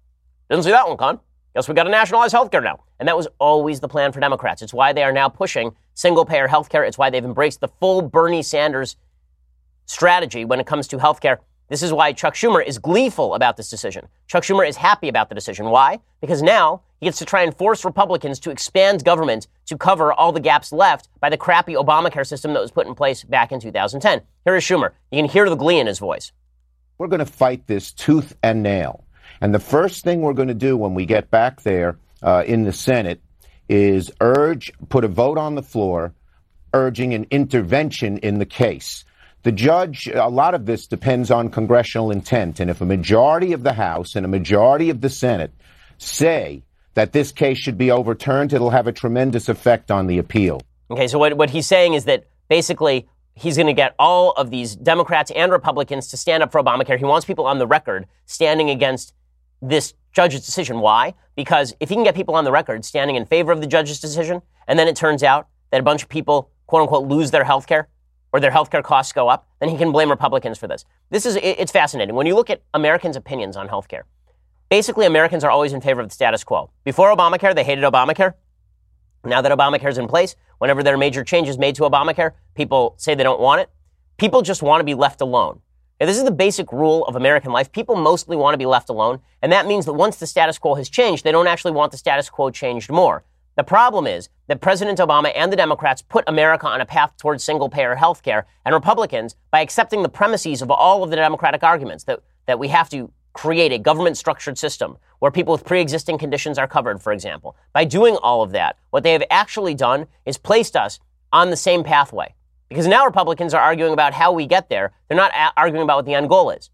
didn't 0.51 0.65
see 0.65 0.71
that 0.73 0.89
one, 0.89 0.97
Con. 0.97 1.21
Guess 1.55 1.69
we 1.69 1.75
got 1.75 1.85
to 1.85 1.91
nationalize 1.91 2.33
healthcare 2.33 2.63
now. 2.63 2.85
And 2.99 3.09
that 3.09 3.17
was 3.17 3.29
always 3.39 3.81
the 3.81 3.89
plan 3.89 4.13
for 4.13 4.21
Democrats. 4.21 4.61
It's 4.61 4.75
why 4.75 4.93
they 4.93 5.05
are 5.05 5.13
now 5.13 5.29
pushing 5.29 5.75
single 5.95 6.25
payer 6.25 6.49
healthcare. 6.49 6.87
It's 6.87 6.99
why 6.99 7.09
they've 7.09 7.25
embraced 7.25 7.61
the 7.61 7.69
full 7.69 8.03
Bernie 8.03 8.43
Sanders 8.43 8.97
strategy 9.87 10.45
when 10.45 10.61
it 10.61 10.67
comes 10.67 10.89
to 10.89 10.99
healthcare 10.99 11.39
this 11.69 11.83
is 11.83 11.93
why 11.93 12.13
Chuck 12.13 12.35
Schumer 12.35 12.65
is 12.65 12.79
gleeful 12.79 13.35
about 13.35 13.57
this 13.57 13.69
decision. 13.69 14.07
Chuck 14.29 14.45
Schumer 14.45 14.69
is 14.69 14.77
happy 14.77 15.09
about 15.09 15.29
the 15.29 15.35
decision. 15.35 15.67
Why? 15.67 16.01
Because 16.21 16.43
now 16.43 16.83
he 17.01 17.07
gets 17.07 17.19
to 17.19 17.25
try 17.25 17.43
and 17.43 17.57
force 17.57 17.85
Republicans 17.85 18.39
to 18.41 18.51
expand 18.51 19.05
government 19.05 19.49
to 19.67 19.77
cover 19.77 20.13
all 20.13 20.33
the 20.33 20.41
gaps 20.41 20.73
left 20.73 21.09
by 21.21 21.29
the 21.29 21.37
crappy 21.37 21.75
Obamacare 21.75 22.27
system 22.27 22.55
that 22.55 22.61
was 22.61 22.71
put 22.71 22.87
in 22.87 22.95
place 22.95 23.25
back 23.25 23.53
in 23.53 23.61
2010. 23.61 24.23
Here 24.45 24.57
is 24.57 24.65
Schumer. 24.65 24.93
You 25.11 25.19
can 25.19 25.29
hear 25.29 25.51
the 25.51 25.57
glee 25.57 25.79
in 25.79 25.87
his 25.87 25.99
voice. 25.99 26.33
We're 26.99 27.09
going 27.09 27.21
to 27.21 27.27
fight 27.27 27.67
this 27.67 27.93
tooth 27.93 28.37
and 28.43 28.63
nail. 28.63 29.05
And 29.41 29.55
the 29.55 29.59
first 29.59 30.05
thing 30.05 30.23
we're 30.23 30.33
going 30.33 30.49
to 30.49 30.55
do 30.55 30.77
when 30.77 30.95
we 30.95 31.05
get 31.05 31.31
back 31.31 31.63
there 31.63 31.99
uh, 32.23 32.45
in 32.47 32.65
the 32.65 32.73
Senate 32.73 33.21
is 33.69 34.11
urge, 34.21 34.73
put 34.89 35.05
a 35.05 35.09
vote 35.09 35.37
on 35.37 35.57
the 35.57 35.63
floor 35.63 36.15
urging 36.73 37.15
an 37.15 37.27
intervention 37.31 38.19
in 38.19 38.39
the 38.39 38.47
case. 38.47 39.05
The 39.47 39.53
judge, 39.53 40.09
a 40.13 40.29
lot 40.29 40.55
of 40.55 40.67
this 40.67 40.89
depends 40.89 41.31
on 41.31 41.51
congressional 41.51 42.11
intent. 42.11 42.59
And 42.59 42.69
if 42.69 42.81
a 42.81 42.85
majority 42.85 43.53
of 43.53 43.63
the 43.63 43.75
House 43.75 44.17
and 44.17 44.27
a 44.27 44.29
majority 44.29 44.91
of 44.91 45.03
the 45.03 45.09
Senate 45.09 45.53
say 45.99 46.65
that 46.95 47.13
this 47.13 47.31
case 47.31 47.57
should 47.57 47.79
be 47.79 47.93
overturned, 47.93 48.53
it'll 48.53 48.71
have 48.71 48.89
a 48.89 48.93
tremendous 48.93 49.49
effect 49.49 49.93
on 49.93 50.09
the 50.09 50.19
appeal. 50.19 50.63
Okay, 50.91 51.07
so 51.07 51.21
what, 51.21 51.37
what 51.37 51.51
he's 51.51 51.69
saying 51.69 51.95
is 51.95 52.07
that 52.07 52.27
basically 52.49 53.09
he's 53.37 53.55
going 53.55 53.69
to 53.69 53.73
get 53.73 53.95
all 54.01 54.33
of 54.33 54.51
these 54.51 54.75
Democrats 54.75 55.31
and 55.31 55.53
Republicans 55.53 56.09
to 56.09 56.17
stand 56.17 56.43
up 56.43 56.51
for 56.51 56.61
Obamacare. 56.61 56.99
He 56.99 57.05
wants 57.05 57.25
people 57.25 57.47
on 57.47 57.61
the 57.61 57.69
record 57.69 58.09
standing 58.25 58.69
against 58.69 59.15
this 59.63 59.95
judge's 60.13 60.45
decision. 60.45 60.81
Why? 60.81 61.15
Because 61.37 61.73
if 61.79 61.89
he 61.89 61.95
can 61.95 62.03
get 62.03 62.17
people 62.17 62.35
on 62.35 62.43
the 62.43 62.51
record 62.51 62.85
standing 62.85 63.15
in 63.15 63.27
favor 63.27 63.53
of 63.53 63.61
the 63.61 63.69
judge's 63.69 64.01
decision, 64.01 64.43
and 64.67 64.77
then 64.77 64.89
it 64.89 64.97
turns 64.97 65.23
out 65.23 65.47
that 65.71 65.79
a 65.79 65.85
bunch 65.85 66.03
of 66.03 66.09
people, 66.09 66.51
quote 66.67 66.83
unquote, 66.83 67.07
lose 67.07 67.31
their 67.31 67.45
health 67.45 67.69
care, 67.69 67.87
or 68.37 68.41
their 68.41 68.51
healthcare 68.51 68.85
costs 68.85 69.15
go 69.15 69.29
up, 69.29 69.49
then 69.61 69.71
he 69.71 69.79
can 69.79 69.91
blame 69.91 70.11
Republicans 70.11 70.59
for 70.59 70.69
this. 70.69 70.85
This 71.09 71.25
is 71.25 71.39
it's 71.43 71.73
fascinating. 71.73 72.15
When 72.15 72.27
you 72.27 72.35
look 72.35 72.51
at 72.51 72.61
Americans' 72.75 73.17
opinions 73.17 73.57
on 73.57 73.67
healthcare, 73.67 74.03
basically 74.69 75.07
Americans 75.07 75.43
are 75.43 75.51
always 75.51 75.73
in 75.73 75.81
favor 75.81 76.03
of 76.03 76.09
the 76.09 76.15
status 76.15 76.45
quo. 76.45 76.69
Before 76.85 77.17
Obamacare, 77.17 77.55
they 77.55 77.65
hated 77.65 77.83
Obamacare. 77.83 78.35
Now 79.25 79.41
that 79.41 79.51
Obamacare 79.51 79.89
is 79.89 79.97
in 79.97 80.07
place, 80.07 80.37
whenever 80.59 80.83
there 80.83 80.93
are 80.93 80.99
major 80.99 81.25
changes 81.25 81.57
made 81.57 81.77
to 81.77 81.83
Obamacare, 81.85 82.33
people 82.55 82.95
say 82.99 83.15
they 83.15 83.23
don't 83.23 83.41
want 83.41 83.63
it. 83.63 83.71
People 84.19 84.43
just 84.43 84.63
want 84.63 84.81
to 84.81 84.85
be 84.85 84.95
left 84.95 85.23
alone. 85.23 85.61
Now, 85.99 86.05
this 86.05 86.19
is 86.19 86.25
the 86.25 86.31
basic 86.31 86.73
rule 86.73 87.07
of 87.07 87.17
American 87.17 87.53
life. 87.53 87.73
People 87.73 87.97
mostly 87.97 88.37
want 88.37 88.53
to 88.53 88.59
be 88.59 88.67
left 88.67 88.91
alone, 88.91 89.21
and 89.41 89.51
that 89.51 89.67
means 89.67 89.87
that 89.87 89.95
once 89.95 90.17
the 90.17 90.27
status 90.27 90.59
quo 90.59 90.75
has 90.75 90.91
changed, 90.91 91.25
they 91.25 91.33
don't 91.33 91.47
actually 91.47 91.73
want 91.73 91.91
the 91.91 91.97
status 91.97 92.29
quo 92.29 92.51
changed 92.51 92.91
more. 92.91 93.25
The 93.57 93.65
problem 93.65 94.07
is 94.07 94.29
that 94.49 94.61
President 94.61 94.99
Obama 94.99 95.33
and 95.35 95.51
the 95.51 95.57
Democrats 95.57 96.03
put 96.03 96.25
America 96.27 96.67
on 96.67 96.83
a 96.83 96.87
path 96.87 97.17
towards 97.17 97.43
single 97.43 97.71
payer 97.71 97.95
health 97.95 98.23
care, 98.23 98.47
and 98.67 98.75
Republicans, 98.75 99.35
by 99.51 99.61
accepting 99.61 100.03
the 100.03 100.11
premises 100.11 100.61
of 100.61 100.71
all 100.71 101.03
of 101.03 101.09
the 101.09 101.17
Democratic 101.17 101.63
arguments 101.63 102.05
that, 102.05 102.21
that 102.45 102.59
we 102.59 102.69
have 102.69 102.91
to 102.91 103.11
create 103.33 103.73
a 103.73 103.79
government 103.79 104.19
structured 104.19 104.59
system 104.59 104.99
where 105.21 105.31
people 105.31 105.53
with 105.53 105.65
pre 105.65 105.81
existing 105.81 106.19
conditions 106.19 106.59
are 106.59 106.69
covered, 106.69 107.03
for 107.03 107.15
example. 107.15 107.57
By 107.73 107.85
doing 107.85 108.17
all 108.17 108.43
of 108.43 108.53
that, 108.53 108.77
what 108.91 109.03
they 109.05 109.13
have 109.13 109.25
actually 109.31 109.75
done 109.75 110.07
is 110.27 110.37
placed 110.37 110.77
us 110.77 111.01
on 111.33 111.49
the 111.49 111.57
same 111.57 111.83
pathway. 111.83 112.35
Because 112.69 112.87
now 112.87 113.07
Republicans 113.07 113.55
are 113.55 113.63
arguing 113.63 113.95
about 113.95 114.13
how 114.13 114.33
we 114.33 114.47
get 114.47 114.69
there. 114.69 114.93
They're 115.09 115.17
not 115.17 115.33
a- 115.33 115.53
arguing 115.57 115.85
about 115.85 115.97
what 115.97 116.05
the 116.05 116.15
end 116.15 116.29
goal 116.29 116.51
is. 116.51 116.69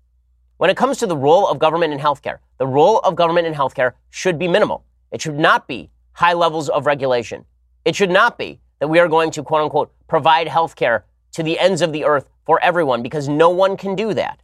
When 0.56 0.68
it 0.68 0.76
comes 0.76 0.98
to 0.98 1.06
the 1.06 1.16
role 1.16 1.46
of 1.46 1.60
government 1.60 1.92
in 1.92 2.00
healthcare, 2.00 2.38
the 2.58 2.66
role 2.66 2.98
of 3.00 3.14
government 3.14 3.46
in 3.46 3.54
healthcare 3.54 3.92
should 4.10 4.36
be 4.36 4.48
minimal. 4.48 4.84
It 5.12 5.20
should 5.20 5.38
not 5.38 5.68
be 5.68 5.90
high 6.14 6.32
levels 6.32 6.68
of 6.68 6.86
regulation. 6.86 7.44
It 7.84 7.96
should 7.96 8.10
not 8.10 8.38
be 8.38 8.60
that 8.78 8.88
we 8.88 8.98
are 8.98 9.08
going 9.08 9.30
to, 9.32 9.42
quote 9.42 9.62
unquote, 9.62 9.92
provide 10.06 10.46
healthcare 10.46 11.02
to 11.32 11.42
the 11.42 11.58
ends 11.58 11.82
of 11.82 11.92
the 11.92 12.04
earth 12.04 12.28
for 12.44 12.62
everyone 12.62 13.02
because 13.02 13.28
no 13.28 13.50
one 13.50 13.76
can 13.76 13.94
do 13.94 14.14
that. 14.14 14.42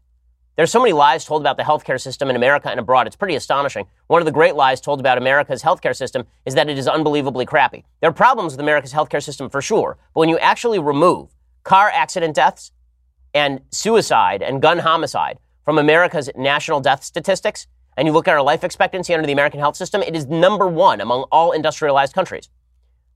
There's 0.56 0.72
so 0.72 0.80
many 0.80 0.92
lies 0.92 1.24
told 1.24 1.42
about 1.42 1.56
the 1.56 1.62
healthcare 1.62 2.00
system 2.00 2.28
in 2.30 2.34
America 2.34 2.68
and 2.68 2.80
abroad. 2.80 3.06
It's 3.06 3.14
pretty 3.14 3.36
astonishing. 3.36 3.86
One 4.08 4.20
of 4.20 4.26
the 4.26 4.32
great 4.32 4.56
lies 4.56 4.80
told 4.80 4.98
about 4.98 5.16
America's 5.16 5.62
healthcare 5.62 5.94
system 5.94 6.26
is 6.46 6.54
that 6.54 6.68
it 6.68 6.76
is 6.76 6.88
unbelievably 6.88 7.46
crappy. 7.46 7.84
There 8.00 8.10
are 8.10 8.12
problems 8.12 8.54
with 8.54 8.60
America's 8.60 8.92
healthcare 8.92 9.22
system 9.22 9.48
for 9.48 9.62
sure, 9.62 9.98
but 10.14 10.20
when 10.20 10.28
you 10.28 10.36
actually 10.38 10.80
remove 10.80 11.28
car 11.62 11.90
accident 11.94 12.34
deaths 12.34 12.72
and 13.34 13.60
suicide 13.70 14.42
and 14.42 14.60
gun 14.60 14.78
homicide 14.78 15.38
from 15.64 15.78
America's 15.78 16.28
national 16.34 16.80
death 16.80 17.04
statistics, 17.04 17.68
and 17.98 18.06
you 18.06 18.12
look 18.12 18.28
at 18.28 18.34
our 18.34 18.42
life 18.42 18.62
expectancy 18.62 19.12
under 19.12 19.26
the 19.26 19.32
American 19.32 19.58
health 19.58 19.74
system, 19.74 20.02
it 20.02 20.14
is 20.14 20.26
number 20.26 20.68
one 20.68 21.00
among 21.00 21.24
all 21.32 21.50
industrialized 21.50 22.14
countries. 22.14 22.48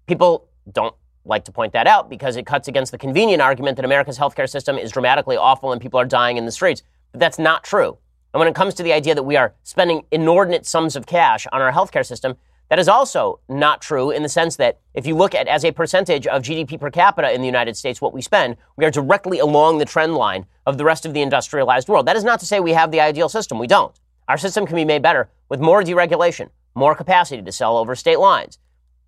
People 0.09 0.49
don't 0.73 0.97
like 1.25 1.45
to 1.45 1.53
point 1.53 1.73
that 1.73 1.87
out 1.87 2.11
because 2.11 2.35
it 2.35 2.47
cuts 2.47 2.67
against 2.67 2.91
the 2.91 2.99
convenient 2.99 3.41
argument 3.41 3.77
that 3.77 3.85
America's 3.85 4.19
healthcare 4.19 4.51
system 4.51 4.77
is 4.77 4.91
dramatically 4.91 5.37
awful 5.37 5.71
and 5.71 5.81
people 5.81 6.01
are 6.01 6.05
dying 6.05 6.37
in 6.37 6.47
the 6.47 6.51
streets. 6.51 6.83
But 7.13 7.21
that's 7.21 7.39
not 7.39 7.63
true. 7.63 7.97
And 8.35 8.41
when 8.41 8.49
it 8.49 8.57
comes 8.57 8.75
to 8.75 8.83
the 8.83 8.93
idea 8.93 9.15
that 9.15 9.23
we 9.23 9.37
are 9.37 9.55
spending 9.63 10.03
inordinate 10.11 10.67
sums 10.67 10.97
of 10.97 11.07
cash 11.07 11.47
on 11.53 11.63
our 11.63 11.71
healthcare 11.71 12.05
system, 12.05 12.35
that 12.69 12.81
is 12.81 12.89
also 12.89 13.39
not 13.49 13.83
true 13.83 14.11
in 14.11 14.25
the 14.25 14.29
sense 14.29 14.57
that 14.57 14.81
if 14.95 15.07
you 15.07 15.15
look 15.15 15.33
at 15.33 15.47
as 15.47 15.65
a 15.65 15.71
percentage 15.71 16.27
of 16.27 16.43
GDP 16.43 16.81
per 16.81 16.91
capita 16.91 17.33
in 17.33 17.41
the 17.41 17.47
United 17.47 17.77
States, 17.77 18.01
what 18.01 18.13
we 18.13 18.21
spend, 18.21 18.57
we 18.77 18.85
are 18.85 18.91
directly 18.91 19.39
along 19.39 19.79
the 19.79 19.85
trend 19.85 20.17
line 20.17 20.47
of 20.67 20.77
the 20.77 20.85
rest 20.85 21.07
of 21.07 21.15
the 21.15 21.23
industrialized 21.23 21.87
world. 21.87 22.07
That 22.07 22.17
is 22.17 22.25
not 22.25 22.41
to 22.41 22.47
say 22.47 22.59
we 22.59 22.73
have 22.73 22.91
the 22.91 23.01
ideal 23.01 23.29
system. 23.29 23.61
We 23.61 23.69
don't. 23.69 23.95
Our 24.33 24.39
system 24.39 24.65
can 24.65 24.77
be 24.77 24.87
made 24.87 25.03
better 25.03 25.29
with 25.51 25.61
more 25.61 25.83
deregulation, 25.83 26.49
more 26.75 26.95
capacity 26.95 27.43
to 27.43 27.53
sell 27.53 27.77
over 27.77 27.95
state 27.95 28.19
lines, 28.19 28.59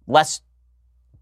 less 0.07 0.43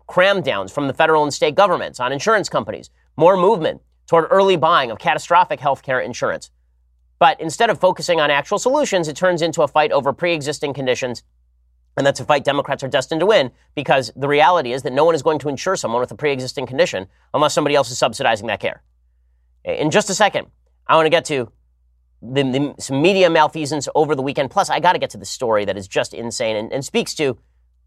cram 0.08 0.42
downs 0.42 0.72
from 0.72 0.88
the 0.88 0.92
federal 0.92 1.22
and 1.22 1.32
state 1.32 1.54
governments 1.54 2.00
on 2.00 2.12
insurance 2.12 2.48
companies, 2.48 2.90
more 3.16 3.36
movement 3.36 3.80
toward 4.08 4.26
early 4.28 4.56
buying 4.56 4.90
of 4.90 4.98
catastrophic 4.98 5.60
healthcare 5.60 6.04
insurance. 6.04 6.50
But 7.20 7.40
instead 7.40 7.70
of 7.70 7.78
focusing 7.78 8.20
on 8.20 8.28
actual 8.28 8.58
solutions, 8.58 9.06
it 9.06 9.14
turns 9.14 9.40
into 9.40 9.62
a 9.62 9.68
fight 9.68 9.92
over 9.92 10.12
pre 10.12 10.34
existing 10.34 10.74
conditions. 10.74 11.22
And 11.96 12.04
that's 12.04 12.18
a 12.18 12.24
fight 12.24 12.42
Democrats 12.42 12.82
are 12.82 12.88
destined 12.88 13.20
to 13.20 13.26
win 13.26 13.52
because 13.76 14.10
the 14.16 14.26
reality 14.26 14.72
is 14.72 14.82
that 14.82 14.92
no 14.92 15.04
one 15.04 15.14
is 15.14 15.22
going 15.22 15.38
to 15.38 15.48
insure 15.48 15.76
someone 15.76 16.00
with 16.00 16.10
a 16.10 16.16
pre 16.16 16.32
existing 16.32 16.66
condition 16.66 17.06
unless 17.32 17.54
somebody 17.54 17.76
else 17.76 17.88
is 17.92 17.98
subsidizing 17.98 18.48
that 18.48 18.58
care. 18.58 18.82
In 19.64 19.92
just 19.92 20.10
a 20.10 20.14
second, 20.14 20.48
I 20.88 20.96
want 20.96 21.06
to 21.06 21.10
get 21.10 21.24
to 21.26 21.52
the, 22.22 22.42
the, 22.42 22.74
some 22.78 23.02
media 23.02 23.28
malfeasance 23.28 23.88
over 23.94 24.14
the 24.14 24.22
weekend. 24.22 24.50
Plus, 24.50 24.70
I 24.70 24.80
got 24.80 24.92
to 24.92 24.98
get 24.98 25.11
to 25.11 25.18
the 25.18 25.24
story 25.26 25.64
that 25.64 25.76
is 25.76 25.88
just 25.88 26.14
insane 26.14 26.56
and, 26.56 26.72
and 26.72 26.85
speaks 26.85 27.14
to 27.14 27.37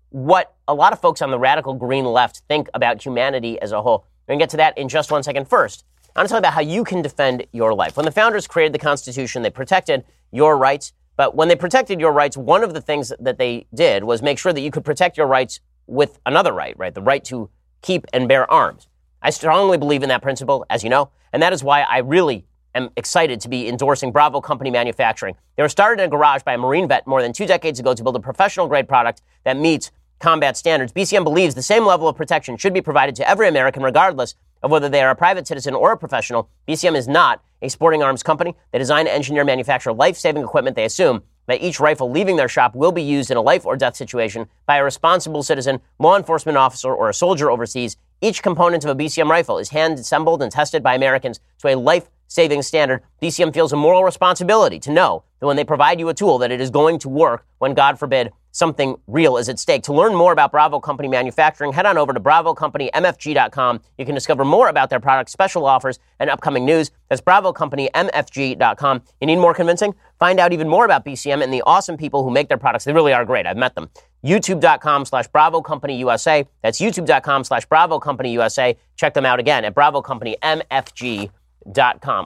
what 0.10 0.56
a 0.68 0.74
lot 0.74 0.94
of 0.94 1.00
folks 1.00 1.22
on 1.22 1.32
the 1.32 1.40
radical 1.40 1.74
green 1.74 2.06
left 2.06 2.42
think 2.48 2.70
about 2.74 3.04
humanity 3.04 3.60
as 3.62 3.72
a 3.72 3.82
whole. 3.82 4.06
We're 4.28 4.34
going 4.34 4.40
to 4.40 4.44
get 4.44 4.50
to 4.52 4.58
that 4.58 4.78
in 4.78 4.90
just 4.90 5.12
one 5.12 5.24
second. 5.24 5.48
First, 5.48 5.86
I 6.16 6.20
want 6.20 6.30
to 6.30 6.34
talk 6.34 6.40
about 6.40 6.54
how 6.54 6.62
you 6.62 6.84
can 6.84 7.02
defend 7.02 7.46
your 7.52 7.74
life. 7.74 7.98
When 7.98 8.06
the 8.06 8.12
founders 8.12 8.48
created 8.48 8.74
the 8.74 8.80
Constitution, 8.80 9.42
they 9.42 9.50
protected 9.50 10.04
your 10.32 10.58
rights. 10.58 10.94
But 11.18 11.36
when 11.36 11.48
they 11.48 11.56
protected 11.56 12.00
your 12.00 12.12
rights, 12.12 12.36
one 12.36 12.64
of 12.64 12.74
the 12.74 12.82
things 12.82 13.14
that 13.20 13.38
they 13.38 13.68
did 13.74 14.04
was 14.04 14.22
make 14.22 14.38
sure 14.38 14.52
that 14.52 14.62
you 14.62 14.72
could 14.72 14.84
protect 14.84 15.18
your 15.18 15.28
rights 15.28 15.60
with 15.88 16.20
another 16.26 16.52
right, 16.52 16.78
right? 16.78 16.94
The 16.94 17.02
right 17.02 17.24
to 17.26 17.50
keep 17.82 18.06
and 18.12 18.28
bear 18.28 18.50
arms. 18.52 18.88
I 19.22 19.30
strongly 19.30 19.78
believe 19.78 20.04
in 20.04 20.10
that 20.10 20.22
principle, 20.22 20.66
as 20.70 20.84
you 20.84 20.90
know, 20.90 21.10
and 21.32 21.42
that 21.42 21.54
is 21.54 21.64
why 21.64 21.82
I 21.82 22.00
really 22.00 22.46
am 22.76 22.90
excited 22.98 23.40
to 23.42 23.50
be 23.50 23.68
endorsing 23.68 24.12
Bravo 24.12 24.42
Company 24.42 24.70
Manufacturing. 24.70 25.36
They 25.56 25.64
were 25.64 25.70
started 25.70 26.02
in 26.04 26.08
a 26.08 26.12
garage 26.12 26.44
by 26.44 26.54
a 26.54 26.58
Marine 26.58 26.88
vet 26.88 27.08
more 27.08 27.22
than 27.22 27.34
two 27.34 27.46
decades 27.46 27.80
ago 27.80 27.94
to 27.94 28.04
build 28.04 28.16
a 28.16 28.20
professional 28.20 28.68
grade 28.68 28.88
product 28.88 29.22
that 29.46 29.58
meets 29.58 29.92
combat 30.20 30.58
standards. 30.58 30.94
BCM 30.94 31.24
believes 31.24 31.56
the 31.56 31.62
same 31.62 31.86
level 31.86 32.08
of 32.08 32.16
protection 32.16 32.58
should 32.58 32.74
be 32.74 32.82
provided 32.82 33.16
to 33.16 33.30
every 33.30 33.48
American, 33.48 33.82
regardless 33.82 34.36
of 34.62 34.72
whether 34.72 34.90
they 34.90 35.02
are 35.02 35.12
a 35.12 35.16
private 35.16 35.48
citizen 35.48 35.74
or 35.74 35.92
a 35.92 35.98
professional. 35.98 36.50
BCM 36.68 36.96
is 36.96 37.08
not 37.08 37.44
a 37.62 37.70
sporting 37.70 38.04
arms 38.04 38.24
company. 38.24 38.56
They 38.72 38.80
design, 38.80 39.08
engineer, 39.08 39.44
manufacture 39.44 39.94
life 39.94 40.18
saving 40.18 40.44
equipment. 40.44 40.76
They 40.76 40.86
assume 40.86 41.24
that 41.48 41.62
each 41.62 41.80
rifle 41.80 42.10
leaving 42.10 42.38
their 42.38 42.48
shop 42.48 42.76
will 42.76 42.92
be 42.92 43.04
used 43.04 43.30
in 43.30 43.38
a 43.38 43.42
life 43.42 43.66
or 43.66 43.78
death 43.78 43.96
situation 43.96 44.48
by 44.66 44.78
a 44.78 44.84
responsible 44.84 45.44
citizen, 45.44 45.80
law 46.00 46.18
enforcement 46.18 46.58
officer, 46.58 46.94
or 46.94 47.10
a 47.10 47.14
soldier 47.14 47.52
overseas. 47.52 47.98
Each 48.22 48.42
component 48.42 48.84
of 48.84 48.90
a 48.90 48.96
BCM 48.96 49.30
rifle 49.30 49.60
is 49.60 49.70
hand 49.70 50.00
assembled 50.00 50.42
and 50.42 50.52
tested 50.52 50.82
by 50.82 50.96
Americans 50.96 51.40
to 51.60 51.68
a 51.68 51.76
life 51.76 52.10
saving 52.28 52.62
standard. 52.62 53.02
BCM 53.22 53.54
feels 53.54 53.74
a 53.74 53.76
moral 53.76 54.04
responsibility 54.04 54.80
to 54.80 54.92
know 54.92 55.24
that 55.40 55.48
when 55.48 55.56
they 55.56 55.64
provide 55.64 56.00
you 56.00 56.10
a 56.10 56.14
tool 56.14 56.38
that 56.40 56.52
it 56.52 56.62
is 56.62 56.70
going 56.70 57.00
to 57.00 57.10
work 57.10 57.46
when, 57.60 57.74
God 57.74 58.00
forbid, 58.00 58.32
something 58.56 58.96
real 59.08 59.36
is 59.38 59.50
at 59.50 59.60
stake. 59.60 59.84
To 59.84 59.94
learn 59.94 60.16
more 60.16 60.32
about 60.32 60.52
Bravo 60.52 60.80
Company 60.80 61.10
Manufacturing, 61.10 61.74
head 61.74 61.86
on 61.86 61.98
over 61.98 62.14
to 62.14 62.20
BravoCompanyMFG.com. 62.20 63.82
You 63.98 64.06
can 64.06 64.16
discover 64.16 64.46
more 64.46 64.70
about 64.70 64.90
their 64.90 65.00
products, 65.02 65.34
special 65.34 65.66
offers, 65.66 66.00
and 66.20 66.30
upcoming 66.30 66.66
news. 66.66 66.92
That's 67.10 67.22
BravoCompanyMFG.com. 67.22 69.02
You 69.20 69.28
need 69.28 69.36
more 69.38 69.54
convincing? 69.54 69.94
Find 70.20 70.40
out 70.40 70.54
even 70.54 70.70
more 70.70 70.86
about 70.86 71.04
BCM 71.06 71.44
and 71.44 71.54
the 71.54 71.64
awesome 71.66 71.98
people 71.98 72.24
who 72.24 72.32
make 72.32 72.48
their 72.48 72.58
products. 72.58 72.86
They 72.86 72.94
really 72.94 73.14
are 73.14 73.26
great. 73.26 73.46
I've 73.46 73.58
met 73.58 73.76
them. 73.76 73.90
YouTube.com 74.24 75.06
slash 75.06 75.28
Bravo 75.28 75.62
Company 75.62 75.98
USA. 75.98 76.48
That's 76.64 76.80
YouTube.com 76.80 77.44
slash 77.44 77.66
Bravo 77.66 78.00
Company 78.00 78.32
USA. 78.32 78.78
Check 78.96 79.14
them 79.14 79.26
out 79.26 79.40
again 79.40 79.66
at 79.66 79.76
bravo 79.76 80.02
company 80.02 80.38
BravoCompanyMFG.com. 80.42 81.35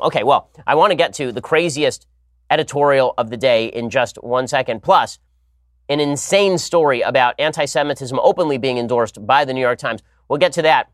Okay, 0.04 0.24
well, 0.24 0.50
I 0.68 0.76
want 0.76 0.92
to 0.92 0.96
get 0.96 1.14
to 1.16 1.32
the 1.32 1.42
craziest 1.42 2.08
editorial 2.50 3.14
of 3.18 3.30
the 3.30 3.38
day 3.38 3.68
in 3.68 3.90
just 3.90 4.18
one 4.18 4.48
second. 4.48 4.82
Plus, 4.82 5.20
an 5.88 6.00
insane 6.00 6.58
story 6.58 7.02
about 7.02 7.36
anti 7.40 7.66
Semitism 7.66 8.20
openly 8.22 8.58
being 8.58 8.78
endorsed 8.78 9.26
by 9.26 9.46
the 9.46 9.54
New 9.54 9.62
York 9.62 9.80
Times. 9.80 10.02
We'll 10.28 10.40
get 10.40 10.54
to 10.54 10.62
that 10.62 10.92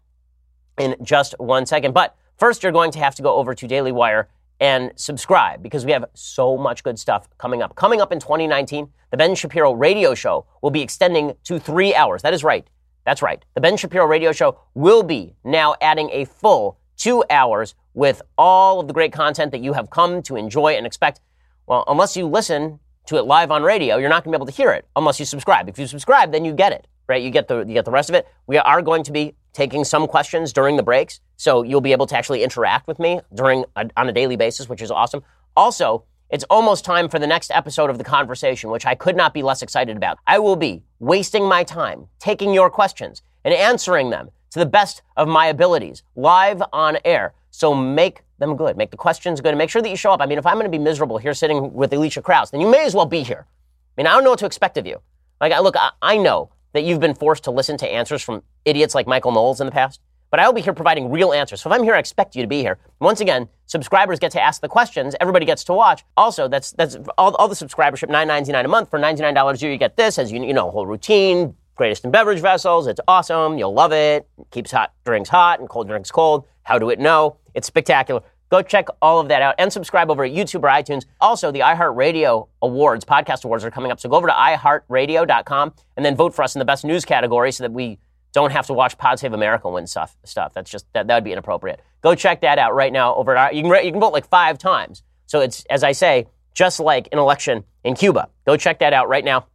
in 0.78 0.96
just 1.04 1.36
one 1.38 1.66
second. 1.66 1.94
But 1.94 2.16
first, 2.38 2.64
you're 2.64 2.72
going 2.72 2.92
to 2.92 3.00
have 3.00 3.16
to 3.16 3.22
go 3.22 3.36
over 3.36 3.54
to 3.54 3.68
Daily 3.68 3.92
Wire 3.92 4.30
and 4.60 4.92
subscribe 4.96 5.62
because 5.62 5.86
we 5.86 5.92
have 5.92 6.06
so 6.14 6.58
much 6.58 6.84
good 6.84 6.98
stuff 6.98 7.28
coming 7.38 7.62
up. 7.62 7.76
Coming 7.76 8.00
up 8.00 8.12
in 8.12 8.20
2019, 8.20 8.88
the 9.12 9.18
Ben 9.18 9.36
Shapiro 9.36 9.74
radio 9.74 10.16
show 10.16 10.46
will 10.62 10.72
be 10.72 10.82
extending 10.82 11.34
to 11.44 11.60
three 11.60 11.94
hours. 11.94 12.22
That 12.22 12.34
is 12.34 12.44
right. 12.44 12.66
That's 13.06 13.22
right. 13.22 13.44
The 13.54 13.62
Ben 13.62 13.78
Shapiro 13.78 14.06
radio 14.06 14.32
show 14.32 14.60
will 14.74 15.04
be 15.04 15.36
now 15.44 15.76
adding 15.82 16.10
a 16.12 16.26
full 16.26 16.80
two 16.98 17.24
hours 17.30 17.76
with 17.94 18.22
all 18.38 18.80
of 18.80 18.88
the 18.88 18.94
great 18.94 19.12
content 19.12 19.52
that 19.52 19.62
you 19.62 19.74
have 19.74 19.90
come 19.90 20.22
to 20.24 20.36
enjoy 20.36 20.74
and 20.74 20.86
expect. 20.86 21.22
Well, 21.68 21.84
unless 21.88 22.16
you 22.16 22.28
listen 22.28 22.80
to 23.08 23.18
it 23.18 23.24
live 23.24 23.52
on 23.52 23.64
radio, 23.64 23.98
you're 23.98 24.10
not 24.10 24.24
going 24.24 24.34
to 24.34 24.38
be 24.38 24.40
able 24.40 24.52
to 24.52 24.52
hear 24.52 24.72
it 24.72 24.86
unless 24.96 25.20
you 25.20 25.26
subscribe. 25.26 25.70
If 25.70 25.80
you 25.80 25.88
subscribe, 25.88 26.32
then 26.32 26.46
you 26.46 26.54
get 26.54 26.72
it, 26.72 26.88
right? 27.08 27.22
You 27.22 27.30
get 27.30 27.48
the 27.48 27.60
you 27.60 27.74
get 27.74 27.86
the 27.86 27.92
rest 27.92 28.10
of 28.10 28.16
it. 28.16 28.28
We 28.48 28.58
are 28.58 28.82
going 28.82 29.04
to 29.04 29.12
be 29.12 29.36
taking 29.54 29.84
some 29.84 30.08
questions 30.08 30.52
during 30.52 30.76
the 30.76 30.84
breaks, 30.84 31.22
so 31.38 31.64
you'll 31.64 31.82
be 31.82 31.94
able 31.94 32.08
to 32.08 32.18
actually 32.18 32.44
interact 32.44 32.88
with 32.88 33.00
me 33.00 33.22
during 33.34 33.64
a, 33.76 33.90
on 33.96 34.10
a 34.10 34.12
daily 34.12 34.36
basis, 34.36 34.68
which 34.68 34.82
is 34.82 34.92
awesome. 34.92 35.24
Also, 35.56 36.04
it's 36.30 36.44
almost 36.50 36.84
time 36.84 37.08
for 37.08 37.20
the 37.20 37.28
next 37.28 37.52
episode 37.52 37.90
of 37.90 37.98
the 37.98 38.04
conversation, 38.04 38.70
which 38.72 38.86
I 38.86 38.96
could 38.96 39.16
not 39.16 39.34
be 39.34 39.44
less 39.44 39.62
excited 39.62 39.96
about. 39.96 40.18
I 40.26 40.40
will 40.40 40.56
be 40.56 40.84
wasting 41.00 41.48
my 41.48 41.64
time 41.64 42.08
taking 42.20 42.54
your 42.54 42.70
questions 42.70 43.22
and 43.44 43.54
answering 43.54 44.10
them 44.10 44.30
to 44.56 44.60
the 44.60 44.66
best 44.66 45.02
of 45.18 45.28
my 45.28 45.48
abilities 45.48 46.02
live 46.16 46.64
on 46.72 46.98
air. 47.04 47.34
So 47.52 47.74
make 47.74 48.24
them 48.40 48.56
good. 48.56 48.78
Make 48.78 48.90
the 48.90 48.98
questions 48.98 49.42
good 49.42 49.50
and 49.50 49.58
make 49.58 49.70
sure 49.70 49.82
that 49.82 49.90
you 49.90 49.98
show 49.98 50.12
up. 50.12 50.22
I 50.22 50.26
mean, 50.26 50.38
if 50.38 50.46
I'm 50.46 50.54
going 50.54 50.64
to 50.64 50.70
be 50.70 50.82
miserable 50.82 51.18
here 51.18 51.34
sitting 51.34 51.74
with 51.74 51.92
Alicia 51.92 52.22
Krause, 52.22 52.52
then 52.52 52.62
you 52.62 52.70
may 52.70 52.86
as 52.86 52.96
well 52.96 53.06
be 53.06 53.22
here. 53.22 53.46
I 53.48 54.02
mean, 54.02 54.08
I 54.08 54.14
don't 54.14 54.24
know 54.24 54.30
what 54.30 54.40
to 54.40 54.46
expect 54.46 54.78
of 54.78 54.88
you. 54.88 55.02
Like, 55.42 55.52
look, 55.62 55.76
I, 55.76 55.92
I 56.02 56.18
know 56.18 56.52
that 56.72 56.86
you've 56.86 57.02
been 57.02 57.16
forced 57.16 57.44
to 57.46 57.52
listen 57.52 57.76
to 57.80 57.88
answers 57.88 58.22
from 58.22 58.44
idiots 58.64 58.96
like 58.96 59.08
Michael 59.08 59.34
Knowles 59.34 59.60
in 59.60 59.66
the 59.66 59.72
past, 59.72 60.00
but 60.32 60.40
I 60.40 60.48
will 60.48 60.54
be 60.54 60.62
here 60.62 60.74
providing 60.74 61.12
real 61.12 61.34
answers. 61.34 61.62
So 61.62 61.70
if 61.70 61.76
I'm 61.76 61.84
here, 61.84 61.96
I 61.96 62.00
expect 62.00 62.34
you 62.34 62.42
to 62.42 62.48
be 62.48 62.62
here. 62.62 62.78
Once 63.02 63.20
again, 63.20 63.50
subscribers 63.66 64.20
get 64.20 64.32
to 64.32 64.42
ask 64.42 64.62
the 64.62 64.70
questions. 64.70 65.16
Everybody 65.20 65.46
gets 65.46 65.66
to 65.66 65.74
watch. 65.74 66.06
Also, 66.16 66.48
that's 66.48 66.72
that's 66.72 66.96
all, 67.18 67.36
all 67.36 67.50
the 67.50 67.56
subscribership, 67.56 68.10
nine 68.10 68.28
ninety 68.30 68.54
nine 68.54 68.64
a 68.64 68.70
month. 68.70 68.90
For 68.90 69.00
ninety 69.00 69.22
nine 69.22 69.34
dollars 69.34 69.62
a 69.62 69.66
year, 69.66 69.74
you 69.74 69.78
get 69.78 69.98
this 69.98 70.18
as 70.18 70.32
you 70.32 70.42
you 70.44 70.54
know, 70.54 70.72
whole 70.72 70.88
routine, 70.88 71.56
greatest 71.76 72.06
in 72.06 72.12
beverage 72.12 72.40
vessels. 72.40 72.88
It's 72.88 73.02
awesome. 73.08 73.58
You'll 73.58 73.74
love 73.74 73.92
it. 73.92 73.96
it. 73.96 74.28
Keeps 74.52 74.72
hot 74.72 74.94
drinks 75.06 75.30
hot 75.30 75.60
and 75.60 75.70
cold 75.70 75.88
drinks 75.88 76.12
cold. 76.12 76.46
How 76.64 76.80
do 76.80 76.90
it 76.90 77.00
know? 77.00 77.38
It's 77.54 77.68
spectacular. 77.68 78.22
Go 78.50 78.62
check 78.62 78.88
all 79.02 79.20
of 79.20 79.28
that 79.30 79.42
out 79.42 79.56
and 79.58 79.74
subscribe 79.74 80.12
over 80.12 80.24
at 80.24 80.32
YouTube 80.32 80.64
or 80.64 80.70
iTunes. 80.70 81.06
Also, 81.20 81.52
the 81.52 81.62
iHeartRadio 81.62 82.48
Awards, 82.62 83.04
podcast 83.04 83.44
awards 83.44 83.66
are 83.66 83.72
coming 83.72 83.92
up. 83.92 84.00
So 84.00 84.08
go 84.08 84.16
over 84.16 84.28
to 84.28 84.34
iHeartRadio.com 84.34 85.74
and 85.98 86.06
then 86.06 86.16
vote 86.16 86.34
for 86.34 86.44
us 86.44 86.56
in 86.56 86.60
the 86.60 86.66
best 86.66 86.86
news 86.86 87.06
category 87.06 87.52
so 87.52 87.64
that 87.64 87.72
we 87.72 88.00
don't 88.34 88.52
have 88.52 88.68
to 88.68 88.74
watch 88.74 88.98
Pod 88.98 89.20
Save 89.20 89.34
America 89.34 89.70
win 89.70 89.88
stuff. 89.88 90.16
Stuff 90.26 90.54
that's 90.54 90.70
just 90.70 90.86
that, 90.94 91.08
would 91.08 91.24
be 91.24 91.32
inappropriate. 91.32 91.82
Go 92.02 92.14
check 92.14 92.42
that 92.42 92.60
out 92.60 92.76
right 92.76 92.94
now 92.94 93.16
over 93.16 93.36
at 93.36 93.56
you 93.56 93.64
can 93.64 93.86
you 93.86 93.92
can 93.92 94.00
vote 94.00 94.14
like 94.14 94.28
five 94.28 94.58
times. 94.58 95.04
So 95.26 95.42
it's 95.42 95.66
as 95.70 95.84
I 95.84 95.94
say, 95.94 96.28
just 96.54 96.80
like 96.80 97.10
an 97.12 97.18
election 97.18 97.64
in 97.84 97.96
Cuba. 97.96 98.30
Go 98.46 98.58
check 98.58 98.80
that 98.80 98.94
out 98.94 99.10
right 99.10 99.26
now 99.26 99.48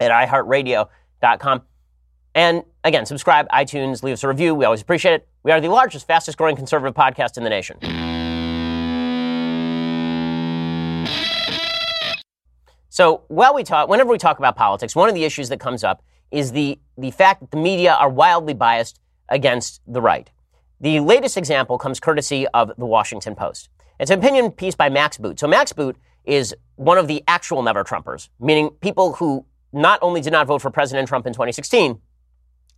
at 0.00 0.10
iHeartRadio.com. 0.10 0.88
And 2.34 2.64
again, 2.84 3.06
subscribe, 3.06 3.48
iTunes, 3.50 4.02
leave 4.02 4.12
us 4.14 4.24
a 4.24 4.28
review. 4.28 4.54
We 4.54 4.64
always 4.64 4.80
appreciate 4.80 5.14
it. 5.14 5.28
We 5.42 5.52
are 5.52 5.60
the 5.60 5.68
largest, 5.68 6.06
fastest 6.06 6.38
growing 6.38 6.56
conservative 6.56 6.94
podcast 6.94 7.36
in 7.36 7.44
the 7.44 7.50
nation. 7.50 7.78
So 12.88 13.22
while 13.28 13.54
we 13.54 13.62
talk, 13.62 13.88
whenever 13.88 14.10
we 14.10 14.18
talk 14.18 14.38
about 14.38 14.56
politics, 14.56 14.94
one 14.94 15.08
of 15.08 15.14
the 15.14 15.24
issues 15.24 15.48
that 15.48 15.58
comes 15.58 15.82
up 15.82 16.02
is 16.30 16.52
the, 16.52 16.78
the 16.98 17.10
fact 17.10 17.40
that 17.40 17.50
the 17.50 17.56
media 17.56 17.94
are 17.94 18.08
wildly 18.08 18.54
biased 18.54 19.00
against 19.28 19.80
the 19.86 20.00
right. 20.00 20.30
The 20.80 21.00
latest 21.00 21.36
example 21.36 21.78
comes 21.78 22.00
courtesy 22.00 22.46
of 22.48 22.72
the 22.76 22.86
Washington 22.86 23.34
Post. 23.34 23.68
It's 23.98 24.10
an 24.10 24.18
opinion 24.18 24.50
piece 24.50 24.74
by 24.74 24.88
Max 24.88 25.18
Boot. 25.18 25.38
So 25.38 25.46
Max 25.46 25.72
Boot 25.72 25.96
is 26.24 26.54
one 26.76 26.98
of 26.98 27.06
the 27.08 27.22
actual 27.28 27.62
never 27.62 27.84
Trumpers, 27.84 28.28
meaning 28.38 28.70
people 28.80 29.14
who 29.14 29.44
not 29.72 29.98
only 30.02 30.20
did 30.20 30.32
not 30.32 30.46
vote 30.46 30.62
for 30.62 30.70
President 30.70 31.08
Trump 31.08 31.26
in 31.26 31.32
2016, 31.32 32.00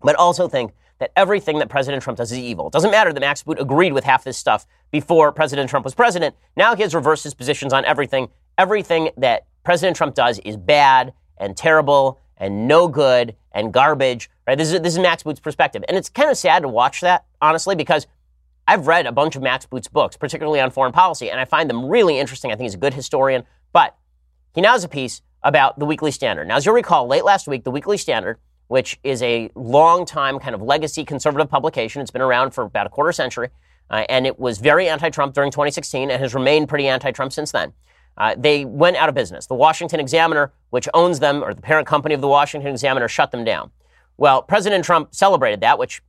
but 0.02 0.16
also 0.16 0.48
think 0.48 0.72
that 0.98 1.10
everything 1.16 1.58
that 1.58 1.68
President 1.68 2.02
Trump 2.02 2.16
does 2.16 2.30
is 2.30 2.38
evil. 2.38 2.68
It 2.68 2.72
doesn't 2.72 2.90
matter 2.90 3.12
that 3.12 3.20
Max 3.20 3.42
Boot 3.42 3.58
agreed 3.58 3.92
with 3.92 4.04
half 4.04 4.24
this 4.24 4.38
stuff 4.38 4.66
before 4.90 5.32
President 5.32 5.68
Trump 5.68 5.84
was 5.84 5.94
president. 5.94 6.36
Now 6.56 6.76
he 6.76 6.82
has 6.82 6.94
reversed 6.94 7.24
his 7.24 7.34
positions 7.34 7.72
on 7.72 7.84
everything. 7.84 8.28
Everything 8.58 9.10
that 9.16 9.46
President 9.64 9.96
Trump 9.96 10.14
does 10.14 10.38
is 10.40 10.56
bad 10.56 11.12
and 11.38 11.56
terrible 11.56 12.20
and 12.36 12.68
no 12.68 12.88
good 12.88 13.34
and 13.52 13.72
garbage. 13.72 14.30
Right? 14.46 14.56
This 14.56 14.72
is 14.72 14.80
this 14.80 14.94
is 14.94 14.98
Max 15.00 15.22
Boot's 15.22 15.40
perspective, 15.40 15.84
and 15.88 15.96
it's 15.96 16.08
kind 16.08 16.30
of 16.30 16.36
sad 16.36 16.62
to 16.62 16.68
watch 16.68 17.00
that 17.00 17.24
honestly 17.40 17.74
because 17.74 18.06
I've 18.68 18.86
read 18.86 19.06
a 19.06 19.12
bunch 19.12 19.34
of 19.34 19.42
Max 19.42 19.66
Boot's 19.66 19.88
books, 19.88 20.16
particularly 20.16 20.60
on 20.60 20.70
foreign 20.70 20.92
policy, 20.92 21.30
and 21.30 21.40
I 21.40 21.44
find 21.44 21.68
them 21.68 21.86
really 21.86 22.18
interesting. 22.18 22.52
I 22.52 22.54
think 22.54 22.66
he's 22.66 22.74
a 22.74 22.78
good 22.78 22.94
historian, 22.94 23.44
but 23.72 23.96
he 24.54 24.60
now 24.60 24.72
has 24.72 24.84
a 24.84 24.88
piece 24.88 25.20
about 25.44 25.78
the 25.78 25.86
Weekly 25.86 26.10
Standard. 26.10 26.46
Now, 26.48 26.56
as 26.56 26.66
you'll 26.66 26.74
recall, 26.74 27.06
late 27.06 27.24
last 27.24 27.46
week, 27.46 27.64
the 27.64 27.70
Weekly 27.70 27.98
Standard, 27.98 28.38
which 28.68 28.98
is 29.02 29.22
a 29.22 29.50
long 29.54 30.06
time 30.06 30.38
kind 30.38 30.54
of 30.54 30.62
legacy 30.62 31.04
conservative 31.04 31.50
publication, 31.50 32.00
it's 32.00 32.10
been 32.10 32.22
around 32.22 32.52
for 32.52 32.64
about 32.64 32.86
a 32.86 32.90
quarter 32.90 33.12
century, 33.12 33.48
uh, 33.90 34.04
and 34.08 34.26
it 34.26 34.38
was 34.38 34.58
very 34.58 34.88
anti-Trump 34.88 35.34
during 35.34 35.50
2016 35.50 36.10
and 36.10 36.22
has 36.22 36.34
remained 36.34 36.68
pretty 36.68 36.88
anti-Trump 36.88 37.32
since 37.32 37.52
then. 37.52 37.72
Uh, 38.16 38.34
they 38.36 38.64
went 38.64 38.96
out 38.96 39.08
of 39.08 39.14
business. 39.14 39.46
The 39.46 39.54
Washington 39.54 39.98
Examiner, 39.98 40.52
which 40.70 40.88
owns 40.94 41.18
them, 41.18 41.42
or 41.42 41.54
the 41.54 41.62
parent 41.62 41.86
company 41.86 42.14
of 42.14 42.20
the 42.20 42.28
Washington 42.28 42.70
Examiner, 42.70 43.08
shut 43.08 43.30
them 43.30 43.44
down. 43.44 43.70
Well, 44.16 44.42
President 44.42 44.84
Trump 44.84 45.14
celebrated 45.14 45.60
that, 45.62 45.78
which 45.78 46.02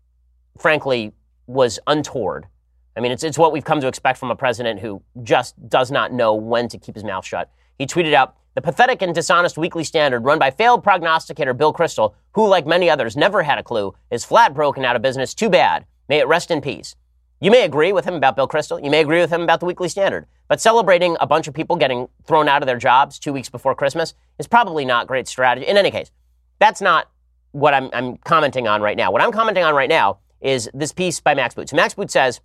frankly 0.57 1.13
was 1.47 1.79
untoward. 1.87 2.47
I 2.95 2.99
mean, 2.99 3.11
it's, 3.11 3.23
it's 3.23 3.37
what 3.37 3.51
we've 3.51 3.63
come 3.63 3.81
to 3.81 3.87
expect 3.87 4.19
from 4.19 4.31
a 4.31 4.35
president 4.35 4.79
who 4.79 5.01
just 5.23 5.55
does 5.67 5.89
not 5.89 6.13
know 6.13 6.33
when 6.35 6.67
to 6.69 6.77
keep 6.77 6.95
his 6.95 7.03
mouth 7.03 7.25
shut. 7.25 7.49
He 7.79 7.87
tweeted 7.87 8.13
out, 8.13 8.35
the 8.55 8.61
pathetic 8.61 9.01
and 9.01 9.15
dishonest 9.15 9.57
weekly 9.57 9.83
standard 9.83 10.23
run 10.23 10.39
by 10.39 10.51
failed 10.51 10.83
prognosticator 10.83 11.53
Bill 11.53 11.73
Kristol, 11.73 12.13
who, 12.33 12.47
like 12.47 12.67
many 12.67 12.89
others, 12.89 13.17
never 13.17 13.43
had 13.43 13.57
a 13.57 13.63
clue, 13.63 13.93
is 14.11 14.25
flat 14.25 14.53
broken 14.53 14.85
out 14.85 14.95
of 14.95 15.01
business. 15.01 15.33
Too 15.33 15.49
bad. 15.49 15.85
May 16.07 16.19
it 16.19 16.27
rest 16.27 16.51
in 16.51 16.61
peace. 16.61 16.95
You 17.39 17.51
may 17.51 17.65
agree 17.65 17.91
with 17.91 18.05
him 18.05 18.13
about 18.13 18.35
Bill 18.35 18.47
Kristol. 18.47 18.83
You 18.83 18.89
may 18.89 19.01
agree 19.01 19.19
with 19.19 19.31
him 19.31 19.41
about 19.41 19.59
the 19.59 19.65
Weekly 19.65 19.89
Standard. 19.89 20.27
But 20.47 20.61
celebrating 20.61 21.17
a 21.19 21.27
bunch 21.27 21.47
of 21.47 21.53
people 21.53 21.75
getting 21.75 22.07
thrown 22.25 22.47
out 22.47 22.61
of 22.61 22.67
their 22.67 22.77
jobs 22.77 23.19
two 23.19 23.33
weeks 23.33 23.49
before 23.49 23.75
Christmas 23.75 24.13
is 24.39 24.47
probably 24.47 24.85
not 24.85 25.07
great 25.07 25.27
strategy. 25.27 25.67
In 25.67 25.77
any 25.77 25.91
case, 25.91 26.11
that's 26.59 26.79
not 26.79 27.09
what 27.51 27.73
I'm, 27.73 27.89
I'm 27.91 28.17
commenting 28.17 28.67
on 28.67 28.81
right 28.81 28.95
now. 28.95 29.11
What 29.11 29.21
I'm 29.21 29.31
commenting 29.31 29.63
on 29.63 29.75
right 29.75 29.89
now 29.89 30.19
is 30.41 30.69
this 30.73 30.93
piece 30.93 31.19
by 31.19 31.33
Max 31.33 31.55
Boot. 31.55 31.69
So 31.69 31.75
Max 31.75 31.93
Boot 31.95 32.11
says 32.11 32.39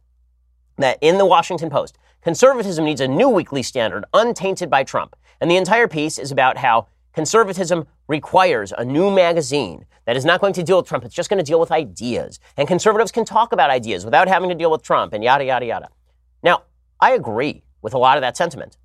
that 0.78 0.98
in 1.00 1.18
the 1.18 1.26
Washington 1.26 1.70
Post, 1.70 1.98
conservatism 2.28 2.84
needs 2.84 3.00
a 3.00 3.08
new 3.08 3.30
weekly 3.30 3.62
standard 3.62 4.04
untainted 4.12 4.68
by 4.68 4.84
Trump. 4.84 5.16
And 5.40 5.50
the 5.50 5.56
entire 5.56 5.88
piece 5.88 6.18
is 6.18 6.30
about 6.30 6.58
how 6.58 6.88
conservatism 7.14 7.86
requires 8.06 8.70
a 8.76 8.84
new 8.84 9.10
magazine 9.10 9.86
that 10.04 10.14
is 10.14 10.26
not 10.26 10.38
going 10.38 10.52
to 10.52 10.62
deal 10.62 10.76
with 10.76 10.86
Trump. 10.86 11.06
It's 11.06 11.14
just 11.14 11.30
going 11.30 11.42
to 11.42 11.50
deal 11.50 11.58
with 11.58 11.72
ideas. 11.72 12.38
And 12.58 12.68
conservatives 12.68 13.12
can 13.12 13.24
talk 13.24 13.54
about 13.54 13.70
ideas 13.70 14.04
without 14.04 14.28
having 14.28 14.50
to 14.50 14.54
deal 14.54 14.70
with 14.70 14.82
Trump 14.82 15.14
and 15.14 15.24
yada, 15.24 15.46
yada, 15.46 15.64
yada. 15.64 15.88
Now, 16.42 16.64
I 17.00 17.12
agree 17.12 17.62
with 17.80 17.94
a 17.94 17.98
lot 17.98 18.18
of 18.18 18.20
that 18.20 18.36
sentiment. 18.36 18.76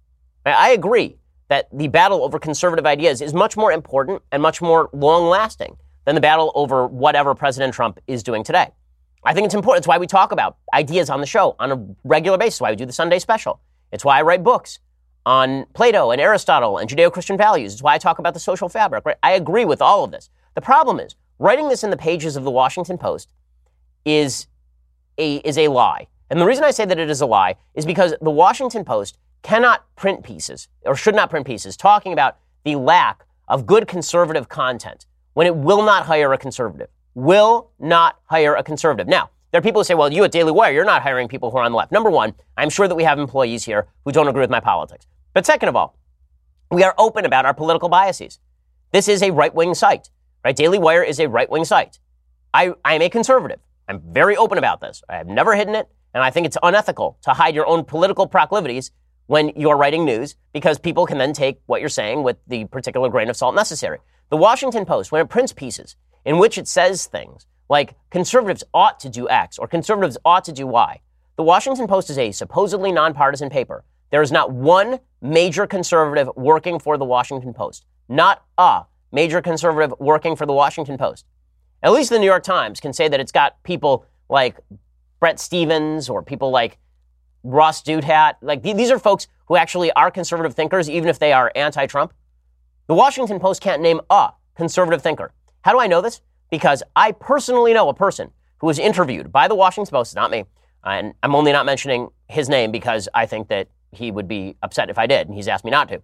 I 0.46 0.70
agree 0.70 1.18
that 1.50 1.68
the 1.78 1.90
battle 1.90 2.24
over 2.24 2.40
conservative 2.40 2.86
ideas 2.86 3.22
is 3.22 3.34
much 3.34 3.58
more 3.58 3.74
important 3.74 4.22
and 4.32 4.42
much 4.42 4.62
more 4.62 4.90
long 4.94 5.28
lasting 5.28 5.76
than 6.06 6.16
the 6.16 6.22
battle 6.22 6.54
over 6.56 6.88
whatever 6.88 7.36
President 7.36 7.74
Trump 7.74 8.00
is 8.08 8.24
doing 8.24 8.46
today. 8.46 8.72
I 9.26 9.34
think 9.34 9.46
it's 9.46 9.56
important. 9.56 9.82
It's 9.82 9.88
why 9.88 9.98
we 9.98 10.08
talk 10.08 10.32
about 10.32 10.58
ideas 10.74 11.10
on 11.10 11.22
the 11.22 11.26
show 11.26 11.56
on 11.60 11.72
a 11.72 11.86
regular 12.04 12.38
basis. 12.38 12.62
Why 12.62 12.72
we 12.72 12.76
do 12.76 12.86
the 12.86 12.94
Sunday 12.94 13.20
special. 13.20 13.62
It's 13.92 14.04
why 14.04 14.20
I 14.20 14.22
write 14.22 14.44
books 14.44 14.80
on 15.26 15.66
Plato 15.74 16.12
and 16.12 16.20
Aristotle 16.20 16.78
and 16.78 16.90
Judeo 16.90 17.12
Christian 17.12 17.38
values. 17.38 17.74
It's 17.74 17.84
why 17.84 17.94
I 17.94 17.98
talk 17.98 18.20
about 18.20 18.34
the 18.34 18.40
social 18.40 18.68
fabric. 18.68 19.06
Right? 19.06 19.18
I 19.24 19.32
agree 19.34 19.66
with 19.66 19.82
all 19.82 20.04
of 20.04 20.12
this. 20.12 20.30
The 20.56 20.62
problem 20.62 21.00
is, 21.00 21.16
writing 21.40 21.70
this 21.70 21.84
in 21.84 21.90
the 21.90 21.98
pages 21.98 22.36
of 22.36 22.44
the 22.44 22.52
Washington 22.52 22.98
Post 22.98 23.32
is 24.06 24.48
a, 25.18 25.38
is 25.38 25.58
a 25.58 25.70
lie. 25.70 26.08
And 26.30 26.42
the 26.42 26.46
reason 26.46 26.64
I 26.64 26.72
say 26.72 26.86
that 26.86 27.00
it 27.00 27.10
is 27.10 27.22
a 27.22 27.26
lie 27.26 27.56
is 27.76 27.86
because 27.86 28.16
the 28.22 28.32
Washington 28.32 28.84
Post 28.84 29.18
cannot 29.42 29.84
print 29.96 30.24
pieces, 30.24 30.68
or 30.84 30.96
should 30.96 31.16
not 31.16 31.30
print 31.30 31.46
pieces, 31.46 31.78
talking 31.78 32.14
about 32.14 32.38
the 32.64 32.76
lack 32.76 33.26
of 33.48 33.66
good 33.66 33.88
conservative 33.88 34.50
content 34.50 35.06
when 35.34 35.48
it 35.48 35.56
will 35.56 35.84
not 35.84 36.06
hire 36.06 36.34
a 36.34 36.38
conservative. 36.38 36.90
Will 37.16 37.72
not 37.80 38.20
hire 38.26 38.56
a 38.56 38.64
conservative. 38.64 39.08
Now, 39.08 39.30
there 39.52 39.60
are 39.60 39.62
people 39.62 39.82
who 39.82 39.86
say, 39.86 39.94
well, 39.94 40.12
you 40.12 40.24
at 40.24 40.32
Daily 40.32 40.52
Wire, 40.52 40.74
you're 40.74 40.84
not 40.84 41.04
hiring 41.04 41.28
people 41.28 41.52
who 41.52 41.58
are 41.58 41.64
on 41.64 41.72
the 41.72 41.78
left. 41.78 41.92
Number 41.92 42.10
one, 42.10 42.34
I'm 42.58 42.72
sure 42.72 42.88
that 42.88 42.96
we 42.96 43.04
have 43.04 43.20
employees 43.20 43.66
here 43.66 43.88
who 44.04 44.12
don't 44.12 44.28
agree 44.28 44.42
with 44.42 44.50
my 44.50 44.60
politics. 44.60 45.06
But 45.34 45.46
second 45.46 45.70
of 45.70 45.76
all, 45.76 45.98
we 46.72 46.84
are 46.84 46.96
open 46.98 47.26
about 47.26 47.46
our 47.46 47.54
political 47.54 47.88
biases. 47.88 48.40
This 48.92 49.08
is 49.08 49.22
a 49.22 49.32
right 49.32 49.54
wing 49.54 49.76
site. 49.76 50.10
Right? 50.44 50.56
Daily 50.56 50.80
Wire 50.80 51.04
is 51.04 51.20
a 51.20 51.30
right 51.30 51.50
wing 51.50 51.66
site. 51.66 52.00
I, 52.54 52.74
I 52.84 52.96
am 52.96 53.02
a 53.02 53.10
conservative. 53.10 53.60
I'm 53.88 54.02
very 54.12 54.36
open 54.36 54.58
about 54.58 54.82
this. 54.82 55.04
I 55.08 55.18
have 55.18 55.28
never 55.28 55.56
hidden 55.56 55.76
it, 55.76 55.88
and 56.14 56.24
I 56.24 56.32
think 56.32 56.46
it's 56.46 56.58
unethical 56.64 57.18
to 57.24 57.32
hide 57.32 57.54
your 57.54 57.68
own 57.68 57.84
political 57.84 58.28
proclivities 58.28 58.92
when 59.28 59.52
you're 59.56 59.78
writing 59.78 60.06
news 60.06 60.36
because 60.52 60.80
people 60.80 61.06
can 61.06 61.18
then 61.18 61.34
take 61.34 61.62
what 61.66 61.80
you're 61.80 61.90
saying 61.90 62.24
with 62.24 62.38
the 62.48 62.66
particular 62.66 63.10
grain 63.10 63.30
of 63.30 63.38
salt 63.38 63.56
necessary. 63.56 64.00
The 64.30 64.38
Washington 64.38 64.86
Post, 64.86 65.12
when 65.12 65.22
it 65.22 65.30
prints 65.30 65.54
pieces 65.54 65.96
in 66.26 66.38
which 66.38 66.58
it 66.58 66.68
says 66.68 67.06
things 67.06 67.46
like 67.70 67.96
conservatives 68.10 68.64
ought 68.74 69.00
to 69.00 69.10
do 69.10 69.30
X 69.30 69.58
or 69.58 69.68
conservatives 69.68 70.18
ought 70.26 70.46
to 70.46 70.52
do 70.52 70.68
Y, 70.68 71.00
the 71.36 71.44
Washington 71.44 71.88
Post 71.88 72.10
is 72.10 72.18
a 72.18 72.32
supposedly 72.32 72.92
nonpartisan 72.92 73.50
paper. 73.50 73.84
There 74.12 74.22
is 74.22 74.32
not 74.32 74.52
one 74.52 75.00
major 75.22 75.66
conservative 75.66 76.30
working 76.36 76.78
for 76.78 76.98
the 76.98 77.06
Washington 77.06 77.54
Post. 77.54 77.86
Not 78.08 78.44
a 78.58 78.84
major 79.12 79.42
conservative 79.42 79.94
working 80.00 80.36
for 80.36 80.46
the 80.46 80.54
Washington 80.54 80.98
Post. 80.98 81.26
At 81.82 81.92
least 81.92 82.12
the 82.12 82.20
New 82.20 82.26
York 82.26 82.44
Times 82.44 82.80
can 82.80 82.94
say 82.94 83.08
that 83.08 83.20
it's 83.20 83.32
got 83.32 83.62
people 83.64 84.06
like 84.30 84.60
Bret 85.20 85.40
Stephens 85.40 86.10
or 86.10 86.22
people 86.22 86.52
like 86.52 86.78
Ross 87.44 87.82
Douthat. 87.82 88.36
Like 88.42 88.62
these 88.62 88.92
are 88.92 89.00
folks 89.00 89.28
who 89.48 89.56
actually 89.56 89.92
are 89.94 90.12
conservative 90.12 90.54
thinkers, 90.54 90.90
even 90.90 91.10
if 91.10 91.18
they 91.18 91.34
are 91.34 91.52
anti-Trump. 91.56 92.14
The 92.88 92.94
Washington 92.94 93.40
Post 93.40 93.62
can't 93.62 93.82
name 93.82 94.00
a 94.10 94.32
conservative 94.56 95.02
thinker. 95.02 95.32
How 95.64 95.72
do 95.72 95.80
I 95.80 95.88
know 95.88 96.02
this? 96.02 96.22
Because 96.52 96.84
I 96.94 97.14
personally 97.14 97.74
know 97.74 97.88
a 97.88 97.94
person 97.94 98.32
who 98.60 98.68
was 98.68 98.80
interviewed 98.80 99.32
by 99.32 99.48
the 99.48 99.56
Washington 99.56 99.90
Post, 99.90 100.14
not 100.14 100.30
me, 100.30 100.44
and 100.84 101.14
I'm 101.24 101.34
only 101.36 101.54
not 101.54 101.66
mentioning 101.66 102.10
his 102.28 102.50
name 102.50 102.70
because 102.70 103.08
I 103.14 103.26
think 103.26 103.48
that 103.48 103.70
he 103.94 104.12
would 104.12 104.28
be 104.28 104.58
upset 104.62 104.90
if 104.90 104.98
I 104.98 105.08
did, 105.08 105.28
and 105.28 105.36
he's 105.36 105.48
asked 105.48 105.64
me 105.64 105.72
not 105.72 105.88
to. 105.88 106.02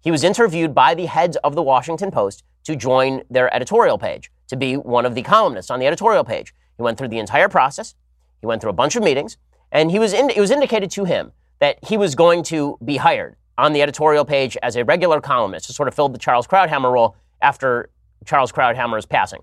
He 0.00 0.12
was 0.12 0.22
interviewed 0.22 0.76
by 0.76 0.94
the 0.94 1.06
heads 1.06 1.36
of 1.42 1.56
the 1.56 1.62
Washington 1.62 2.12
Post 2.12 2.44
to 2.64 2.76
join 2.76 3.22
their 3.28 3.52
editorial 3.52 3.98
page, 3.98 4.30
to 4.46 4.56
be 4.56 4.76
one 4.76 5.04
of 5.04 5.16
the 5.16 5.22
columnists 5.22 5.72
on 5.72 5.80
the 5.80 5.86
editorial 5.86 6.22
page. 6.22 6.54
He 6.76 6.82
went 6.84 6.96
through 6.96 7.08
the 7.08 7.18
entire 7.18 7.48
process. 7.48 7.96
He 8.40 8.46
went 8.46 8.62
through 8.62 8.70
a 8.70 8.74
bunch 8.74 8.94
of 8.94 9.02
meetings, 9.02 9.38
and 9.72 9.90
he 9.90 9.98
was 9.98 10.12
in, 10.12 10.30
it 10.30 10.38
was 10.38 10.52
indicated 10.52 10.90
to 10.92 11.04
him 11.04 11.32
that 11.58 11.78
he 11.84 11.96
was 11.96 12.14
going 12.14 12.44
to 12.44 12.78
be 12.84 12.98
hired 12.98 13.34
on 13.58 13.72
the 13.72 13.82
editorial 13.82 14.24
page 14.24 14.56
as 14.62 14.76
a 14.76 14.84
regular 14.84 15.20
columnist 15.20 15.66
to 15.66 15.72
sort 15.72 15.88
of 15.88 15.94
fill 15.94 16.08
the 16.08 16.18
Charles 16.18 16.46
Krauthammer 16.46 16.92
role 16.92 17.16
after 17.42 17.90
Charles 18.24 18.52
Krauthammer 18.52 18.98
is 18.98 19.06
passing. 19.06 19.40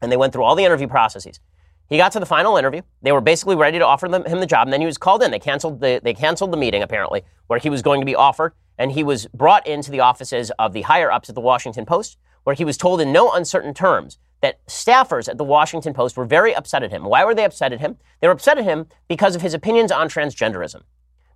And 0.00 0.12
they 0.12 0.16
went 0.16 0.32
through 0.32 0.44
all 0.44 0.54
the 0.54 0.64
interview 0.64 0.86
processes. 0.86 1.40
He 1.88 1.96
got 1.96 2.12
to 2.12 2.20
the 2.20 2.26
final 2.26 2.56
interview. 2.56 2.82
They 3.00 3.12
were 3.12 3.20
basically 3.20 3.56
ready 3.56 3.78
to 3.78 3.86
offer 3.86 4.08
them, 4.08 4.24
him 4.24 4.40
the 4.40 4.46
job, 4.46 4.66
and 4.66 4.72
then 4.72 4.80
he 4.80 4.86
was 4.86 4.98
called 4.98 5.22
in. 5.22 5.30
They 5.30 5.38
canceled 5.38 5.80
the 5.80 6.00
they 6.02 6.12
canceled 6.12 6.52
the 6.52 6.56
meeting 6.56 6.82
apparently 6.82 7.22
where 7.46 7.58
he 7.58 7.70
was 7.70 7.80
going 7.80 8.00
to 8.00 8.06
be 8.06 8.14
offered, 8.14 8.52
and 8.76 8.92
he 8.92 9.02
was 9.02 9.26
brought 9.28 9.66
into 9.66 9.90
the 9.90 10.00
offices 10.00 10.50
of 10.58 10.74
the 10.74 10.82
higher 10.82 11.10
ups 11.10 11.30
at 11.30 11.34
the 11.34 11.40
Washington 11.40 11.86
Post, 11.86 12.18
where 12.44 12.54
he 12.54 12.64
was 12.64 12.76
told 12.76 13.00
in 13.00 13.10
no 13.10 13.32
uncertain 13.32 13.72
terms 13.72 14.18
that 14.42 14.64
staffers 14.66 15.28
at 15.28 15.38
the 15.38 15.44
Washington 15.44 15.94
Post 15.94 16.16
were 16.16 16.26
very 16.26 16.54
upset 16.54 16.82
at 16.82 16.90
him. 16.90 17.04
Why 17.04 17.24
were 17.24 17.34
they 17.34 17.44
upset 17.44 17.72
at 17.72 17.80
him? 17.80 17.96
They 18.20 18.28
were 18.28 18.34
upset 18.34 18.58
at 18.58 18.64
him 18.64 18.86
because 19.08 19.34
of 19.34 19.42
his 19.42 19.54
opinions 19.54 19.90
on 19.90 20.08
transgenderism, 20.10 20.82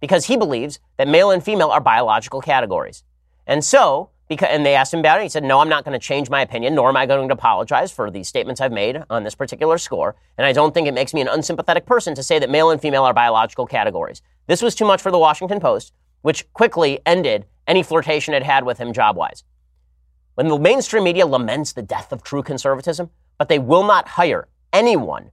because 0.00 0.26
he 0.26 0.36
believes 0.36 0.78
that 0.98 1.08
male 1.08 1.30
and 1.30 1.42
female 1.42 1.70
are 1.70 1.80
biological 1.80 2.42
categories, 2.42 3.04
and 3.46 3.64
so 3.64 4.10
because, 4.32 4.48
and 4.50 4.64
they 4.64 4.74
asked 4.74 4.94
him 4.94 5.00
about 5.00 5.20
it. 5.20 5.24
He 5.24 5.28
said, 5.28 5.44
No, 5.44 5.60
I'm 5.60 5.68
not 5.68 5.84
going 5.84 5.98
to 5.98 6.04
change 6.04 6.30
my 6.30 6.40
opinion, 6.42 6.74
nor 6.74 6.88
am 6.88 6.96
I 6.96 7.06
going 7.06 7.28
to 7.28 7.34
apologize 7.34 7.92
for 7.92 8.10
the 8.10 8.22
statements 8.22 8.60
I've 8.60 8.72
made 8.72 9.02
on 9.10 9.24
this 9.24 9.34
particular 9.34 9.78
score. 9.78 10.16
And 10.38 10.46
I 10.46 10.52
don't 10.52 10.72
think 10.72 10.88
it 10.88 10.94
makes 10.94 11.12
me 11.12 11.20
an 11.20 11.28
unsympathetic 11.28 11.86
person 11.86 12.14
to 12.14 12.22
say 12.22 12.38
that 12.38 12.50
male 12.50 12.70
and 12.70 12.80
female 12.80 13.04
are 13.04 13.14
biological 13.14 13.66
categories. 13.66 14.22
This 14.46 14.62
was 14.62 14.74
too 14.74 14.84
much 14.84 15.02
for 15.02 15.10
the 15.10 15.18
Washington 15.18 15.60
Post. 15.60 15.92
which 16.22 16.50
quickly 16.52 17.00
ended 17.04 17.46
any 17.66 17.82
flirtation 17.82 18.32
it 18.32 18.44
had 18.44 18.64
with 18.64 18.78
him 18.78 18.92
job 18.92 19.16
wise. 19.16 19.42
When 20.34 20.48
the 20.48 20.58
mainstream 20.58 21.04
media 21.04 21.26
laments 21.26 21.72
the 21.72 21.82
death 21.82 22.12
of 22.12 22.22
true 22.22 22.44
conservatism, 22.44 23.10
but 23.38 23.48
they 23.48 23.58
will 23.58 23.82
not 23.84 24.06
hire 24.06 24.46
anyone 24.72 25.30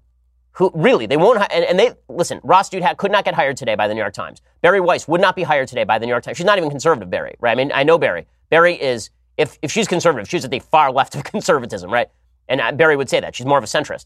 who 0.53 0.71
really 0.73 1.05
they 1.05 1.15
won't 1.15 1.41
and, 1.51 1.63
and, 1.63 1.79
they 1.79 1.91
listen 2.09 2.39
ross 2.43 2.69
douthat 2.69 2.97
could 2.97 3.11
not 3.11 3.23
get 3.23 3.33
hired 3.33 3.55
today 3.55 3.75
by 3.75 3.87
the 3.87 3.93
new 3.93 4.01
york 4.01 4.13
times 4.13 4.41
bari 4.61 4.81
weiss 4.81 5.07
would 5.07 5.21
not 5.21 5.35
be 5.35 5.43
hired 5.43 5.67
today 5.67 5.85
by 5.85 5.97
the 5.97 6.05
new 6.05 6.11
york 6.11 6.23
times 6.23 6.35
she's 6.37 6.45
not 6.45 6.57
even 6.57 6.69
conservative 6.69 7.09
bari 7.09 7.35
right 7.39 7.51
i 7.51 7.55
mean 7.55 7.71
i 7.73 7.83
know 7.83 7.97
bari 7.97 8.27
bari 8.49 8.81
is 8.81 9.09
if, 9.37 9.57
if 9.61 9.71
she's 9.71 9.87
conservative 9.87 10.27
she's 10.27 10.45
at 10.45 10.51
the 10.51 10.59
far 10.59 10.91
left 10.91 11.15
of 11.15 11.23
conservatism 11.35 11.91
right? 11.91 12.09
And 12.47 12.61
uh, 12.61 12.71
bari 12.71 12.95
would 12.95 13.09
say 13.09 13.19
that. 13.19 13.35
She's 13.35 13.45
more 13.45 13.57
of 13.57 13.63
a 13.63 13.67
centrist. 13.67 14.05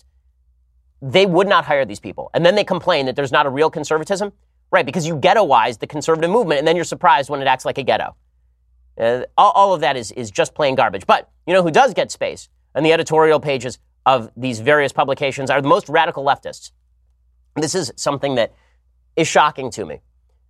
They 1.01 1.25
would 1.25 1.47
not 1.47 1.65
hire 1.65 1.85
these 1.85 1.99
people. 1.99 2.29
And 2.33 2.45
then 2.45 2.55
they 2.55 2.63
complain 2.63 3.05
that 3.05 3.15
there's 3.15 3.31
not 3.31 3.45
a 3.45 3.49
real 3.49 3.69
conservatism 3.69 4.33
right? 4.73 4.85
Because 4.85 5.05
you 5.05 5.15
ghettoize 5.15 5.77
the 5.77 5.87
conservative 5.87 6.31
movement 6.31 6.57
and 6.57 6.67
then 6.67 6.75
you're 6.75 6.83
surprised 6.83 7.29
when 7.29 7.39
it 7.41 7.47
acts 7.47 7.63
like 7.63 7.77
a 7.77 7.83
ghetto. 7.83 8.15
Uh, 8.99 9.21
all, 9.37 9.51
all 9.51 9.73
of 9.73 9.81
that 9.81 9.95
is, 9.95 10.11
is 10.11 10.31
just 10.31 10.55
plain 10.55 10.73
garbage. 10.75 11.05
But 11.05 11.29
you 11.45 11.53
know 11.53 11.61
who 11.61 11.71
does 11.71 11.93
get 11.93 12.11
space 12.11 12.49
in 12.75 12.83
the 12.83 12.91
editorial 12.91 13.39
pages 13.39 13.77
of 14.05 14.31
these 14.35 14.59
various 14.59 14.91
publications 14.91 15.51
are 15.51 15.61
the 15.61 15.67
most 15.67 15.87
radical 15.89 16.25
leftists. 16.25 16.71
This 17.55 17.75
is 17.75 17.93
something 17.95 18.35
that 18.35 18.53
is 19.15 19.27
shocking 19.27 19.69
to 19.71 19.85
me. 19.85 20.01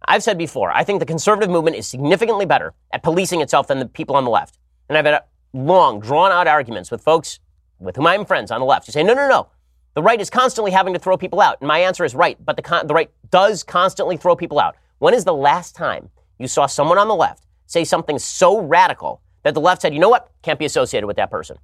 I've 0.06 0.24
said 0.24 0.38
before, 0.38 0.72
I 0.72 0.84
think 0.84 1.00
the 1.00 1.06
conservative 1.06 1.50
movement 1.50 1.78
is 1.78 1.88
significantly 1.88 2.46
better 2.46 2.74
at 2.92 3.04
policing 3.04 3.42
itself 3.42 3.68
than 3.68 3.80
the 3.80 3.86
people 3.86 4.16
on 4.16 4.26
the 4.26 4.30
left. 4.30 4.58
And 4.90 4.98
I've 4.98 5.06
had 5.06 5.24
long, 5.54 6.00
drawn 6.00 6.32
out 6.32 6.48
arguments 6.48 6.92
with 6.92 7.02
folks 7.02 7.40
with 7.80 7.96
whom 7.96 8.08
I'm 8.08 8.26
friends 8.26 8.52
on 8.52 8.60
the 8.60 8.66
left 8.66 8.86
who 8.86 8.92
say, 8.92 9.04
no, 9.04 9.14
no, 9.14 9.28
no. 9.28 9.48
The 9.94 10.02
right 10.02 10.20
is 10.20 10.30
constantly 10.30 10.72
having 10.72 10.94
to 10.94 11.00
throw 11.00 11.18
people 11.18 11.40
out. 11.40 11.58
And 11.62 11.68
my 11.68 11.80
answer 11.80 12.04
is 12.04 12.16
right, 12.16 12.38
but 12.44 12.56
the, 12.56 12.62
con- 12.62 12.88
the 12.88 12.94
right 12.94 13.12
does 13.30 13.64
constantly 13.64 14.18
throw 14.18 14.36
people 14.36 14.60
out. 14.60 14.76
When 15.00 15.14
is 15.14 15.24
the 15.24 15.34
last 15.34 15.76
time 15.76 16.10
you 16.40 16.48
saw 16.48 16.66
someone 16.66 16.98
on 16.98 17.08
the 17.08 17.16
left 17.16 17.46
say 17.68 17.84
something 17.84 18.18
so 18.20 18.60
radical 18.60 19.22
that 19.44 19.54
the 19.54 19.62
left 19.62 19.82
said, 19.82 19.94
you 19.94 20.00
know 20.00 20.10
what, 20.10 20.32
can't 20.42 20.60
be 20.60 20.66
associated 20.66 21.08
with 21.08 21.18
that 21.18 21.30
person? 21.30 21.58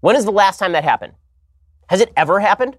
When 0.00 0.16
is 0.16 0.24
the 0.24 0.32
last 0.32 0.58
time 0.58 0.72
that 0.72 0.84
happened? 0.84 1.14
Has 1.88 2.00
it 2.00 2.12
ever 2.16 2.40
happened? 2.40 2.76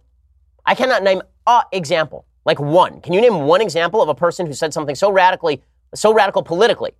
I 0.66 0.76
cannot 0.76 1.04
name 1.04 1.22
a 1.48 1.64
example, 1.72 2.26
like 2.46 2.60
one. 2.60 3.02
Can 3.02 3.14
you 3.14 3.22
name 3.22 3.42
one 3.42 3.62
example 3.62 4.02
of 4.02 4.10
a 4.10 4.16
person 4.16 4.46
who 4.46 4.54
said 4.54 4.74
something 4.74 4.96
so 4.96 5.12
radically, 5.12 5.62
so 5.96 6.14
radical 6.14 6.44
politically? 6.44 6.92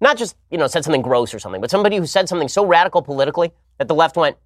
Not 0.00 0.16
just, 0.16 0.36
you 0.50 0.56
know, 0.56 0.66
said 0.66 0.84
something 0.84 1.02
gross 1.02 1.34
or 1.34 1.38
something, 1.38 1.60
but 1.60 1.70
somebody 1.70 1.96
who 1.96 2.06
said 2.06 2.28
something 2.28 2.48
so 2.48 2.64
radical 2.64 3.02
politically 3.02 3.52
that 3.78 3.88
the 3.88 3.94
left 3.94 4.16
went, 4.16 4.36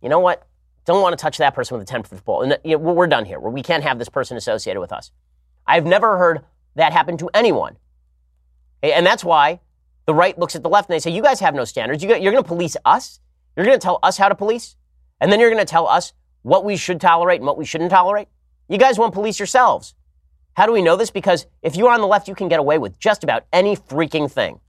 you 0.00 0.08
know 0.08 0.20
what? 0.20 0.46
Don't 0.84 1.02
want 1.02 1.16
to 1.16 1.22
touch 1.22 1.38
that 1.38 1.54
person 1.54 1.76
with 1.76 1.86
a 1.86 1.90
10 1.90 2.02
foot 2.04 2.24
pole. 2.24 2.42
And 2.42 2.58
you 2.64 2.78
know, 2.78 2.78
we're 2.78 3.06
done 3.06 3.24
here. 3.24 3.38
We 3.38 3.62
can't 3.62 3.84
have 3.84 3.98
this 3.98 4.08
person 4.08 4.36
associated 4.36 4.80
with 4.80 4.92
us. 4.92 5.12
I've 5.66 5.86
never 5.86 6.18
heard 6.18 6.40
that 6.74 6.92
happen 6.92 7.16
to 7.18 7.30
anyone. 7.34 7.76
And 8.82 9.06
that's 9.06 9.22
why 9.22 9.60
the 10.06 10.14
right 10.14 10.36
looks 10.36 10.56
at 10.56 10.62
the 10.62 10.68
left 10.68 10.88
and 10.88 10.94
they 10.94 10.98
say, 10.98 11.12
you 11.12 11.22
guys 11.22 11.38
have 11.40 11.54
no 11.54 11.64
standards. 11.64 12.02
You're 12.02 12.18
going 12.18 12.36
to 12.36 12.42
police 12.42 12.76
us? 12.84 13.20
You're 13.56 13.66
going 13.66 13.78
to 13.78 13.82
tell 13.82 14.00
us 14.02 14.16
how 14.16 14.28
to 14.28 14.34
police? 14.34 14.76
And 15.20 15.30
then 15.30 15.38
you're 15.38 15.50
going 15.50 15.64
to 15.64 15.70
tell 15.70 15.86
us 15.86 16.14
what 16.40 16.64
we 16.64 16.76
should 16.76 17.00
tolerate 17.00 17.40
and 17.40 17.46
what 17.46 17.56
we 17.58 17.64
shouldn't 17.64 17.90
tolerate? 17.90 18.26
You 18.68 18.78
guys 18.78 18.98
won't 18.98 19.14
police 19.14 19.38
yourselves. 19.38 19.94
How 20.54 20.66
do 20.66 20.72
we 20.72 20.82
know 20.82 20.96
this? 20.96 21.10
Because 21.10 21.46
if 21.62 21.76
you're 21.76 21.90
on 21.90 22.00
the 22.00 22.06
left, 22.06 22.28
you 22.28 22.34
can 22.34 22.48
get 22.48 22.60
away 22.60 22.78
with 22.78 22.98
just 22.98 23.24
about 23.24 23.44
any 23.52 23.76
freaking 23.76 24.30
thing. 24.30 24.60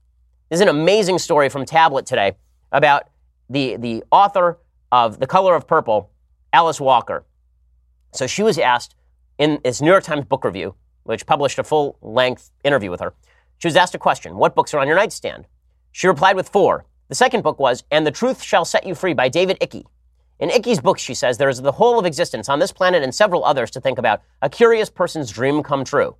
There's 0.48 0.60
an 0.60 0.68
amazing 0.68 1.18
story 1.18 1.48
from 1.48 1.64
Tablet 1.64 2.06
today 2.06 2.32
about 2.72 3.08
the, 3.50 3.76
the 3.76 4.04
author 4.10 4.58
of 4.90 5.20
The 5.20 5.26
Color 5.26 5.54
of 5.54 5.66
Purple, 5.66 6.10
Alice 6.52 6.80
Walker. 6.80 7.24
So 8.12 8.26
she 8.26 8.42
was 8.42 8.58
asked 8.58 8.94
in 9.38 9.60
this 9.64 9.80
New 9.80 9.90
York 9.90 10.04
Times 10.04 10.24
book 10.24 10.44
review, 10.44 10.74
which 11.02 11.26
published 11.26 11.58
a 11.58 11.64
full 11.64 11.98
length 12.00 12.50
interview 12.62 12.90
with 12.90 13.00
her. 13.00 13.14
She 13.58 13.68
was 13.68 13.76
asked 13.76 13.94
a 13.94 13.98
question 13.98 14.36
What 14.36 14.54
books 14.54 14.72
are 14.74 14.78
on 14.78 14.86
your 14.86 14.96
nightstand? 14.96 15.46
She 15.92 16.06
replied 16.06 16.36
with 16.36 16.48
four. 16.48 16.86
The 17.08 17.14
second 17.14 17.42
book 17.42 17.58
was 17.58 17.84
And 17.90 18.06
the 18.06 18.10
Truth 18.10 18.42
Shall 18.42 18.64
Set 18.64 18.86
You 18.86 18.94
Free 18.94 19.14
by 19.14 19.28
David 19.28 19.58
Icke. 19.60 19.84
In 20.40 20.50
Icke's 20.50 20.80
book, 20.80 20.98
she 20.98 21.14
says, 21.14 21.38
there 21.38 21.48
is 21.48 21.62
the 21.62 21.72
whole 21.72 21.98
of 21.98 22.06
existence 22.06 22.48
on 22.48 22.58
this 22.58 22.72
planet 22.72 23.04
and 23.04 23.14
several 23.14 23.44
others 23.44 23.70
to 23.70 23.80
think 23.80 23.98
about, 23.98 24.20
a 24.42 24.50
curious 24.50 24.90
person's 24.90 25.30
dream 25.30 25.62
come 25.62 25.84
true. 25.84 26.16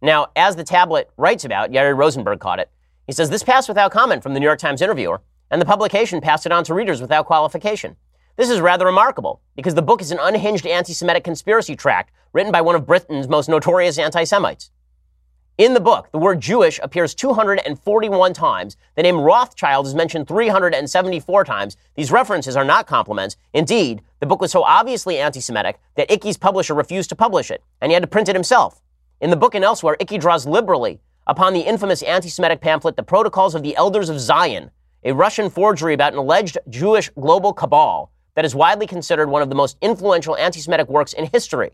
Now, 0.00 0.28
as 0.36 0.54
the 0.54 0.62
tablet 0.62 1.10
writes 1.16 1.44
about, 1.44 1.72
Yair 1.72 1.96
Rosenberg 1.96 2.38
caught 2.38 2.60
it. 2.60 2.70
He 3.06 3.12
says, 3.12 3.30
this 3.30 3.42
passed 3.42 3.68
without 3.68 3.90
comment 3.90 4.22
from 4.22 4.34
the 4.34 4.40
New 4.40 4.46
York 4.46 4.60
Times 4.60 4.82
interviewer, 4.82 5.20
and 5.50 5.60
the 5.60 5.66
publication 5.66 6.20
passed 6.20 6.46
it 6.46 6.52
on 6.52 6.62
to 6.64 6.74
readers 6.74 7.00
without 7.00 7.26
qualification. 7.26 7.96
This 8.36 8.50
is 8.50 8.60
rather 8.60 8.86
remarkable, 8.86 9.40
because 9.56 9.74
the 9.74 9.82
book 9.82 10.00
is 10.00 10.12
an 10.12 10.18
unhinged 10.20 10.66
anti 10.66 10.92
Semitic 10.92 11.24
conspiracy 11.24 11.74
tract 11.74 12.12
written 12.32 12.52
by 12.52 12.60
one 12.60 12.74
of 12.74 12.86
Britain's 12.86 13.28
most 13.28 13.48
notorious 13.48 13.98
anti 13.98 14.24
Semites. 14.24 14.70
In 15.56 15.72
the 15.72 15.80
book, 15.80 16.10
the 16.10 16.18
word 16.18 16.40
Jewish 16.40 16.80
appears 16.82 17.14
241 17.14 18.32
times. 18.34 18.76
The 18.96 19.04
name 19.04 19.20
Rothschild 19.20 19.86
is 19.86 19.94
mentioned 19.94 20.26
374 20.26 21.44
times. 21.44 21.76
These 21.94 22.10
references 22.10 22.56
are 22.56 22.64
not 22.64 22.88
compliments. 22.88 23.36
Indeed, 23.52 24.02
the 24.18 24.26
book 24.26 24.40
was 24.40 24.50
so 24.50 24.64
obviously 24.64 25.16
anti 25.20 25.38
Semitic 25.38 25.78
that 25.94 26.08
Icke's 26.08 26.36
publisher 26.36 26.74
refused 26.74 27.08
to 27.10 27.14
publish 27.14 27.52
it, 27.52 27.62
and 27.80 27.92
he 27.92 27.94
had 27.94 28.02
to 28.02 28.08
print 28.08 28.28
it 28.28 28.34
himself. 28.34 28.82
In 29.20 29.30
the 29.30 29.36
book 29.36 29.54
and 29.54 29.64
elsewhere, 29.64 29.96
Icke 30.00 30.18
draws 30.18 30.44
liberally 30.44 30.98
upon 31.24 31.54
the 31.54 31.60
infamous 31.60 32.02
anti 32.02 32.28
Semitic 32.28 32.60
pamphlet, 32.60 32.96
The 32.96 33.04
Protocols 33.04 33.54
of 33.54 33.62
the 33.62 33.76
Elders 33.76 34.08
of 34.08 34.18
Zion, 34.18 34.72
a 35.04 35.14
Russian 35.14 35.50
forgery 35.50 35.94
about 35.94 36.14
an 36.14 36.18
alleged 36.18 36.58
Jewish 36.68 37.10
global 37.10 37.52
cabal 37.52 38.10
that 38.34 38.44
is 38.44 38.56
widely 38.56 38.88
considered 38.88 39.30
one 39.30 39.40
of 39.40 39.50
the 39.50 39.54
most 39.54 39.76
influential 39.80 40.36
anti 40.36 40.58
Semitic 40.58 40.88
works 40.88 41.12
in 41.12 41.26
history. 41.26 41.70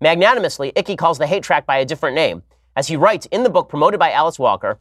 Magnanimously, 0.00 0.72
Icky 0.74 0.96
calls 0.96 1.18
the 1.18 1.28
hate 1.28 1.44
tract 1.44 1.64
by 1.64 1.78
a 1.78 1.84
different 1.84 2.16
name. 2.16 2.42
As 2.76 2.88
he 2.88 2.96
writes 2.96 3.26
in 3.26 3.44
the 3.44 3.50
book 3.50 3.68
promoted 3.68 4.00
by 4.00 4.10
Alice 4.10 4.38
Walker, 4.38 4.80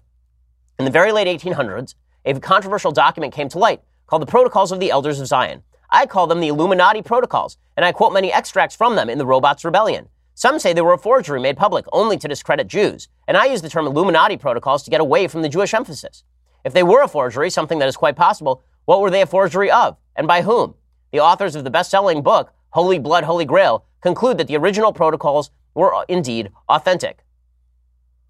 in 0.79 0.85
the 0.85 0.91
very 0.91 1.11
late 1.11 1.27
1800s, 1.27 1.93
a 2.25 2.39
controversial 2.39 2.91
document 2.91 3.33
came 3.33 3.49
to 3.49 3.59
light 3.59 3.81
called 4.07 4.23
the 4.23 4.27
Protocols 4.27 4.71
of 4.71 4.79
the 4.79 4.89
Elders 4.89 5.19
of 5.19 5.27
Zion. 5.27 5.61
I 5.91 6.07
call 6.07 6.25
them 6.25 6.39
the 6.39 6.47
Illuminati 6.47 7.03
Protocols, 7.03 7.57
and 7.77 7.85
I 7.85 7.91
quote 7.91 8.11
many 8.11 8.33
extracts 8.33 8.75
from 8.75 8.95
them 8.95 9.09
in 9.09 9.19
the 9.19 9.27
Robots 9.27 9.63
Rebellion. 9.63 10.09
Some 10.33 10.57
say 10.57 10.73
they 10.73 10.81
were 10.81 10.93
a 10.93 10.97
forgery 10.97 11.39
made 11.39 11.55
public 11.55 11.85
only 11.93 12.17
to 12.17 12.27
discredit 12.27 12.67
Jews, 12.67 13.07
and 13.27 13.37
I 13.37 13.45
use 13.45 13.61
the 13.61 13.69
term 13.69 13.85
Illuminati 13.85 14.37
Protocols 14.37 14.81
to 14.83 14.89
get 14.89 14.99
away 14.99 15.27
from 15.27 15.43
the 15.43 15.49
Jewish 15.49 15.75
emphasis. 15.75 16.23
If 16.65 16.73
they 16.73 16.81
were 16.81 17.03
a 17.03 17.07
forgery, 17.07 17.51
something 17.51 17.77
that 17.77 17.87
is 17.87 17.95
quite 17.95 18.15
possible, 18.15 18.63
what 18.85 19.01
were 19.01 19.11
they 19.11 19.21
a 19.21 19.27
forgery 19.27 19.69
of, 19.69 19.97
and 20.15 20.27
by 20.27 20.41
whom? 20.41 20.73
The 21.11 21.19
authors 21.19 21.55
of 21.55 21.63
the 21.63 21.69
best 21.69 21.91
selling 21.91 22.23
book, 22.23 22.53
Holy 22.71 22.97
Blood, 22.97 23.25
Holy 23.25 23.45
Grail, 23.45 23.85
conclude 24.01 24.39
that 24.39 24.47
the 24.47 24.57
original 24.57 24.93
protocols 24.93 25.51
were 25.75 26.03
indeed 26.07 26.51
authentic. 26.69 27.22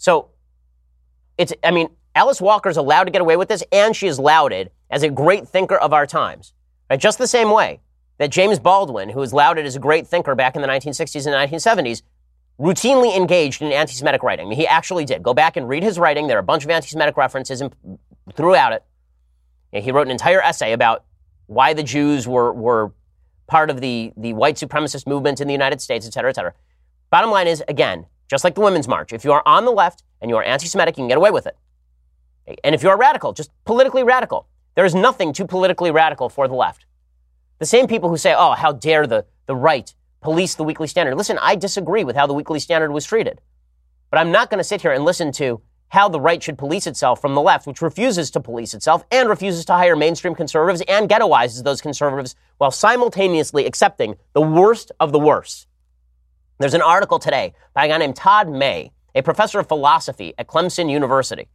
So 0.03 0.31
it's, 1.37 1.53
I 1.63 1.71
mean, 1.71 1.87
Alice 2.13 2.41
Walker 2.41 2.67
is 2.67 2.75
allowed 2.75 3.05
to 3.05 3.11
get 3.11 3.21
away 3.21 3.37
with 3.37 3.47
this, 3.47 3.63
and 3.71 3.95
she 3.95 4.05
is 4.05 4.19
lauded 4.19 4.69
as 4.89 5.01
a 5.01 5.09
great 5.09 5.47
thinker 5.47 5.77
of 5.77 5.93
our 5.93 6.05
times. 6.05 6.53
Right? 6.89 6.99
Just 6.99 7.19
the 7.19 7.25
same 7.25 7.51
way 7.51 7.79
that 8.17 8.29
James 8.29 8.59
Baldwin, 8.59 9.07
who 9.07 9.21
was 9.21 9.31
lauded 9.31 9.65
as 9.65 9.77
a 9.77 9.79
great 9.79 10.05
thinker 10.05 10.35
back 10.35 10.57
in 10.57 10.61
the 10.61 10.67
1960s 10.67 11.25
and 11.25 11.51
1970s, 11.51 12.01
routinely 12.59 13.15
engaged 13.15 13.61
in 13.61 13.71
anti 13.71 13.93
Semitic 13.93 14.23
writing. 14.23 14.47
I 14.47 14.49
mean, 14.49 14.59
he 14.59 14.67
actually 14.67 15.05
did. 15.05 15.23
Go 15.23 15.33
back 15.33 15.55
and 15.55 15.69
read 15.69 15.83
his 15.83 15.97
writing. 15.97 16.27
There 16.27 16.35
are 16.35 16.41
a 16.41 16.43
bunch 16.43 16.65
of 16.65 16.69
anti 16.69 16.89
Semitic 16.89 17.15
references 17.15 17.61
in, 17.61 17.71
throughout 18.33 18.73
it. 18.73 18.83
he 19.71 19.93
wrote 19.93 20.07
an 20.07 20.11
entire 20.11 20.41
essay 20.41 20.73
about 20.73 21.05
why 21.47 21.73
the 21.73 21.83
Jews 21.83 22.27
were, 22.27 22.51
were 22.51 22.91
part 23.47 23.69
of 23.69 23.79
the, 23.79 24.11
the 24.17 24.33
white 24.33 24.57
supremacist 24.57 25.07
movement 25.07 25.39
in 25.39 25.47
the 25.47 25.53
United 25.53 25.79
States, 25.79 26.05
et 26.05 26.13
cetera, 26.13 26.31
et 26.31 26.35
cetera. 26.35 26.53
Bottom 27.09 27.31
line 27.31 27.47
is, 27.47 27.63
again, 27.69 28.05
just 28.27 28.43
like 28.43 28.55
the 28.55 28.61
Women's 28.61 28.87
March. 28.87 29.13
If 29.13 29.23
you 29.23 29.31
are 29.31 29.43
on 29.45 29.65
the 29.65 29.71
left 29.71 30.03
and 30.21 30.29
you 30.29 30.37
are 30.37 30.43
anti 30.43 30.67
Semitic, 30.67 30.97
you 30.97 31.01
can 31.01 31.07
get 31.07 31.17
away 31.17 31.31
with 31.31 31.47
it. 31.47 31.57
And 32.63 32.75
if 32.75 32.83
you're 32.83 32.97
radical, 32.97 33.33
just 33.33 33.51
politically 33.65 34.03
radical, 34.03 34.47
there 34.75 34.85
is 34.85 34.95
nothing 34.95 35.33
too 35.33 35.45
politically 35.45 35.91
radical 35.91 36.29
for 36.29 36.47
the 36.47 36.55
left. 36.55 36.85
The 37.59 37.65
same 37.65 37.87
people 37.87 38.09
who 38.09 38.17
say, 38.17 38.33
oh, 38.37 38.51
how 38.51 38.73
dare 38.73 39.07
the, 39.07 39.25
the 39.45 39.55
right 39.55 39.93
police 40.21 40.55
the 40.55 40.63
Weekly 40.63 40.87
Standard. 40.87 41.15
Listen, 41.15 41.37
I 41.41 41.55
disagree 41.55 42.03
with 42.03 42.15
how 42.15 42.25
the 42.25 42.33
Weekly 42.33 42.59
Standard 42.59 42.91
was 42.91 43.05
treated. 43.05 43.41
But 44.09 44.19
I'm 44.19 44.31
not 44.31 44.49
going 44.49 44.57
to 44.59 44.63
sit 44.63 44.81
here 44.81 44.91
and 44.91 45.05
listen 45.05 45.31
to 45.33 45.61
how 45.89 46.09
the 46.09 46.19
right 46.19 46.41
should 46.41 46.57
police 46.57 46.87
itself 46.87 47.21
from 47.21 47.35
the 47.35 47.41
left, 47.41 47.67
which 47.67 47.81
refuses 47.81 48.31
to 48.31 48.39
police 48.39 48.73
itself 48.73 49.05
and 49.11 49.29
refuses 49.29 49.63
to 49.65 49.73
hire 49.73 49.95
mainstream 49.95 50.33
conservatives 50.33 50.81
and 50.87 51.07
ghettoizes 51.07 51.63
those 51.63 51.81
conservatives 51.81 52.35
while 52.57 52.71
simultaneously 52.71 53.67
accepting 53.67 54.15
the 54.33 54.41
worst 54.41 54.91
of 54.99 55.11
the 55.11 55.19
worst. 55.19 55.67
There's 56.59 56.73
an 56.73 56.81
article 56.81 57.19
today 57.19 57.53
by 57.73 57.85
a 57.85 57.87
guy 57.87 57.97
named 57.97 58.15
Todd 58.15 58.49
May, 58.49 58.91
a 59.15 59.23
professor 59.23 59.59
of 59.59 59.67
philosophy 59.67 60.33
at 60.37 60.47
Clemson 60.47 60.89
University, 60.89 61.49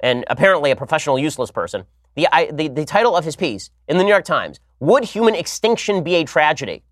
and 0.00 0.24
apparently 0.28 0.70
a 0.70 0.76
professional 0.76 1.18
useless 1.18 1.50
person. 1.50 1.84
The, 2.14 2.28
the, 2.52 2.68
the 2.68 2.84
title 2.84 3.16
of 3.16 3.24
his 3.24 3.36
piece 3.36 3.70
in 3.88 3.98
the 3.98 4.04
New 4.04 4.10
York 4.10 4.24
Times 4.24 4.60
Would 4.80 5.04
Human 5.04 5.34
Extinction 5.34 6.02
Be 6.02 6.16
a 6.16 6.24
Tragedy? 6.24 6.84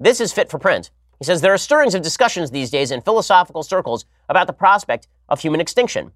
This 0.00 0.20
is 0.20 0.32
fit 0.32 0.50
for 0.50 0.58
print. 0.58 0.90
He 1.18 1.24
says 1.24 1.40
there 1.40 1.54
are 1.54 1.58
stirrings 1.58 1.94
of 1.94 2.02
discussions 2.02 2.50
these 2.50 2.70
days 2.70 2.90
in 2.90 3.00
philosophical 3.00 3.62
circles 3.62 4.04
about 4.28 4.46
the 4.46 4.52
prospect 4.52 5.06
of 5.28 5.40
human 5.40 5.60
extinction. 5.60 6.12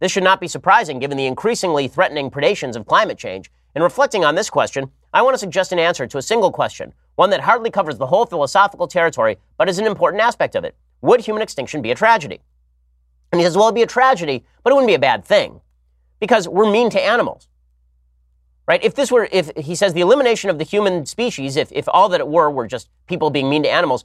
This 0.00 0.10
should 0.10 0.24
not 0.24 0.40
be 0.40 0.48
surprising 0.48 0.98
given 0.98 1.16
the 1.16 1.26
increasingly 1.26 1.86
threatening 1.86 2.30
predations 2.30 2.74
of 2.74 2.86
climate 2.86 3.18
change. 3.18 3.50
In 3.76 3.82
reflecting 3.82 4.24
on 4.24 4.34
this 4.34 4.50
question, 4.50 4.90
I 5.12 5.22
want 5.22 5.34
to 5.34 5.38
suggest 5.38 5.72
an 5.72 5.78
answer 5.78 6.06
to 6.06 6.18
a 6.18 6.22
single 6.22 6.52
question 6.52 6.92
one 7.16 7.30
that 7.30 7.40
hardly 7.40 7.70
covers 7.70 7.98
the 7.98 8.06
whole 8.06 8.24
philosophical 8.24 8.88
territory, 8.88 9.36
but 9.58 9.68
is 9.68 9.78
an 9.78 9.86
important 9.86 10.22
aspect 10.22 10.54
of 10.54 10.64
it. 10.64 10.74
Would 11.02 11.20
human 11.20 11.42
extinction 11.42 11.82
be 11.82 11.90
a 11.90 11.94
tragedy? 11.94 12.40
And 13.30 13.40
he 13.40 13.44
says, 13.44 13.56
well, 13.56 13.66
it'd 13.66 13.74
be 13.74 13.82
a 13.82 13.86
tragedy, 13.86 14.44
but 14.62 14.70
it 14.70 14.74
wouldn't 14.74 14.88
be 14.88 14.94
a 14.94 14.98
bad 14.98 15.24
thing 15.24 15.60
because 16.18 16.48
we're 16.48 16.70
mean 16.70 16.88
to 16.90 17.00
animals. 17.02 17.48
Right? 18.66 18.82
If 18.82 18.94
this 18.94 19.10
were, 19.10 19.28
if 19.32 19.50
he 19.56 19.74
says 19.74 19.92
the 19.92 20.00
elimination 20.00 20.48
of 20.48 20.58
the 20.58 20.64
human 20.64 21.04
species, 21.04 21.56
if, 21.56 21.70
if 21.72 21.88
all 21.88 22.08
that 22.10 22.20
it 22.20 22.28
were 22.28 22.50
were 22.50 22.66
just 22.66 22.88
people 23.06 23.28
being 23.28 23.50
mean 23.50 23.64
to 23.64 23.70
animals, 23.70 24.04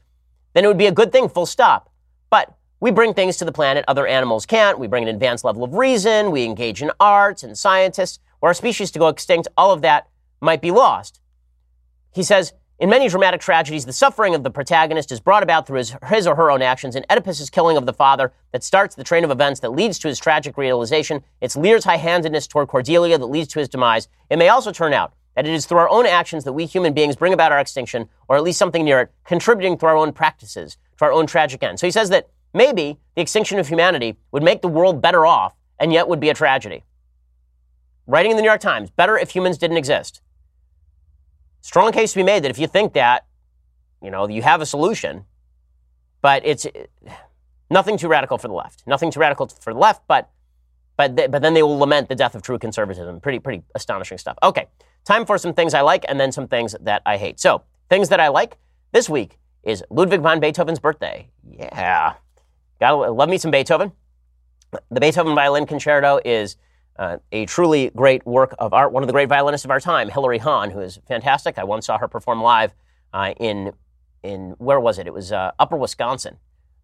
then 0.54 0.66
it 0.66 0.68
would 0.68 0.78
be 0.78 0.88
a 0.88 0.92
good 0.92 1.12
thing, 1.12 1.30
full 1.30 1.46
stop. 1.46 1.92
But 2.30 2.54
we 2.80 2.92
bring 2.92 3.14
things 3.14 3.38
to 3.38 3.46
the 3.46 3.52
planet 3.52 3.86
other 3.88 4.08
animals 4.08 4.46
can't. 4.46 4.80
We 4.80 4.88
bring 4.88 5.04
an 5.04 5.10
advanced 5.10 5.46
level 5.46 5.64
of 5.64 5.74
reason. 5.76 6.32
We 6.32 6.44
engage 6.44 6.82
in 6.82 6.92
arts 7.00 7.44
and 7.44 7.58
scientists. 7.58 8.20
Were 8.42 8.50
our 8.50 8.54
species 8.54 8.92
to 8.92 9.00
go 9.00 9.08
extinct, 9.08 9.48
all 9.56 9.72
of 9.72 9.82
that 9.84 10.10
might 10.42 10.62
be 10.62 10.72
lost. 10.72 11.20
He 12.12 12.24
says, 12.24 12.54
in 12.78 12.90
many 12.90 13.08
dramatic 13.08 13.40
tragedies, 13.40 13.86
the 13.86 13.94
suffering 13.94 14.36
of 14.36 14.44
the 14.44 14.50
protagonist 14.52 15.12
is 15.12 15.22
brought 15.22 15.44
about 15.44 15.66
through 15.66 15.78
his, 15.78 15.96
his, 16.08 16.28
or 16.28 16.36
her 16.36 16.52
own 16.52 16.62
actions. 16.62 16.96
In 16.98 17.06
Oedipus' 17.10 17.50
killing 17.50 17.78
of 17.78 17.86
the 17.86 17.94
father 17.94 18.34
that 18.52 18.64
starts 18.64 18.96
the 18.96 19.04
train 19.04 19.24
of 19.24 19.32
events 19.32 19.62
that 19.62 19.72
leads 19.72 19.98
to 20.00 20.10
his 20.10 20.20
tragic 20.20 20.58
realization, 20.58 21.24
it's 21.40 21.56
Lear's 21.56 21.86
high-handedness 21.86 22.48
toward 22.48 22.68
Cordelia 22.68 23.18
that 23.18 23.28
leads 23.28 23.48
to 23.54 23.60
his 23.60 23.70
demise. 23.70 24.10
It 24.30 24.38
may 24.38 24.50
also 24.50 24.74
turn 24.74 24.94
out 24.94 25.14
that 25.36 25.48
it 25.48 25.54
is 25.54 25.66
through 25.66 25.78
our 25.78 25.90
own 25.90 26.06
actions 26.06 26.44
that 26.44 26.54
we 26.54 26.66
human 26.66 26.94
beings 26.94 27.16
bring 27.16 27.34
about 27.34 27.54
our 27.54 27.60
extinction, 27.60 28.10
or 28.28 28.36
at 28.36 28.44
least 28.44 28.60
something 28.60 28.84
near 28.84 29.02
it, 29.02 29.12
contributing 29.24 29.78
through 29.78 29.90
our 29.90 29.98
own 29.98 30.12
practices 30.12 30.78
to 30.98 31.06
our 31.06 31.14
own 31.14 31.28
tragic 31.28 31.64
end. 31.64 31.80
So 31.80 31.88
he 31.88 31.92
says 31.92 32.10
that 32.10 32.30
maybe 32.54 32.98
the 33.16 33.22
extinction 33.22 33.58
of 33.58 33.70
humanity 33.70 34.18
would 34.32 34.44
make 34.44 34.62
the 34.62 34.68
world 34.68 35.02
better 35.02 35.26
off, 35.26 35.56
and 35.80 35.94
yet 35.94 36.10
would 36.10 36.20
be 36.20 36.30
a 36.30 36.34
tragedy. 36.34 36.84
Writing 38.06 38.32
in 38.32 38.38
the 38.38 38.44
New 38.44 38.50
York 38.50 38.62
Times, 38.62 38.92
better 38.92 39.18
if 39.18 39.30
humans 39.30 39.58
didn't 39.58 39.78
exist. 39.78 40.22
Strong 41.66 41.94
case 41.94 42.12
to 42.12 42.20
be 42.20 42.24
made 42.24 42.44
that 42.44 42.52
if 42.52 42.60
you 42.60 42.68
think 42.68 42.94
that, 42.94 43.26
you 44.00 44.12
know, 44.12 44.30
you 44.30 44.44
have 44.44 44.62
a 44.62 44.68
solution, 44.68 45.26
but 46.22 46.46
it's 46.46 46.68
nothing 47.72 47.98
too 47.98 48.08
radical 48.08 48.38
for 48.38 48.48
the 48.48 48.54
left. 48.54 48.84
Nothing 48.86 49.10
too 49.10 49.20
radical 49.20 49.48
for 49.48 49.74
the 49.74 49.80
left, 49.80 50.04
but 50.08 50.30
but 50.96 51.16
but 51.16 51.42
then 51.42 51.56
they 51.56 51.64
will 51.64 51.80
lament 51.80 52.08
the 52.08 52.14
death 52.14 52.36
of 52.36 52.44
true 52.44 52.60
conservatism. 52.60 53.20
Pretty 53.20 53.40
pretty 53.40 53.64
astonishing 53.74 54.20
stuff. 54.20 54.38
Okay, 54.44 54.68
time 55.06 55.26
for 55.26 55.40
some 55.40 55.56
things 55.56 55.74
I 55.74 55.82
like 55.82 56.06
and 56.08 56.20
then 56.20 56.32
some 56.32 56.48
things 56.48 56.76
that 56.82 57.02
I 57.04 57.18
hate. 57.18 57.40
So 57.40 57.64
things 57.90 58.10
that 58.10 58.20
I 58.20 58.28
like 58.28 58.60
this 58.92 59.10
week 59.10 59.40
is 59.64 59.84
Ludwig 59.90 60.22
van 60.22 60.40
Beethoven's 60.40 60.78
birthday. 60.78 61.30
Yeah, 61.50 62.14
gotta 62.80 63.10
love 63.10 63.28
me 63.28 63.40
some 63.40 63.50
Beethoven. 63.50 63.92
The 64.92 65.00
Beethoven 65.00 65.34
Violin 65.34 65.66
Concerto 65.66 66.20
is 66.24 66.58
uh, 66.98 67.18
a 67.32 67.46
truly 67.46 67.92
great 67.96 68.26
work 68.26 68.56
of 68.60 68.74
art. 68.74 68.92
One 68.92 69.04
of 69.04 69.08
the 69.08 69.14
great 69.14 69.30
violinists 69.30 69.66
of 69.66 69.72
our 69.72 69.80
time, 69.80 70.10
Hilary 70.10 70.38
Hahn, 70.38 70.72
who 70.72 70.80
is 70.80 71.00
fantastic. 71.08 71.58
I 71.58 71.64
once 71.64 71.88
saw 71.88 71.98
her 71.98 72.08
perform 72.08 72.42
live 72.42 72.74
uh, 73.14 73.34
in 73.38 73.74
in 74.24 74.56
where 74.58 74.80
was 74.80 74.98
it? 74.98 75.06
It 75.06 75.14
was 75.14 75.32
uh, 75.32 75.52
Upper 75.60 75.78
Wisconsin. 75.78 76.38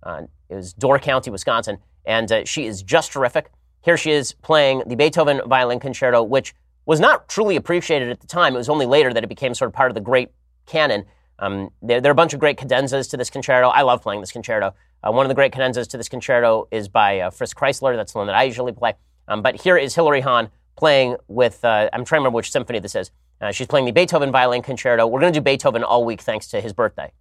Uh, 0.04 0.24
it 0.50 0.56
was 0.56 0.74
Door 0.74 1.00
County, 1.00 1.32
Wisconsin, 1.32 1.80
and 2.06 2.32
uh, 2.32 2.46
she 2.46 2.66
is 2.66 2.84
just 2.84 3.12
terrific. 3.12 3.52
Here 3.82 3.98
she 3.98 4.12
is 4.12 4.34
playing 4.34 4.84
the 4.86 4.96
Beethoven 4.96 5.42
Violin 5.48 5.80
Concerto, 5.80 6.22
which 6.22 6.54
was 6.86 7.00
not 7.00 7.28
truly 7.28 7.56
appreciated 7.56 8.10
at 8.10 8.20
the 8.20 8.28
time. 8.28 8.54
It 8.54 8.58
was 8.58 8.70
only 8.70 8.86
later 8.86 9.14
that 9.14 9.24
it 9.24 9.28
became 9.28 9.54
sort 9.54 9.70
of 9.70 9.74
part 9.74 9.90
of 9.90 9.96
the 9.96 10.02
great 10.02 10.30
canon. 10.66 11.06
Um, 11.40 11.72
there, 11.82 12.00
there, 12.00 12.12
are 12.12 12.14
a 12.14 12.16
bunch 12.16 12.34
of 12.34 12.40
great 12.40 12.58
cadenzas 12.58 13.10
to 13.10 13.18
this 13.18 13.32
concerto. 13.32 13.70
I 13.70 13.82
love 13.82 14.04
playing 14.04 14.22
this 14.22 14.32
concerto. 14.32 14.76
Uh, 15.04 15.12
one 15.12 15.26
of 15.26 15.30
the 15.30 15.36
great 15.36 15.52
cadenzas 15.52 15.88
to 15.90 15.98
this 15.98 16.10
concerto 16.10 16.68
is 16.70 16.88
by 16.88 17.28
Fritz 17.32 17.56
Kreisler. 17.56 17.96
That's 17.96 18.14
the 18.14 18.20
one 18.20 18.28
that 18.28 18.36
I 18.36 18.44
usually 18.44 18.72
play. 18.72 18.94
Um, 19.32 19.42
but 19.42 19.62
here 19.62 19.78
is 19.78 19.96
Hilary 19.96 20.20
Hahn 20.20 20.50
playing 20.76 21.16
with, 21.30 21.64
uh, 21.64 21.90
I'm 21.94 22.04
trying 22.04 22.20
to 22.20 22.24
remember 22.24 22.36
which 22.36 22.52
symphony 22.52 22.80
this 22.80 22.96
is. 22.96 23.12
Uh, 23.40 23.52
she's 23.52 23.66
playing 23.66 23.86
the 23.86 23.92
Beethoven 23.92 24.30
Violin 24.30 24.62
Concerto. 24.62 25.08
We're 25.08 25.22
going 25.22 25.32
to 25.32 25.40
do 25.40 25.44
Beethoven 25.44 25.84
all 25.84 26.04
week 26.04 26.22
thanks 26.22 26.48
to 26.50 26.60
his 26.60 26.74
birthday. 26.74 27.12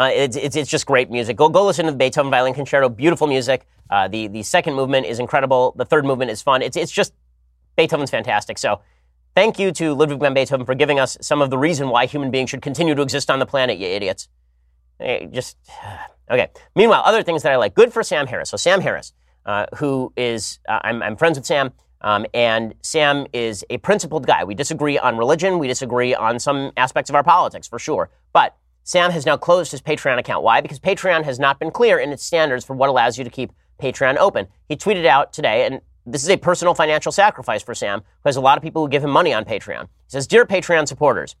Uh, 0.00 0.10
it's, 0.14 0.34
it's, 0.34 0.56
it's, 0.56 0.70
just 0.70 0.86
great 0.86 1.10
music. 1.10 1.36
Go, 1.36 1.50
go 1.50 1.66
listen 1.66 1.84
to 1.84 1.92
the 1.92 1.98
Beethoven 1.98 2.30
Violin 2.30 2.54
Concerto. 2.54 2.88
Beautiful 2.88 3.26
music. 3.26 3.66
Uh, 3.90 4.08
the, 4.08 4.28
the 4.28 4.42
second 4.42 4.72
movement 4.72 5.04
is 5.04 5.18
incredible. 5.18 5.74
The 5.76 5.84
third 5.84 6.06
movement 6.06 6.30
is 6.30 6.40
fun. 6.40 6.62
It's, 6.62 6.74
it's 6.74 6.90
just, 6.90 7.12
Beethoven's 7.76 8.10
fantastic. 8.10 8.56
So 8.56 8.80
thank 9.34 9.58
you 9.58 9.72
to 9.72 9.92
Ludwig 9.92 10.18
van 10.18 10.32
Beethoven 10.32 10.64
for 10.64 10.74
giving 10.74 10.98
us 10.98 11.18
some 11.20 11.42
of 11.42 11.50
the 11.50 11.58
reason 11.58 11.90
why 11.90 12.06
human 12.06 12.30
beings 12.30 12.48
should 12.48 12.62
continue 12.62 12.94
to 12.94 13.02
exist 13.02 13.30
on 13.30 13.40
the 13.40 13.46
planet, 13.46 13.76
you 13.76 13.88
idiots. 13.88 14.30
Hey, 14.98 15.28
just, 15.30 15.58
okay. 16.30 16.48
Meanwhile, 16.74 17.02
other 17.04 17.22
things 17.22 17.42
that 17.42 17.52
I 17.52 17.56
like. 17.56 17.74
Good 17.74 17.92
for 17.92 18.02
Sam 18.02 18.26
Harris. 18.26 18.48
So 18.48 18.56
Sam 18.56 18.80
Harris, 18.80 19.12
uh, 19.44 19.66
who 19.76 20.14
is, 20.16 20.60
uh, 20.66 20.78
I'm, 20.82 21.02
I'm 21.02 21.16
friends 21.16 21.36
with 21.36 21.44
Sam. 21.44 21.72
Um, 22.00 22.24
and 22.32 22.72
Sam 22.80 23.26
is 23.34 23.66
a 23.68 23.76
principled 23.76 24.26
guy. 24.26 24.44
We 24.44 24.54
disagree 24.54 24.98
on 24.98 25.18
religion. 25.18 25.58
We 25.58 25.68
disagree 25.68 26.14
on 26.14 26.38
some 26.38 26.72
aspects 26.78 27.10
of 27.10 27.16
our 27.16 27.22
politics, 27.22 27.68
for 27.68 27.78
sure. 27.78 28.08
But 28.32 28.56
Sam 28.84 29.10
has 29.10 29.26
now 29.26 29.36
closed 29.36 29.70
his 29.70 29.82
Patreon 29.82 30.18
account. 30.18 30.42
Why? 30.42 30.60
Because 30.60 30.78
Patreon 30.78 31.24
has 31.24 31.38
not 31.38 31.58
been 31.58 31.70
clear 31.70 31.98
in 31.98 32.10
its 32.10 32.24
standards 32.24 32.64
for 32.64 32.74
what 32.74 32.88
allows 32.88 33.18
you 33.18 33.24
to 33.24 33.30
keep 33.30 33.52
Patreon 33.80 34.16
open. 34.16 34.48
He 34.68 34.76
tweeted 34.76 35.06
out 35.06 35.32
today, 35.32 35.66
and 35.66 35.80
this 36.06 36.22
is 36.22 36.30
a 36.30 36.36
personal 36.36 36.74
financial 36.74 37.12
sacrifice 37.12 37.62
for 37.62 37.74
Sam, 37.74 38.02
because 38.22 38.36
a 38.36 38.40
lot 38.40 38.58
of 38.58 38.62
people 38.62 38.82
who 38.82 38.88
give 38.88 39.04
him 39.04 39.10
money 39.10 39.32
on 39.32 39.44
Patreon. 39.44 39.82
He 39.82 40.08
says, 40.08 40.26
Dear 40.26 40.44
Patreon 40.44 40.88
supporters, 40.88 41.36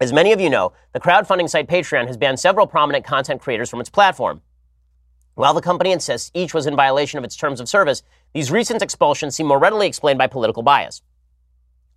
as 0.00 0.12
many 0.12 0.32
of 0.32 0.40
you 0.40 0.50
know, 0.50 0.72
the 0.92 1.00
crowdfunding 1.00 1.48
site 1.48 1.68
Patreon 1.68 2.06
has 2.06 2.16
banned 2.16 2.40
several 2.40 2.66
prominent 2.66 3.04
content 3.04 3.40
creators 3.40 3.70
from 3.70 3.80
its 3.80 3.90
platform. 3.90 4.42
While 5.34 5.54
the 5.54 5.62
company 5.62 5.92
insists 5.92 6.30
each 6.34 6.52
was 6.52 6.66
in 6.66 6.76
violation 6.76 7.18
of 7.18 7.24
its 7.24 7.36
terms 7.36 7.60
of 7.60 7.68
service, 7.68 8.02
these 8.34 8.50
recent 8.50 8.82
expulsions 8.82 9.34
seem 9.34 9.46
more 9.46 9.58
readily 9.58 9.86
explained 9.86 10.18
by 10.18 10.26
political 10.26 10.62
bias. 10.62 11.02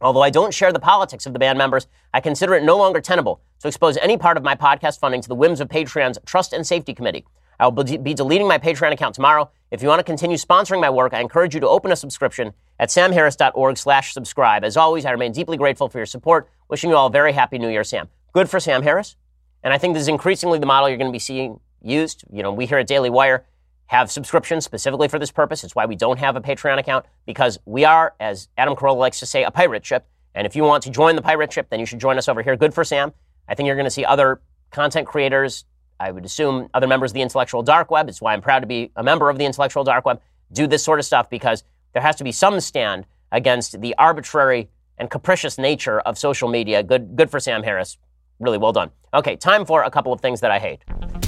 Although 0.01 0.21
I 0.21 0.29
don't 0.29 0.53
share 0.53 0.73
the 0.73 0.79
politics 0.79 1.25
of 1.25 1.33
the 1.33 1.39
band 1.39 1.57
members, 1.57 1.87
I 2.13 2.19
consider 2.19 2.53
it 2.55 2.63
no 2.63 2.77
longer 2.77 3.01
tenable 3.01 3.41
to 3.59 3.67
expose 3.67 3.97
any 3.97 4.17
part 4.17 4.37
of 4.37 4.43
my 4.43 4.55
podcast 4.55 4.99
funding 4.99 5.21
to 5.21 5.27
the 5.27 5.35
whims 5.35 5.61
of 5.61 5.69
Patreon's 5.69 6.19
Trust 6.25 6.53
and 6.53 6.67
Safety 6.67 6.93
Committee. 6.93 7.25
I 7.59 7.67
will 7.67 7.83
be 7.83 8.13
deleting 8.13 8.47
my 8.47 8.57
Patreon 8.57 8.91
account 8.91 9.15
tomorrow. 9.15 9.49
If 9.71 9.81
you 9.81 9.87
want 9.87 9.99
to 9.99 10.03
continue 10.03 10.37
sponsoring 10.37 10.81
my 10.81 10.89
work, 10.89 11.13
I 11.13 11.21
encourage 11.21 11.53
you 11.53 11.61
to 11.61 11.67
open 11.67 11.91
a 11.91 11.95
subscription 11.95 12.53
at 12.79 12.89
samharris.org 12.89 13.77
slash 13.77 14.13
subscribe. 14.13 14.65
As 14.65 14.75
always, 14.75 15.05
I 15.05 15.11
remain 15.11 15.31
deeply 15.31 15.55
grateful 15.55 15.87
for 15.87 15.99
your 15.99 16.05
support. 16.05 16.49
Wishing 16.69 16.89
you 16.89 16.97
all 16.97 17.07
a 17.07 17.11
very 17.11 17.31
happy 17.31 17.57
New 17.57 17.69
Year, 17.69 17.83
Sam. 17.83 18.09
Good 18.33 18.49
for 18.49 18.59
Sam 18.59 18.83
Harris. 18.83 19.15
And 19.63 19.73
I 19.73 19.77
think 19.77 19.93
this 19.93 20.01
is 20.01 20.07
increasingly 20.09 20.59
the 20.59 20.65
model 20.65 20.89
you're 20.89 20.97
going 20.97 21.09
to 21.09 21.15
be 21.15 21.19
seeing 21.19 21.59
used. 21.81 22.25
You 22.31 22.43
know, 22.43 22.51
we 22.51 22.65
here 22.65 22.77
at 22.79 22.87
Daily 22.87 23.09
Wire 23.09 23.45
have 23.87 24.09
subscriptions 24.09 24.65
specifically 24.65 25.07
for 25.07 25.19
this 25.19 25.31
purpose. 25.31 25.63
It's 25.63 25.75
why 25.75 25.85
we 25.85 25.95
don't 25.95 26.19
have 26.19 26.35
a 26.35 26.41
Patreon 26.41 26.79
account 26.79 27.05
because 27.25 27.59
we 27.65 27.85
are, 27.85 28.13
as 28.19 28.49
Adam 28.57 28.75
Carolla 28.75 28.97
likes 28.97 29.19
to 29.19 29.25
say, 29.25 29.43
a 29.43 29.51
pirate 29.51 29.85
ship. 29.85 30.07
And 30.33 30.45
if 30.45 30.55
you 30.55 30.63
want 30.63 30.83
to 30.83 30.89
join 30.89 31.15
the 31.15 31.21
pirate 31.21 31.53
ship, 31.53 31.67
then 31.69 31.79
you 31.79 31.85
should 31.85 31.99
join 31.99 32.17
us 32.17 32.27
over 32.27 32.41
here. 32.41 32.55
Good 32.55 32.73
for 32.73 32.83
Sam. 32.83 33.13
I 33.47 33.55
think 33.55 33.67
you're 33.67 33.75
going 33.75 33.85
to 33.85 33.91
see 33.91 34.03
other 34.03 34.41
content 34.71 35.07
creators. 35.07 35.65
I 35.99 36.11
would 36.11 36.25
assume 36.25 36.69
other 36.73 36.87
members 36.87 37.11
of 37.11 37.13
the 37.13 37.21
intellectual 37.21 37.63
dark 37.63 37.89
web. 37.89 38.09
It's 38.09 38.21
why 38.21 38.33
I'm 38.33 38.41
proud 38.41 38.59
to 38.59 38.67
be 38.67 38.91
a 38.95 39.03
member 39.03 39.29
of 39.29 39.37
the 39.37 39.45
intellectual 39.45 39.83
dark 39.83 40.05
web. 40.05 40.21
Do 40.51 40.67
this 40.67 40.83
sort 40.83 40.99
of 40.99 41.05
stuff 41.05 41.29
because 41.29 41.63
there 41.93 42.01
has 42.01 42.15
to 42.17 42.23
be 42.23 42.31
some 42.31 42.59
stand 42.59 43.05
against 43.31 43.79
the 43.81 43.95
arbitrary 43.97 44.69
and 44.97 45.09
capricious 45.09 45.57
nature 45.57 45.99
of 46.01 46.17
social 46.17 46.49
media. 46.49 46.83
Good, 46.83 47.15
good 47.15 47.29
for 47.29 47.39
Sam 47.39 47.63
Harris. 47.63 47.97
Really 48.39 48.57
well 48.57 48.73
done. 48.73 48.91
Okay, 49.13 49.35
time 49.35 49.65
for 49.65 49.83
a 49.83 49.91
couple 49.91 50.11
of 50.11 50.19
things 50.19 50.41
that 50.41 50.51
I 50.51 50.59
hate. 50.59 51.24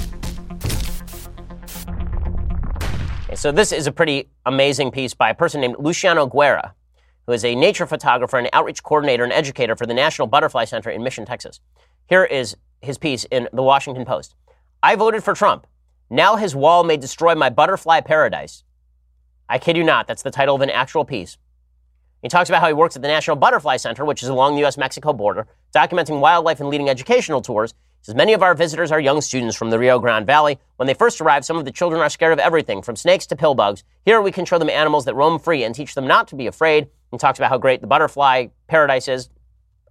So 3.38 3.52
this 3.52 3.70
is 3.70 3.86
a 3.86 3.92
pretty 3.92 4.28
amazing 4.46 4.90
piece 4.90 5.14
by 5.14 5.30
a 5.30 5.34
person 5.34 5.60
named 5.60 5.76
Luciano 5.78 6.26
Guerra, 6.26 6.74
who 7.24 7.32
is 7.32 7.44
a 7.44 7.54
nature 7.54 7.86
photographer 7.86 8.36
and 8.36 8.48
outreach 8.52 8.82
coordinator 8.82 9.22
and 9.22 9.32
educator 9.32 9.76
for 9.76 9.86
the 9.86 9.94
National 9.94 10.26
Butterfly 10.26 10.64
Center 10.64 10.90
in 10.90 11.04
Mission, 11.04 11.24
Texas. 11.24 11.60
Here 12.08 12.24
is 12.24 12.56
his 12.80 12.98
piece 12.98 13.24
in 13.30 13.48
the 13.52 13.62
Washington 13.62 14.04
Post. 14.04 14.34
I 14.82 14.96
voted 14.96 15.22
for 15.22 15.34
Trump. 15.34 15.68
Now 16.10 16.34
his 16.34 16.56
wall 16.56 16.82
may 16.82 16.96
destroy 16.96 17.36
my 17.36 17.48
butterfly 17.48 18.00
paradise. 18.00 18.64
I 19.48 19.58
kid 19.58 19.76
you 19.76 19.84
not, 19.84 20.08
that's 20.08 20.22
the 20.22 20.32
title 20.32 20.56
of 20.56 20.60
an 20.60 20.70
actual 20.70 21.04
piece. 21.04 21.38
He 22.22 22.28
talks 22.28 22.50
about 22.50 22.60
how 22.60 22.66
he 22.66 22.74
works 22.74 22.96
at 22.96 23.02
the 23.02 23.08
National 23.08 23.36
Butterfly 23.36 23.76
Center, 23.76 24.04
which 24.04 24.24
is 24.24 24.28
along 24.28 24.54
the 24.54 24.62
U.S. 24.62 24.76
Mexico 24.76 25.12
border, 25.12 25.46
documenting 25.72 26.18
wildlife 26.18 26.58
and 26.58 26.68
leading 26.68 26.88
educational 26.88 27.40
tours. 27.40 27.72
Says 28.02 28.14
many 28.14 28.32
of 28.32 28.42
our 28.42 28.54
visitors 28.54 28.90
are 28.92 29.00
young 29.00 29.20
students 29.20 29.56
from 29.56 29.70
the 29.70 29.78
Rio 29.78 29.98
Grande 29.98 30.26
Valley. 30.26 30.58
When 30.76 30.86
they 30.86 30.94
first 30.94 31.20
arrive, 31.20 31.44
some 31.44 31.56
of 31.56 31.64
the 31.64 31.72
children 31.72 32.00
are 32.00 32.08
scared 32.08 32.32
of 32.32 32.38
everything, 32.38 32.82
from 32.82 32.96
snakes 32.96 33.26
to 33.26 33.36
pill 33.36 33.54
bugs. 33.54 33.84
Here 34.04 34.20
we 34.20 34.32
can 34.32 34.44
show 34.44 34.58
them 34.58 34.70
animals 34.70 35.04
that 35.04 35.14
roam 35.14 35.38
free 35.38 35.64
and 35.64 35.74
teach 35.74 35.94
them 35.94 36.06
not 36.06 36.28
to 36.28 36.36
be 36.36 36.46
afraid. 36.46 36.88
And 37.10 37.18
talks 37.18 37.38
about 37.38 37.48
how 37.48 37.56
great 37.56 37.80
the 37.80 37.86
butterfly 37.86 38.48
paradise 38.66 39.08
is. 39.08 39.30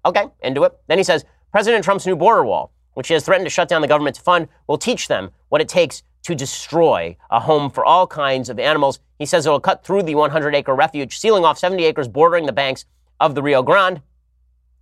Okay, 0.05 0.25
into 0.41 0.63
it. 0.63 0.73
Then 0.87 0.99
he 0.99 1.03
says 1.03 1.25
President 1.51 1.83
Trump's 1.83 2.05
new 2.05 2.15
border 2.15 2.43
wall, 2.43 2.71
which 2.93 3.07
he 3.07 3.15
has 3.15 3.25
threatened 3.25 3.47
to 3.47 3.49
shut 3.49 3.67
down 3.67 3.81
the 3.81 3.87
government 3.87 4.15
to 4.17 4.21
fund, 4.21 4.47
will 4.67 4.77
teach 4.77 5.07
them 5.07 5.31
what 5.49 5.59
it 5.59 5.67
takes 5.67 6.03
to 6.23 6.35
destroy 6.35 7.17
a 7.31 7.39
home 7.39 7.71
for 7.71 7.83
all 7.83 8.05
kinds 8.05 8.49
of 8.49 8.59
animals. 8.59 8.99
He 9.17 9.25
says 9.25 9.45
it 9.45 9.49
will 9.49 9.59
cut 9.59 9.83
through 9.83 10.03
the 10.03 10.13
100 10.13 10.53
acre 10.53 10.75
refuge, 10.75 11.17
sealing 11.17 11.43
off 11.43 11.57
70 11.57 11.83
acres 11.85 12.07
bordering 12.07 12.45
the 12.45 12.51
banks 12.51 12.85
of 13.19 13.33
the 13.33 13.41
Rio 13.41 13.63
Grande. 13.63 14.01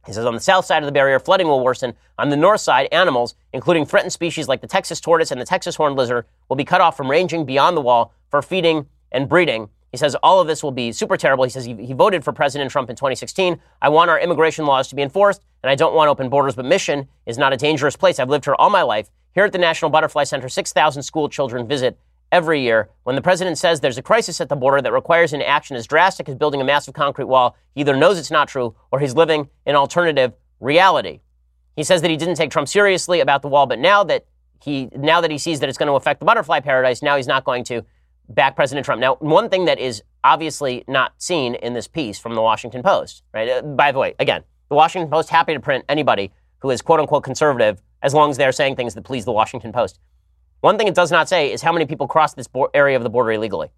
He 0.06 0.14
says 0.14 0.26
on 0.26 0.36
the 0.36 0.40
south 0.40 0.66
side 0.66 0.84
of 0.84 0.86
the 0.86 0.92
barrier, 0.92 1.20
flooding 1.20 1.48
will 1.48 1.64
worsen. 1.64 1.96
On 2.18 2.30
the 2.30 2.38
north 2.38 2.62
side, 2.62 2.88
animals, 2.92 3.36
including 3.54 3.86
threatened 3.86 4.14
species 4.14 4.48
like 4.48 4.62
the 4.62 4.68
Texas 4.68 5.02
tortoise 5.02 5.32
and 5.32 5.42
the 5.42 5.46
Texas 5.46 5.76
horned 5.76 5.96
lizard, 5.96 6.26
will 6.48 6.56
be 6.56 6.66
cut 6.66 6.82
off 6.82 6.96
from 6.96 7.10
ranging 7.10 7.46
beyond 7.46 7.76
the 7.76 7.82
wall 7.82 8.14
for 8.30 8.42
feeding 8.42 8.86
and 9.12 9.28
breeding. 9.28 9.70
He 9.92 9.98
says 9.98 10.16
all 10.22 10.42
of 10.42 10.48
this 10.48 10.62
will 10.62 10.72
be 10.72 10.92
super 10.92 11.16
terrible. 11.16 11.46
He 11.46 11.50
says 11.50 11.66
he, 11.66 11.74
he, 11.74 11.94
voted 11.94 12.24
for 12.24 12.34
President 12.34 12.70
Trump 12.70 12.90
in 12.90 12.98
2016. 12.98 13.60
I 13.82 13.90
want 13.90 14.10
our 14.10 14.20
immigration 14.20 14.66
laws 14.66 14.90
to 14.90 14.96
be 14.96 15.02
enforced, 15.02 15.42
and 15.64 15.70
I 15.70 15.76
don't 15.76 15.96
want 15.96 16.10
open 16.10 16.30
borders, 16.30 16.56
but 16.56 16.66
Mission 16.66 17.08
is 17.26 17.38
not 17.38 17.54
a 17.54 17.58
dangerous 17.58 17.96
place. 17.96 18.20
I've 18.20 18.30
lived 18.30 18.46
here 18.46 18.56
all 18.60 18.70
my 18.70 18.82
life. 18.82 19.10
Here 19.34 19.46
at 19.46 19.54
the 19.54 19.58
National 19.58 19.90
Butterfly 19.90 20.26
Center, 20.26 20.50
6,000 20.50 21.02
school 21.02 21.30
children 21.30 21.68
visit 21.68 21.98
every 22.36 22.62
year. 22.62 22.90
When 23.04 23.16
the 23.16 23.22
president 23.22 23.58
says 23.58 23.80
there's 23.80 23.98
a 23.98 24.02
crisis 24.02 24.42
at 24.42 24.50
the 24.50 24.58
border 24.58 24.82
that 24.82 24.92
requires 24.92 25.32
an 25.32 25.42
action 25.42 25.78
as 25.78 25.88
drastic 25.88 26.28
as 26.28 26.36
building 26.36 26.60
a 26.60 26.66
massive 26.66 26.94
concrete 26.94 27.26
wall, 27.26 27.56
he 27.74 27.80
either 27.80 27.96
knows 27.96 28.20
it's 28.20 28.30
not 28.30 28.50
true 28.50 28.76
or 28.92 29.00
he's 29.00 29.16
living 29.16 29.48
in 29.66 29.74
alternative 29.74 30.34
reality. 30.60 31.22
He 31.78 31.84
says 31.84 32.02
that 32.02 32.12
he 32.12 32.18
didn't 32.18 32.36
take 32.36 32.52
Trump 32.52 32.68
seriously 32.68 33.22
about 33.22 33.42
the 33.42 33.48
wall, 33.48 33.68
but 33.68 33.80
now 33.80 34.04
that 34.04 34.26
he 34.62 34.90
now 34.94 35.22
that 35.22 35.32
he 35.32 35.38
sees 35.38 35.62
that 35.62 35.70
it's 35.70 35.78
going 35.78 35.88
to 35.88 35.94
affect 35.94 36.20
the 36.20 36.26
butterfly 36.26 36.60
paradise, 36.60 37.02
now 37.02 37.16
he's 37.16 37.28
not 37.28 37.46
going 37.46 37.64
to 37.66 37.86
back 38.28 38.56
President 38.58 38.84
Trump. 38.84 39.00
Now, 39.00 39.16
one 39.16 39.50
thing 39.50 39.66
that 39.66 39.80
is 39.80 40.04
obviously 40.24 40.84
not 40.90 41.14
seen 41.18 41.56
in 41.56 41.74
this 41.74 41.88
piece 41.88 42.20
from 42.20 42.36
the 42.36 42.42
Washington 42.42 42.84
Post, 42.84 43.24
right? 43.34 43.48
Uh, 43.50 43.62
by 43.62 43.94
the 43.94 44.00
way, 44.00 44.14
again, 44.20 44.44
the 44.68 44.76
Washington 44.76 45.10
Post 45.10 45.30
happy 45.30 45.54
to 45.54 45.60
print 45.62 45.86
anybody 45.88 46.32
who 46.60 46.70
is 46.70 46.82
quote 46.82 47.00
unquote 47.00 47.24
conservative 47.24 47.82
as 48.02 48.14
long 48.14 48.30
as 48.30 48.38
they're 48.38 48.52
saying 48.52 48.76
things 48.76 48.94
that 48.96 49.04
please 49.04 49.24
the 49.24 49.32
Washington 49.32 49.72
Post. 49.72 50.00
One 50.62 50.78
thing 50.78 50.88
it 50.88 50.96
does 50.96 51.12
not 51.12 51.30
say 51.30 51.52
is 51.52 51.62
how 51.62 51.72
many 51.72 51.86
people 51.86 52.08
cross 52.08 52.34
this 52.34 52.48
bo- 52.48 52.70
area 52.74 52.98
of 52.98 53.04
the 53.04 53.10
border 53.10 53.32
illegally. 53.32 53.70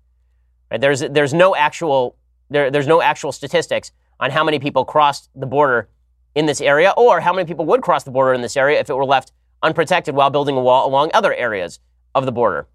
Right? 0.71 0.79
There's 0.79 1.01
there's 1.01 1.33
no 1.33 1.55
actual 1.55 2.15
there, 2.49 2.71
there's 2.71 2.87
no 2.87 3.01
actual 3.01 3.31
statistics 3.31 3.91
on 4.19 4.31
how 4.31 4.43
many 4.43 4.59
people 4.59 4.85
crossed 4.85 5.29
the 5.35 5.45
border 5.45 5.89
in 6.35 6.45
this 6.45 6.61
area, 6.61 6.93
or 6.95 7.19
how 7.19 7.33
many 7.33 7.47
people 7.47 7.65
would 7.65 7.81
cross 7.81 8.03
the 8.03 8.11
border 8.11 8.33
in 8.33 8.41
this 8.41 8.55
area 8.55 8.79
if 8.79 8.89
it 8.89 8.93
were 8.93 9.05
left 9.05 9.31
unprotected 9.63 10.15
while 10.15 10.29
building 10.29 10.55
a 10.55 10.61
wall 10.61 10.87
along 10.87 11.09
other 11.13 11.33
areas 11.33 11.79
of 12.13 12.25
the 12.25 12.31
border. 12.31 12.67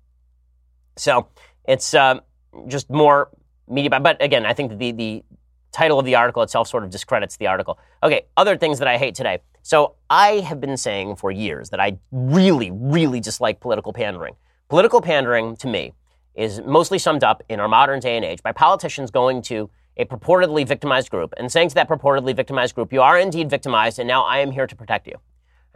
So 0.97 1.29
it's 1.65 1.95
um, 1.95 2.21
just 2.67 2.91
more 2.91 3.31
media. 3.69 3.99
But 4.01 4.23
again, 4.23 4.45
I 4.45 4.53
think 4.53 4.79
the 4.79 4.93
the 4.93 5.25
title 5.73 5.99
of 5.99 6.05
the 6.05 6.17
article 6.17 6.43
itself 6.43 6.69
sort 6.69 6.85
of 6.85 6.91
discredits 6.91 7.37
the 7.37 7.47
article. 7.47 7.79
Okay, 8.03 8.27
other 8.37 8.57
things 8.57 8.79
that 8.79 8.89
I 8.89 8.99
hate 8.99 9.15
today. 9.15 9.39
So 9.63 9.95
I 10.11 10.41
have 10.41 10.61
been 10.61 10.77
saying 10.77 11.17
for 11.17 11.31
years 11.31 11.71
that 11.71 11.81
I 11.81 11.99
really, 12.11 12.71
really 12.71 13.21
dislike 13.21 13.61
political 13.61 13.93
pandering. 13.93 14.35
Political 14.69 15.03
pandering, 15.03 15.57
to 15.57 15.69
me, 15.69 15.95
is 16.35 16.61
mostly 16.63 16.99
summed 16.99 17.23
up 17.23 17.43
in 17.49 17.61
our 17.61 17.69
modern 17.69 18.01
day 18.01 18.17
and 18.17 18.25
age 18.25 18.43
by 18.43 18.53
politicians 18.53 19.11
going 19.11 19.43
to 19.43 19.71
a 19.97 20.05
purportedly 20.05 20.67
victimized 20.67 21.11
group 21.11 21.35
and 21.37 21.53
saying 21.53 21.69
to 21.69 21.75
that 21.75 21.89
purportedly 21.89 22.35
victimized 22.35 22.75
group, 22.75 22.93
you 22.93 23.03
are 23.03 23.19
indeed 23.19 23.51
victimized, 23.51 23.99
and 23.99 24.09
now 24.09 24.25
I 24.25 24.39
am 24.39 24.51
here 24.51 24.67
to 24.67 24.75
protect 24.75 25.07
you. 25.07 25.15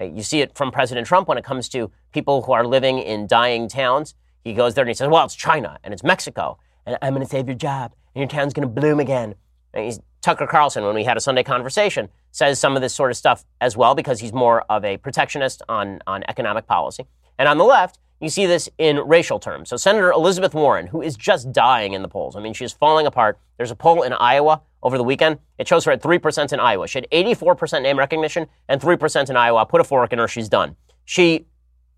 You 0.03 0.22
see 0.22 0.41
it 0.41 0.57
from 0.57 0.70
President 0.70 1.07
Trump 1.07 1.28
when 1.28 1.39
it 1.39 1.45
comes 1.45 1.68
to 1.70 1.91
people 2.12 2.43
who 2.43 2.53
are 2.53 2.66
living 2.66 2.99
in 2.99 3.26
dying 3.26 3.68
towns. 3.68 4.14
He 4.43 4.53
goes 4.53 4.74
there 4.74 4.82
and 4.82 4.89
he 4.89 4.95
says, 4.95 5.09
well, 5.09 5.24
it's 5.24 5.34
China 5.34 5.78
and 5.84 5.93
it's 5.93 6.03
Mexico, 6.03 6.59
and 6.87 6.97
I'm 7.03 7.14
going 7.14 7.24
to 7.24 7.30
save 7.30 7.47
your 7.47 7.57
job, 7.57 7.93
and 8.14 8.20
your 8.20 8.28
town's 8.28 8.53
going 8.53 8.66
to 8.66 8.80
bloom 8.80 9.01
again. 9.01 9.34
And 9.74 9.84
he's 9.84 10.01
Tucker 10.27 10.49
Carlson, 10.49 10.83
when 10.83 10.97
we 10.97 11.05
had 11.05 11.16
a 11.16 11.20
Sunday 11.20 11.45
conversation, 11.45 12.09
says 12.33 12.59
some 12.59 12.74
of 12.74 12.83
this 12.83 12.93
sort 12.93 13.12
of 13.12 13.16
stuff 13.16 13.45
as 13.61 13.77
well 13.77 13.95
because 13.95 14.18
he's 14.18 14.33
more 14.33 14.62
of 14.62 14.85
a 14.85 14.97
protectionist 14.97 15.62
on, 15.68 16.01
on 16.05 16.24
economic 16.27 16.66
policy. 16.66 17.07
And 17.39 17.49
on 17.49 17.59
the 17.59 17.64
left, 17.64 18.01
you 18.20 18.29
see 18.29 18.45
this 18.45 18.68
in 18.77 18.97
racial 19.07 19.39
terms. 19.39 19.68
So 19.68 19.77
Senator 19.77 20.11
Elizabeth 20.11 20.53
Warren, 20.53 20.89
who 20.89 21.01
is 21.01 21.16
just 21.16 21.53
dying 21.53 21.93
in 21.93 22.03
the 22.03 22.09
polls. 22.09 22.35
I 22.35 22.41
mean, 22.41 22.55
she's 22.55 22.72
falling 22.72 23.07
apart. 23.07 23.39
There's 23.57 23.70
a 23.70 23.77
poll 23.77 24.03
in 24.03 24.12
Iowa 24.14 24.62
over 24.83 24.99
the 24.99 25.05
weekend. 25.05 25.39
It 25.59 25.68
shows 25.68 25.85
her 25.85 25.93
at 25.93 26.03
3% 26.03 26.53
in 26.53 26.59
Iowa. 26.59 26.89
She 26.89 26.99
had 26.99 27.09
84% 27.12 27.83
name 27.83 27.97
recognition 27.97 28.49
and 28.68 28.81
3% 28.81 29.31
in 29.31 29.37
Iowa. 29.37 29.64
Put 29.64 29.81
a 29.81 29.85
fork 29.85 30.12
in 30.12 30.18
her, 30.18 30.27
she's 30.27 30.49
done. 30.49 30.74
She, 31.05 31.47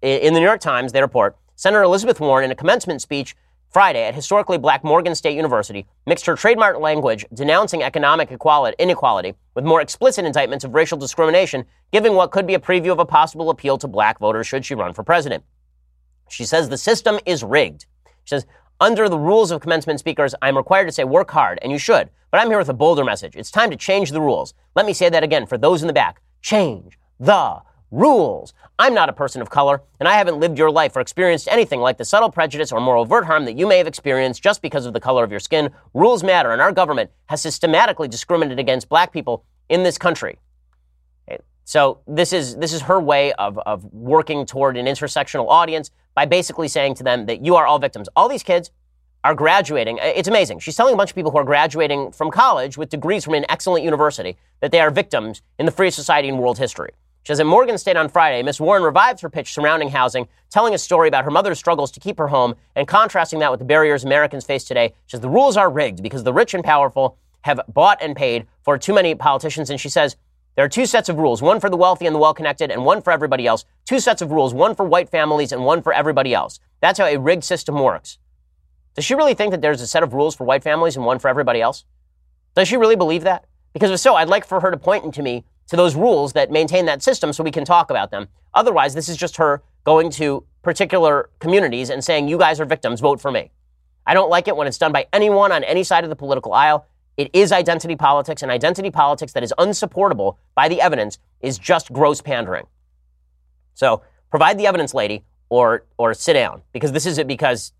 in 0.03 0.35
the 0.35 0.41
New 0.41 0.47
York 0.47 0.61
Times, 0.61 0.93
they 0.93 1.01
report, 1.01 1.39
Senator 1.57 1.83
Elizabeth 1.83 2.21
Warren, 2.21 2.45
in 2.45 2.51
a 2.51 2.55
commencement 2.55 3.01
speech, 3.01 3.35
Friday 3.71 4.05
at 4.05 4.15
historically 4.15 4.57
black 4.57 4.83
Morgan 4.83 5.15
State 5.15 5.37
University 5.37 5.87
mixed 6.07 6.25
her 6.25 6.35
trademark 6.35 6.79
language 6.81 7.27
denouncing 7.35 7.83
economic 7.83 8.31
equality, 8.33 8.75
inequality 8.79 9.35
with 9.55 9.65
more 9.65 9.83
explicit 9.83 10.25
indictments 10.25 10.65
of 10.65 10.75
racial 10.75 10.97
discrimination, 10.97 11.65
giving 11.93 12.15
what 12.15 12.31
could 12.31 12.47
be 12.47 12.55
a 12.55 12.59
preview 12.59 12.93
of 12.93 12.99
a 12.99 13.05
possible 13.05 13.51
appeal 13.51 13.77
to 13.77 13.87
black 13.87 14.19
voters 14.19 14.47
should 14.47 14.65
she 14.65 14.75
run 14.75 14.95
for 14.95 15.03
president. 15.03 15.45
She 16.31 16.45
says 16.45 16.69
the 16.69 16.79
system 16.79 17.19
is 17.27 17.45
rigged. 17.45 17.87
She 18.25 18.35
says, 18.35 18.47
under 18.81 19.09
the 19.09 19.19
rules 19.19 19.51
of 19.51 19.61
commencement 19.61 19.99
speakers, 19.99 20.35
I'm 20.41 20.57
required 20.57 20.87
to 20.87 20.93
say 20.93 21.05
work 21.05 21.31
hard, 21.31 21.59
and 21.63 21.73
you 21.73 21.79
should. 21.79 22.09
But 22.31 22.41
I'm 22.41 22.49
here 22.49 22.59
with 22.59 22.69
a 22.69 22.75
bolder 22.75 23.05
message. 23.05 23.37
It's 23.37 23.51
time 23.51 23.71
to 23.71 23.77
change 23.77 24.13
the 24.13 24.21
rules. 24.21 24.55
Let 24.77 24.87
me 24.87 24.93
say 24.93 25.09
that 25.09 25.25
again 25.25 25.47
for 25.47 25.59
those 25.59 25.83
in 25.83 25.89
the 25.89 25.93
back. 25.93 26.21
Change 26.43 26.99
the 27.19 27.61
rules. 27.91 28.53
I'm 28.79 28.95
not 28.95 29.09
a 29.09 29.13
person 29.13 29.43
of 29.43 29.51
color, 29.51 29.83
and 29.99 30.09
I 30.09 30.17
haven't 30.17 30.39
lived 30.39 30.59
your 30.59 30.71
life 30.71 30.95
or 30.97 31.01
experienced 31.01 31.49
anything 31.49 31.81
like 31.81 31.99
the 31.99 32.05
subtle 32.05 32.31
prejudice 32.31 32.71
or 32.71 32.81
more 32.81 32.97
overt 32.97 33.25
harm 33.25 33.45
that 33.47 33.57
you 33.57 33.67
may 33.67 33.79
have 33.79 33.87
experienced 33.87 34.43
just 34.43 34.63
because 34.63 34.87
of 34.87 34.93
the 34.93 35.01
color 35.01 35.25
of 35.25 35.31
your 35.31 35.41
skin. 35.41 35.71
Rules 35.95 36.23
matter, 36.23 36.53
and 36.53 36.61
our 36.61 36.73
government 36.73 37.11
has 37.27 37.43
systematically 37.43 38.09
discriminated 38.09 38.59
against 38.59 38.89
black 38.89 39.13
people 39.13 39.45
in 39.69 39.83
this 39.83 39.99
country. 39.99 40.39
Eh, 41.29 41.39
so 41.65 42.01
this 42.07 42.33
is 42.33 42.57
this 42.57 42.73
is 42.73 42.83
her 42.83 43.01
way 43.01 43.33
of, 43.35 43.59
of 43.59 43.85
working 43.93 44.47
toward 44.47 44.77
an 44.77 44.87
intersectional 44.87 45.49
audience 45.49 45.91
by 46.15 46.25
basically 46.25 46.69
saying 46.69 46.95
to 46.95 47.05
them 47.05 47.27
that 47.27 47.45
you 47.45 47.57
are 47.57 47.67
all 47.67 47.79
victims. 47.79 48.09
All 48.17 48.29
these 48.29 48.43
kids 48.43 48.71
are 49.25 49.35
graduating. 49.35 49.99
Eh, 49.99 50.13
it's 50.17 50.29
amazing. 50.29 50.61
She's 50.61 50.77
telling 50.77 50.95
a 50.95 50.97
bunch 50.97 51.11
of 51.11 51.17
people 51.17 51.31
who 51.31 51.39
are 51.39 51.45
graduating 51.45 52.13
from 52.13 52.31
college 52.31 52.77
with 52.77 52.91
degrees 52.91 53.25
from 53.25 53.35
an 53.35 53.47
excellent 53.49 53.85
university 53.85 54.37
that 54.61 54.73
they 54.73 54.81
are 54.81 54.91
victims 54.91 55.43
in 55.59 55.67
the 55.67 55.73
free 55.73 55.91
society 55.91 56.29
and 56.29 56.39
world 56.39 56.59
history. 56.59 56.91
She 57.29 57.33
says 57.33 57.41
at 57.41 57.47
Morgan 57.47 57.77
State 57.77 57.99
on 57.99 58.09
Friday, 58.09 58.43
Miss 58.43 58.59
Warren 58.59 58.83
revived 58.83 59.21
her 59.21 59.29
pitch 59.29 59.53
surrounding 59.53 59.91
housing, 59.91 60.29
telling 60.49 60.73
a 60.73 60.79
story 60.79 61.09
about 61.09 61.25
her 61.25 61.31
mother's 61.31 61.59
struggles 61.59 61.91
to 61.91 62.01
keep 62.01 62.17
her 62.17 62.29
home 62.29 62.55
and 62.75 62.89
contrasting 62.89 63.39
that 63.41 63.51
with 63.51 63.59
the 63.59 63.67
barriers 63.67 64.03
Americans 64.03 64.47
face 64.47 64.65
today. 64.65 64.95
She 65.05 65.11
says 65.11 65.21
the 65.21 65.29
rules 65.29 65.55
are 65.55 65.69
rigged 65.69 66.03
because 66.03 66.25
the 66.25 66.33
rich 66.33 66.55
and 66.55 66.65
powerful 66.65 67.19
have 67.43 67.61
bought 67.69 67.99
and 68.01 68.17
paid 68.17 68.47
for 68.63 68.79
too 68.79 68.95
many 68.95 69.15
politicians. 69.15 69.69
And 69.69 69.79
she 69.79 69.91
says 69.91 70.17
there 70.55 70.65
are 70.65 70.71
two 70.71 70.87
sets 70.87 71.11
of 71.11 71.19
rules, 71.19 71.43
one 71.43 71.61
for 71.61 71.69
the 71.69 71.77
wealthy 71.77 72.07
and 72.07 72.15
the 72.15 72.19
well 72.19 72.33
connected, 72.33 72.71
and 72.71 72.87
one 72.87 73.03
for 73.03 73.13
everybody 73.13 73.47
else. 73.47 73.67
Two 73.85 74.01
sets 74.01 74.23
of 74.23 74.33
rules, 74.33 74.55
one 74.55 74.75
for 74.75 74.87
white 74.87 75.11
families 75.11 75.53
and 75.53 75.67
one 75.67 75.83
for 75.83 75.93
everybody 75.93 76.33
else. 76.33 76.61
That's 76.81 76.99
how 76.99 77.05
a 77.05 77.19
rigged 77.19 77.45
system 77.45 77.79
works. 77.79 78.17
Does 78.95 79.05
she 79.05 79.15
really 79.15 79.35
think 79.35 79.51
that 79.51 79.61
there's 79.61 79.83
a 79.83 79.87
set 79.87 80.03
of 80.03 80.15
rules 80.15 80.35
for 80.35 80.45
white 80.45 80.63
families 80.63 80.97
and 80.97 81.05
one 81.05 81.19
for 81.19 81.29
everybody 81.29 81.61
else? 81.61 81.85
Does 82.55 82.69
she 82.69 82.79
really 82.79 82.97
believe 82.97 83.25
that? 83.25 83.45
Because 83.75 83.91
if 83.91 84.01
so, 84.01 84.15
I'd 84.15 84.31
like 84.31 84.47
for 84.47 84.61
her 84.61 84.71
to 84.71 84.79
point 84.79 85.13
to 85.13 85.23
me 85.23 85.45
to 85.69 85.77
those 85.77 85.95
rules 85.95 86.33
that 86.33 86.51
maintain 86.51 86.87
that 86.87 87.03
system 87.03 87.33
so 87.33 87.45
we 87.45 87.51
can 87.51 87.65
talk 87.65 87.91
about 87.91 88.11
them. 88.11 88.29
Otherwise, 88.55 88.95
this 88.95 89.09
is 89.09 89.17
just 89.17 89.37
her 89.37 89.63
going 89.85 90.11
to 90.11 90.45
particular 90.63 91.31
communities 91.39 91.91
and 91.91 92.03
saying, 92.03 92.29
you 92.29 92.39
guys 92.39 92.61
are 92.61 92.65
victims, 92.65 93.01
vote 93.01 93.21
for 93.21 93.31
me. 93.31 93.51
I 94.07 94.15
don't 94.15 94.31
like 94.31 94.49
it 94.49 94.57
when 94.57 94.67
it's 94.67 94.79
done 94.79 94.93
by 94.93 95.07
anyone 95.13 95.53
on 95.53 95.63
any 95.65 95.85
side 95.85 96.03
of 96.03 96.11
the 96.11 96.17
political 96.17 96.55
aisle. 96.55 96.87
It 97.19 97.31
is 97.35 97.53
identity 97.53 97.97
politics, 97.97 98.43
and 98.43 98.51
identity 98.51 98.91
politics 98.91 99.33
that 99.33 99.43
is 99.43 99.53
unsupportable 99.59 100.39
by 100.55 100.69
the 100.69 100.81
evidence 100.81 101.19
is 101.41 101.59
just 101.59 101.93
gross 101.93 102.23
pandering. 102.23 102.67
So 103.75 104.03
provide 104.31 104.59
the 104.59 104.67
evidence, 104.67 104.95
lady, 104.95 105.25
or 105.51 105.85
or 105.99 106.15
sit 106.15 106.35
down, 106.35 106.63
because 106.73 106.93
this 106.93 107.07
is 107.07 107.19
it. 107.19 107.27
Because 107.27 107.73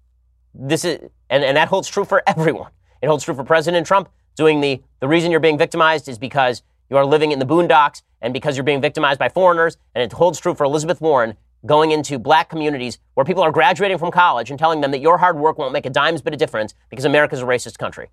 this 0.53 0.85
is, 0.85 0.99
and, 1.31 1.45
and 1.45 1.57
that 1.57 1.69
holds 1.69 1.89
true 1.89 2.05
for 2.05 2.23
everyone. 2.27 2.73
It 3.01 3.07
holds 3.07 3.25
true 3.25 3.35
for 3.35 3.45
President 3.45 3.87
Trump 3.87 4.09
doing 4.35 4.61
the 4.61 4.83
the 5.01 5.09
reason 5.09 5.31
you're 5.31 5.41
being 5.41 5.59
victimized 5.59 6.09
is 6.09 6.19
because 6.19 6.63
you 6.91 6.97
are 6.97 7.05
living 7.05 7.33
in 7.33 7.39
the 7.39 7.47
boondocks 7.47 8.03
and 8.21 8.33
because 8.33 8.57
you're 8.57 8.65
being 8.65 8.81
victimized 8.81 9.19
by 9.19 9.29
foreigners. 9.29 9.77
And 9.95 10.03
it 10.03 10.13
holds 10.13 10.41
true 10.41 10.55
for 10.55 10.65
Elizabeth 10.65 11.01
Warren 11.01 11.37
going 11.67 11.91
into 11.91 12.19
black 12.19 12.49
communities 12.49 12.99
where 13.15 13.25
people 13.25 13.43
are 13.43 13.53
graduating 13.53 13.99
from 13.99 14.11
college 14.11 14.51
and 14.51 14.59
telling 14.59 14.81
them 14.81 14.91
that 14.93 15.01
your 15.01 15.19
hard 15.19 15.37
work 15.37 15.59
won't 15.59 15.73
make 15.73 15.87
a 15.87 15.91
dime's 15.91 16.23
bit 16.23 16.33
of 16.33 16.39
difference 16.39 16.75
because 16.89 17.05
America's 17.05 17.43
a 17.43 17.45
racist 17.45 17.79
country. 17.79 18.09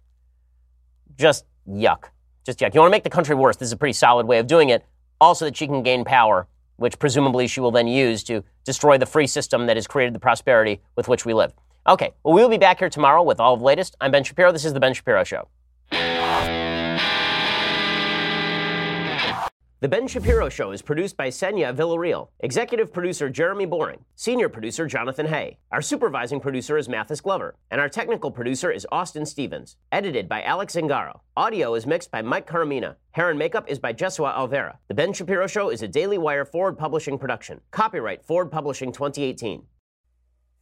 Just 1.18 1.46
yuck. 1.68 2.06
Just 2.46 2.60
yuck. 2.60 2.74
You 2.74 2.82
want 2.82 2.90
to 2.90 2.96
make 2.96 3.04
the 3.04 3.10
country 3.10 3.36
worse. 3.36 3.56
This 3.56 3.68
is 3.68 3.74
a 3.74 3.78
pretty 3.78 3.94
solid 3.94 4.26
way 4.26 4.40
of 4.40 4.48
doing 4.48 4.70
it. 4.70 4.86
Also, 5.22 5.46
that 5.46 5.56
she 5.56 5.66
can 5.66 5.82
gain 5.82 6.04
power, 6.04 6.48
which 6.76 7.00
presumably 7.00 7.48
she 7.48 7.62
will 7.62 7.72
then 7.72 7.88
use 7.88 8.24
to 8.26 8.44
destroy 8.66 8.98
the 8.98 9.06
free 9.06 9.28
system 9.28 9.66
that 9.68 9.78
has 9.78 9.88
created 9.88 10.14
the 10.14 10.20
prosperity 10.20 10.82
with 10.96 11.08
which 11.08 11.26
we 11.26 11.34
live. 11.34 11.54
Okay, 11.88 12.12
well, 12.24 12.34
we'll 12.34 12.50
be 12.50 12.58
back 12.58 12.80
here 12.80 12.90
tomorrow 12.90 13.24
with 13.24 13.40
all 13.40 13.54
of 13.54 13.60
the 13.60 13.66
latest. 13.66 13.96
I'm 14.02 14.12
Ben 14.12 14.24
Shapiro. 14.24 14.52
This 14.52 14.66
is 14.66 14.74
The 14.74 14.80
Ben 14.80 14.94
Shapiro 14.94 15.24
Show. 15.24 15.48
The 19.82 19.90
Ben 19.90 20.08
Shapiro 20.08 20.48
Show 20.48 20.72
is 20.72 20.82
produced 20.82 21.18
by 21.18 21.28
Senya 21.28 21.76
Villarreal, 21.76 22.30
executive 22.40 22.94
producer 22.94 23.30
Jeremy 23.30 23.66
Boring, 23.66 24.06
senior 24.16 24.48
producer 24.48 24.88
Jonathan 24.88 25.26
Hay. 25.26 25.58
Our 25.70 25.82
supervising 25.82 26.40
producer 26.40 26.78
is 26.78 26.88
Mathis 26.88 27.20
Glover, 27.20 27.56
and 27.70 27.82
our 27.82 27.90
technical 27.90 28.32
producer 28.32 28.72
is 28.72 28.88
Austin 28.90 29.26
Stevens. 29.26 29.76
Edited 29.92 30.30
by 30.30 30.44
Alex 30.44 30.76
Zingaro. 30.76 31.20
Audio 31.36 31.76
is 31.76 31.86
mixed 31.86 32.10
by 32.10 32.22
Mike 32.22 32.48
Caramina. 32.48 32.96
Hair 33.12 33.32
and 33.32 33.38
makeup 33.38 33.66
is 33.68 33.78
by 33.78 33.92
Jesua 33.92 34.34
Alvera. 34.34 34.78
The 34.88 34.94
Ben 34.94 35.12
Shapiro 35.12 35.46
Show 35.46 35.70
is 35.70 35.82
a 35.82 35.90
Daily 35.90 36.18
Wire 36.18 36.46
Forward 36.46 36.78
Publishing 36.78 37.18
production. 37.18 37.60
Copyright 37.72 38.24
Forward 38.24 38.52
Publishing 38.52 38.94
2018. 38.94 39.62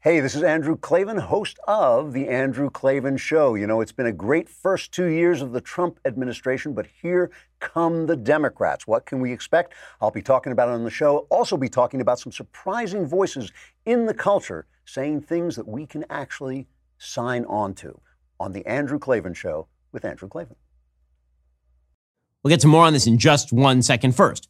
Hey, 0.03 0.19
this 0.19 0.35
is 0.35 0.43
Andrew 0.43 0.75
Klavan, 0.75 1.15
host 1.15 1.59
of 1.65 2.11
The 2.11 2.27
Andrew 2.27 2.69
Klavan 2.69 3.15
Show. 3.15 3.55
You 3.55 3.65
know, 3.65 3.79
it's 3.79 3.93
been 3.93 4.07
a 4.07 4.11
great 4.11 4.49
first 4.49 4.91
two 4.91 5.05
years 5.05 5.41
of 5.41 5.53
the 5.53 5.61
Trump 5.61 5.97
administration, 6.03 6.73
but 6.73 6.87
here 7.01 7.31
come 7.61 8.05
the 8.05 8.17
Democrats. 8.17 8.85
What 8.85 9.05
can 9.05 9.21
we 9.21 9.31
expect? 9.31 9.75
I'll 10.01 10.11
be 10.11 10.21
talking 10.21 10.51
about 10.51 10.67
it 10.67 10.73
on 10.73 10.83
the 10.83 10.89
show. 10.89 11.19
Also, 11.29 11.55
be 11.55 11.69
talking 11.69 12.01
about 12.01 12.19
some 12.19 12.33
surprising 12.33 13.07
voices 13.07 13.53
in 13.85 14.05
the 14.05 14.13
culture 14.13 14.65
saying 14.83 15.21
things 15.21 15.55
that 15.55 15.69
we 15.69 15.85
can 15.85 16.03
actually 16.09 16.67
sign 16.97 17.45
on 17.45 17.73
to 17.75 17.97
on 18.41 18.51
The 18.51 18.67
Andrew 18.67 18.99
Klavan 18.99 19.33
Show 19.33 19.69
with 19.93 20.03
Andrew 20.03 20.27
Klavan. 20.27 20.57
We'll 22.43 22.49
get 22.49 22.59
to 22.59 22.67
more 22.67 22.83
on 22.83 22.91
this 22.91 23.07
in 23.07 23.17
just 23.17 23.53
one 23.53 23.81
second 23.81 24.17
first. 24.17 24.49